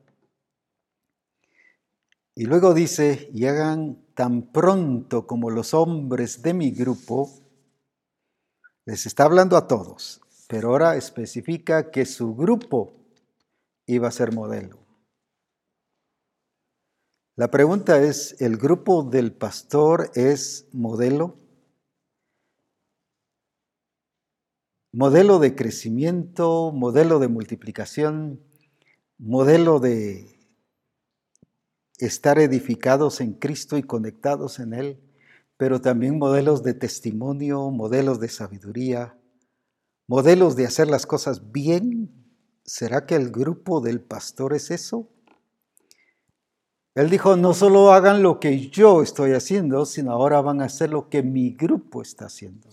[2.36, 7.32] Y luego dice, y hagan tan pronto como los hombres de mi grupo,
[8.86, 12.94] les está hablando a todos, pero ahora especifica que su grupo
[13.86, 14.78] iba a ser modelo.
[17.36, 21.36] La pregunta es, ¿el grupo del pastor es modelo?
[24.98, 28.42] Modelo de crecimiento, modelo de multiplicación,
[29.20, 30.40] modelo de
[32.00, 35.00] estar edificados en Cristo y conectados en Él,
[35.56, 39.16] pero también modelos de testimonio, modelos de sabiduría,
[40.08, 42.10] modelos de hacer las cosas bien.
[42.64, 45.12] ¿Será que el grupo del pastor es eso?
[46.96, 50.90] Él dijo, no solo hagan lo que yo estoy haciendo, sino ahora van a hacer
[50.90, 52.68] lo que mi grupo está haciendo.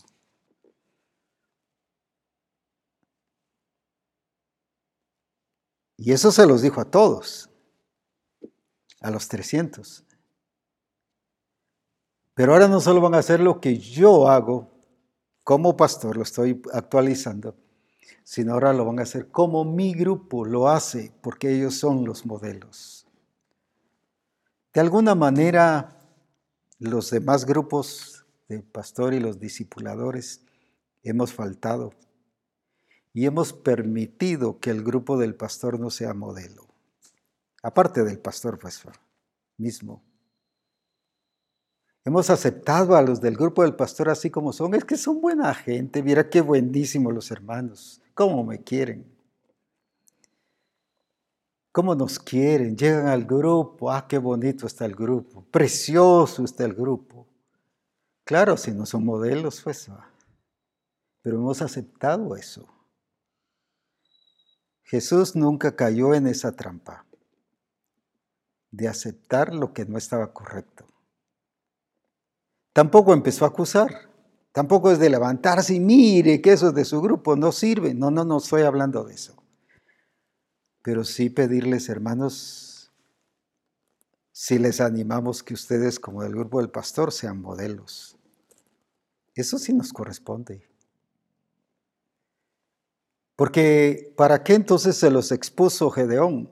[5.97, 7.51] Y eso se los dijo a todos,
[9.01, 10.05] a los 300.
[12.35, 14.71] Pero ahora no solo van a hacer lo que yo hago
[15.45, 17.57] como pastor, lo estoy actualizando,
[18.25, 22.27] sino ahora lo van a hacer como mi grupo lo hace, porque ellos son los
[22.27, 23.07] modelos.
[24.73, 26.01] De alguna manera,
[26.79, 30.45] los demás grupos de pastor y los discipuladores
[31.03, 31.93] hemos faltado
[33.15, 36.67] y hemos permitido que el grupo del pastor no sea modelo.
[37.63, 38.83] Aparte del pastor pues,
[39.57, 40.03] mismo.
[42.05, 44.75] Hemos aceptado a los del grupo del pastor así como son.
[44.75, 46.03] Es que son buena gente.
[46.03, 48.03] Mira qué buenísimos los hermanos.
[48.15, 49.07] Cómo me quieren.
[51.73, 52.77] Cómo nos quieren.
[52.77, 53.93] Llegan al grupo.
[53.93, 55.47] Ah, qué bonito está el grupo.
[55.51, 57.27] Precioso está el grupo.
[58.25, 59.89] Claro, si no son modelos, pues.
[61.23, 62.74] Pero hemos aceptado eso.
[64.85, 67.05] Jesús nunca cayó en esa trampa
[68.71, 70.87] de aceptar lo que no estaba correcto.
[72.73, 74.11] Tampoco empezó a acusar.
[74.53, 77.95] Tampoco es de levantarse y mire que eso de su grupo no sirve.
[77.95, 79.35] No, no, no estoy hablando de eso.
[80.83, 82.93] pero sí pedirles, hermanos,
[84.33, 88.19] si les animamos que ustedes como del grupo del pastor sean modelos.
[89.35, 90.69] Eso sí nos corresponde.
[93.37, 96.51] Porque ¿para qué entonces se los expuso Gedeón?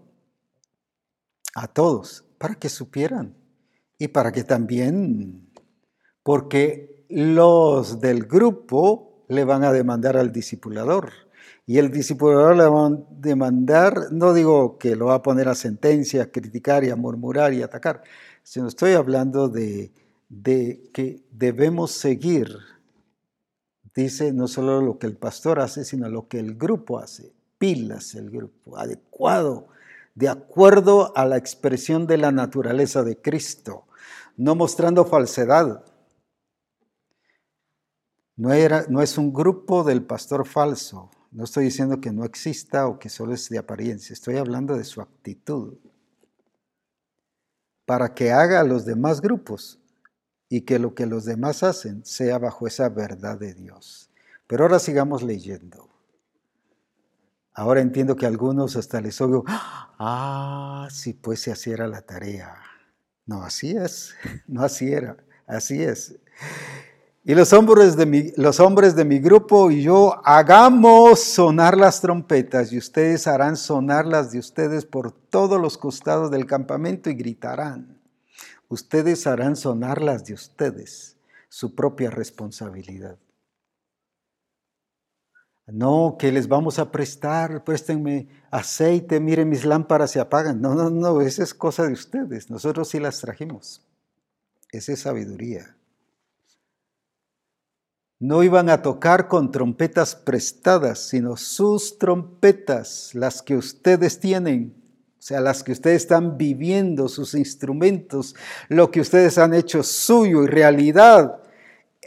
[1.55, 3.37] A todos, para que supieran
[3.99, 5.53] y para que también,
[6.23, 11.11] porque los del grupo le van a demandar al discipulador.
[11.67, 15.55] Y el discipulador le va a demandar, no digo que lo va a poner a
[15.55, 18.03] sentencia, a criticar y a murmurar y atacar,
[18.43, 19.93] sino estoy hablando de,
[20.29, 22.49] de que debemos seguir
[23.94, 27.32] dice no solo lo que el pastor hace, sino lo que el grupo hace.
[27.59, 29.69] Pilas el grupo, adecuado,
[30.14, 33.86] de acuerdo a la expresión de la naturaleza de Cristo,
[34.36, 35.85] no mostrando falsedad.
[38.36, 41.10] No, era, no es un grupo del pastor falso.
[41.31, 44.12] No estoy diciendo que no exista o que solo es de apariencia.
[44.12, 45.78] Estoy hablando de su actitud.
[47.86, 49.82] Para que haga a los demás grupos
[50.53, 54.11] y que lo que los demás hacen sea bajo esa verdad de Dios.
[54.47, 55.89] Pero ahora sigamos leyendo.
[57.55, 62.55] Ahora entiendo que algunos hasta les oigo, ah, si pues se así era la tarea.
[63.24, 64.15] No, así es,
[64.47, 65.16] no así era,
[65.47, 66.16] así es.
[67.24, 72.03] Y los hombres, de mi, los hombres de mi grupo y yo hagamos sonar las
[72.03, 77.15] trompetas y ustedes harán sonar las de ustedes por todos los costados del campamento y
[77.15, 78.02] gritarán
[78.73, 81.16] ustedes harán sonar las de ustedes,
[81.49, 83.19] su propia responsabilidad.
[85.66, 90.61] No, que les vamos a prestar, préstenme aceite, miren mis lámparas se apagan.
[90.61, 92.51] No, no, no, esa es cosa de ustedes.
[92.51, 93.82] Nosotros sí las trajimos.
[94.70, 95.77] Esa es sabiduría.
[98.19, 104.82] No iban a tocar con trompetas prestadas, sino sus trompetas, las que ustedes tienen,
[105.23, 108.35] o sea, las que ustedes están viviendo, sus instrumentos,
[108.69, 111.40] lo que ustedes han hecho suyo y realidad.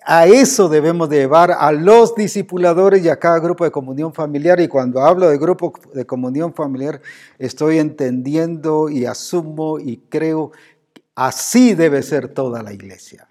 [0.03, 4.59] A eso debemos de llevar a los discipuladores y a cada grupo de comunión familiar.
[4.59, 7.01] Y cuando hablo de grupo de comunión familiar,
[7.39, 10.51] estoy entendiendo y asumo y creo
[11.15, 13.29] así debe ser toda la iglesia,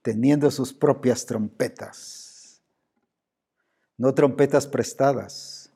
[0.00, 2.62] teniendo sus propias trompetas,
[3.98, 5.70] no trompetas prestadas,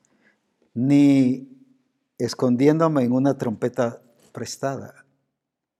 [0.72, 1.53] ni
[2.18, 5.04] escondiéndome en una trompeta prestada.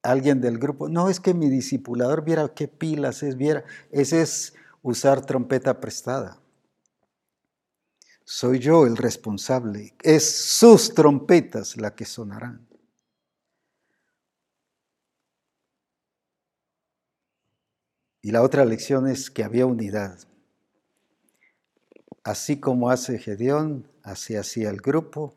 [0.03, 4.55] Alguien del grupo, no es que mi discipulador viera qué pilas es, viera, ese es
[4.83, 6.41] usar trompeta prestada.
[8.25, 12.67] Soy yo el responsable, es sus trompetas las que sonarán.
[18.23, 20.19] Y la otra lección es que había unidad.
[22.23, 25.35] Así como hace Gedeón, así hacía el grupo,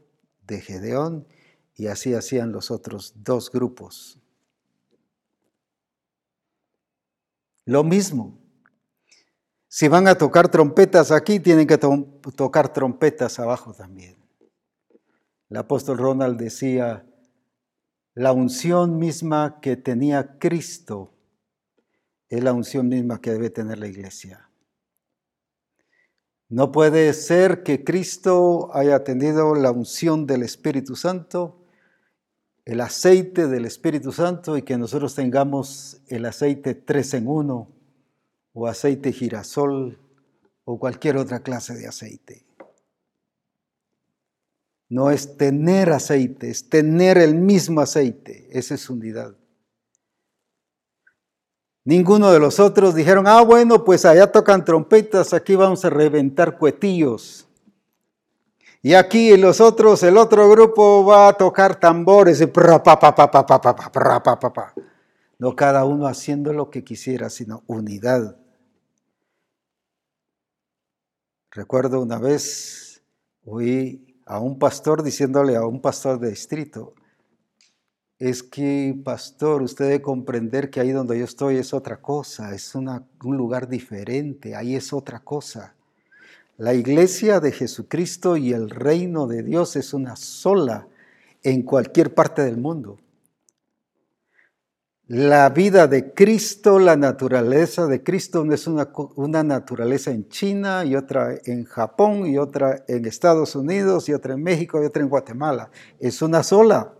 [0.47, 1.27] de Gedeón
[1.75, 4.19] y así hacían los otros dos grupos.
[7.65, 8.39] Lo mismo.
[9.67, 14.15] Si van a tocar trompetas aquí, tienen que tocar trompetas abajo también.
[15.49, 17.05] El apóstol Ronald decía,
[18.13, 21.13] la unción misma que tenía Cristo
[22.29, 24.46] es la unción misma que debe tener la iglesia.
[26.49, 31.65] No puede ser que Cristo haya tenido la unción del Espíritu Santo,
[32.63, 37.69] el aceite del Espíritu Santo y que nosotros tengamos el aceite tres en uno
[38.53, 39.99] o aceite girasol
[40.63, 42.45] o cualquier otra clase de aceite.
[44.89, 48.47] No es tener aceite, es tener el mismo aceite.
[48.51, 49.35] Esa es unidad.
[51.87, 56.57] Ninguno de los otros dijeron, ah, bueno, pues allá tocan trompetas, aquí vamos a reventar
[56.57, 57.47] cuetillos.
[58.81, 62.41] Y aquí los otros, el otro grupo va a tocar tambores.
[62.41, 62.51] Y
[65.39, 68.35] no cada uno haciendo lo que quisiera, sino unidad.
[71.51, 73.01] Recuerdo una vez
[73.45, 76.95] oí a un pastor diciéndole a un pastor de distrito,
[78.19, 82.73] es que, pastor, usted debe comprender que ahí donde yo estoy es otra cosa, es
[82.73, 85.75] un lugar diferente, ahí es otra cosa.
[86.57, 90.87] La iglesia de Jesucristo y el reino de Dios es una sola
[91.43, 92.97] en cualquier parte del mundo.
[95.05, 100.83] La vida de Cristo, la naturaleza de Cristo no es una, una, naturaleza en China
[100.83, 105.03] y otra en Japón y otra en Estados Unidos y otra en México y otra
[105.03, 105.69] en Guatemala.
[105.99, 106.96] Es una sola.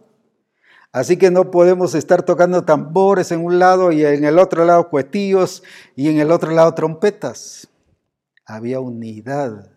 [0.91, 4.89] Así que no podemos estar tocando tambores en un lado y en el otro lado
[4.89, 5.64] cuetillos
[5.95, 7.68] y en el otro lado trompetas.
[8.45, 9.72] Había unidad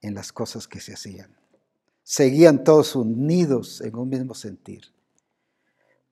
[0.00, 1.36] en las cosas que se hacían.
[2.02, 4.82] seguían todos unidos en un mismo sentir.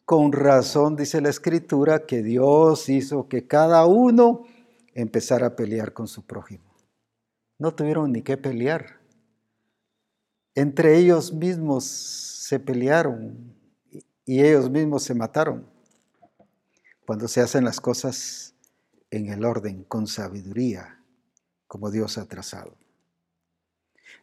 [0.04, 4.44] Con razón dice la escritura que Dios hizo que cada uno
[4.94, 6.72] empezara a pelear con su prójimo.
[7.58, 9.00] No tuvieron ni qué pelear.
[10.54, 13.57] Entre ellos mismos se pelearon
[14.28, 15.66] y ellos mismos se mataron.
[17.06, 18.54] Cuando se hacen las cosas
[19.10, 21.02] en el orden, con sabiduría,
[21.66, 22.76] como Dios ha trazado.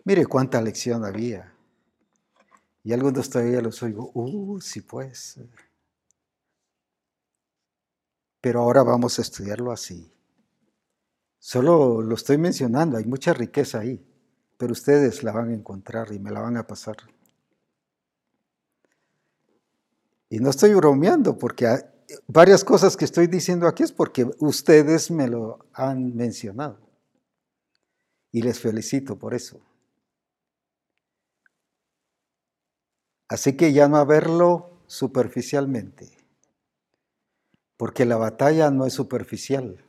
[0.03, 1.51] Mire cuánta lección había.
[2.83, 5.39] Y algunos todavía los oigo, uh, sí pues.
[8.41, 10.13] Pero ahora vamos a estudiarlo así.
[11.39, 14.05] Solo lo estoy mencionando, hay mucha riqueza ahí,
[14.55, 16.97] pero ustedes la van a encontrar y me la van a pasar.
[20.29, 21.67] Y no estoy bromeando porque
[22.27, 26.79] varias cosas que estoy diciendo aquí es porque ustedes me lo han mencionado.
[28.31, 29.61] Y les felicito por eso.
[33.27, 36.11] Así que ya no a verlo superficialmente,
[37.75, 39.83] porque la batalla no es superficial.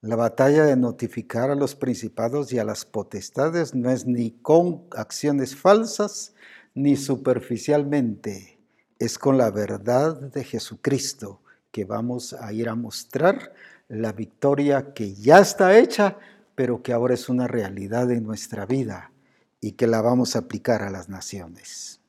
[0.00, 4.86] La batalla de notificar a los principados y a las potestades no es ni con
[4.92, 6.34] acciones falsas
[6.72, 8.59] ni superficialmente,
[9.00, 11.40] es con la verdad de Jesucristo
[11.72, 13.54] que vamos a ir a mostrar
[13.88, 16.18] la victoria que ya está hecha,
[16.54, 19.10] pero que ahora es una realidad en nuestra vida
[19.58, 22.00] y que la vamos a aplicar a las naciones.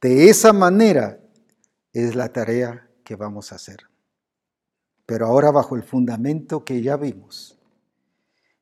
[0.00, 1.20] De esa manera
[1.92, 3.84] es la tarea que vamos a hacer.
[5.06, 7.56] Pero ahora bajo el fundamento que ya vimos.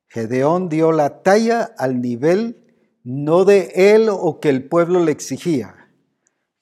[0.08, 2.62] Gedeón dio la talla al nivel
[3.02, 5.85] no de él o que el pueblo le exigía.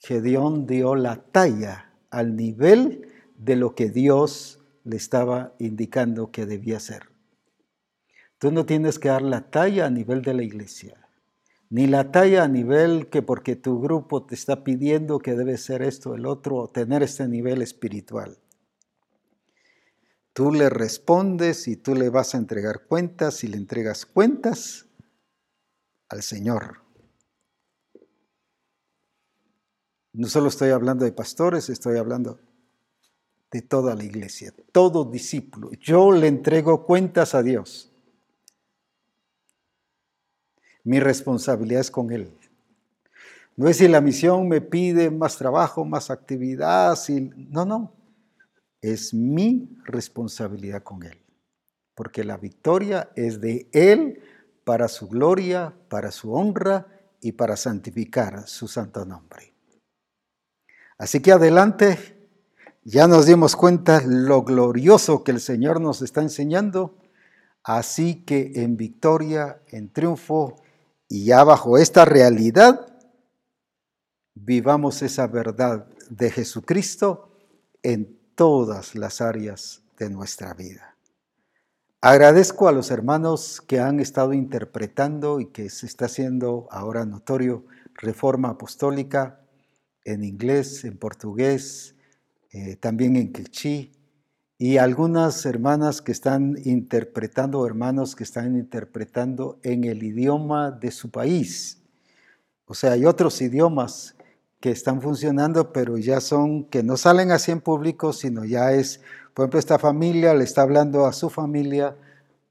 [0.06, 6.78] Gedeón dio la talla al nivel de lo que Dios le estaba indicando que debía
[6.80, 7.08] ser.
[8.38, 11.04] Tú no tienes que dar la talla a nivel de la iglesia
[11.74, 15.82] ni la talla a nivel que porque tu grupo te está pidiendo que debe ser
[15.82, 18.38] esto, el otro, o tener este nivel espiritual.
[20.32, 24.86] Tú le respondes y tú le vas a entregar cuentas y le entregas cuentas
[26.08, 26.83] al Señor.
[30.14, 32.38] No solo estoy hablando de pastores, estoy hablando
[33.50, 35.72] de toda la iglesia, todo discípulo.
[35.72, 37.92] Yo le entrego cuentas a Dios.
[40.84, 42.32] Mi responsabilidad es con Él.
[43.56, 47.32] No es si la misión me pide más trabajo, más actividad, si...
[47.36, 47.92] no, no.
[48.80, 51.18] Es mi responsabilidad con Él.
[51.96, 54.22] Porque la victoria es de Él
[54.62, 56.86] para su gloria, para su honra
[57.20, 59.53] y para santificar su santo nombre.
[61.04, 61.98] Así que adelante,
[62.82, 66.96] ya nos dimos cuenta lo glorioso que el Señor nos está enseñando.
[67.62, 70.56] Así que en victoria, en triunfo,
[71.06, 72.86] y ya bajo esta realidad,
[74.34, 77.36] vivamos esa verdad de Jesucristo
[77.82, 80.96] en todas las áreas de nuestra vida.
[82.00, 87.66] Agradezco a los hermanos que han estado interpretando y que se está haciendo ahora notorio
[87.92, 89.43] Reforma Apostólica
[90.04, 91.94] en inglés, en portugués,
[92.52, 93.92] eh, también en quechí,
[94.58, 101.10] y algunas hermanas que están interpretando, hermanos que están interpretando en el idioma de su
[101.10, 101.82] país.
[102.66, 104.14] O sea, hay otros idiomas
[104.60, 109.00] que están funcionando, pero ya son, que no salen así en público, sino ya es,
[109.34, 111.96] por ejemplo, esta familia le está hablando a su familia,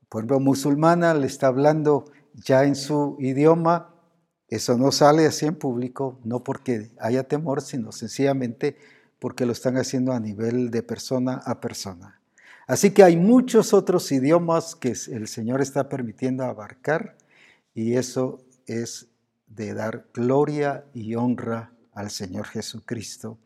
[0.10, 2.06] por ejemplo, musulmana le está hablando
[2.36, 3.93] ya en su idioma,
[4.56, 8.78] eso no sale así en público, no porque haya temor, sino sencillamente
[9.20, 12.20] porque lo están haciendo a nivel de persona a persona.
[12.68, 17.18] Así que hay muchos otros idiomas que el Señor está permitiendo abarcar
[17.74, 19.08] y eso es
[19.48, 23.38] de dar gloria y honra al Señor Jesucristo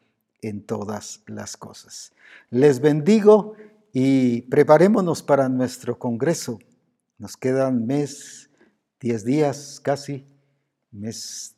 [0.42, 2.14] en todas las cosas.
[2.50, 3.56] Les bendigo
[3.92, 6.60] y preparémonos para nuestro congreso.
[7.18, 8.50] Nos quedan mes,
[9.00, 10.26] 10 días casi,
[10.92, 11.56] mes,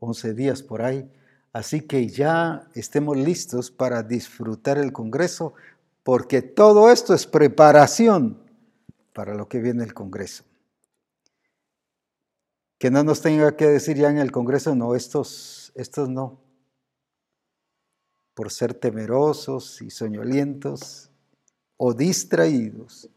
[0.00, 1.10] 11 días por ahí
[1.54, 5.54] Así que ya estemos listos para disfrutar el Congreso,
[6.02, 8.42] porque todo esto es preparación
[9.12, 10.42] para lo que viene el Congreso.
[12.76, 16.40] Que no nos tenga que decir ya en el Congreso, no, estos, estos no,
[18.34, 21.08] por ser temerosos y soñolientos
[21.76, 23.08] o distraídos,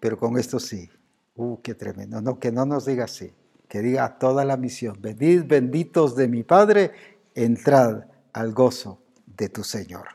[0.00, 0.88] pero con esto sí.
[1.34, 2.22] Uh, qué tremendo.
[2.22, 3.34] No, que no nos diga así,
[3.68, 4.96] que diga toda la misión.
[5.00, 6.92] Venid benditos de mi Padre
[7.34, 10.08] entrad al gozo de tu Señor.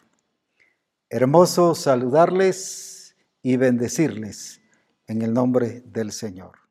[1.10, 4.62] Hermoso saludarles y bendecirles
[5.08, 6.63] en el nombre del Señor.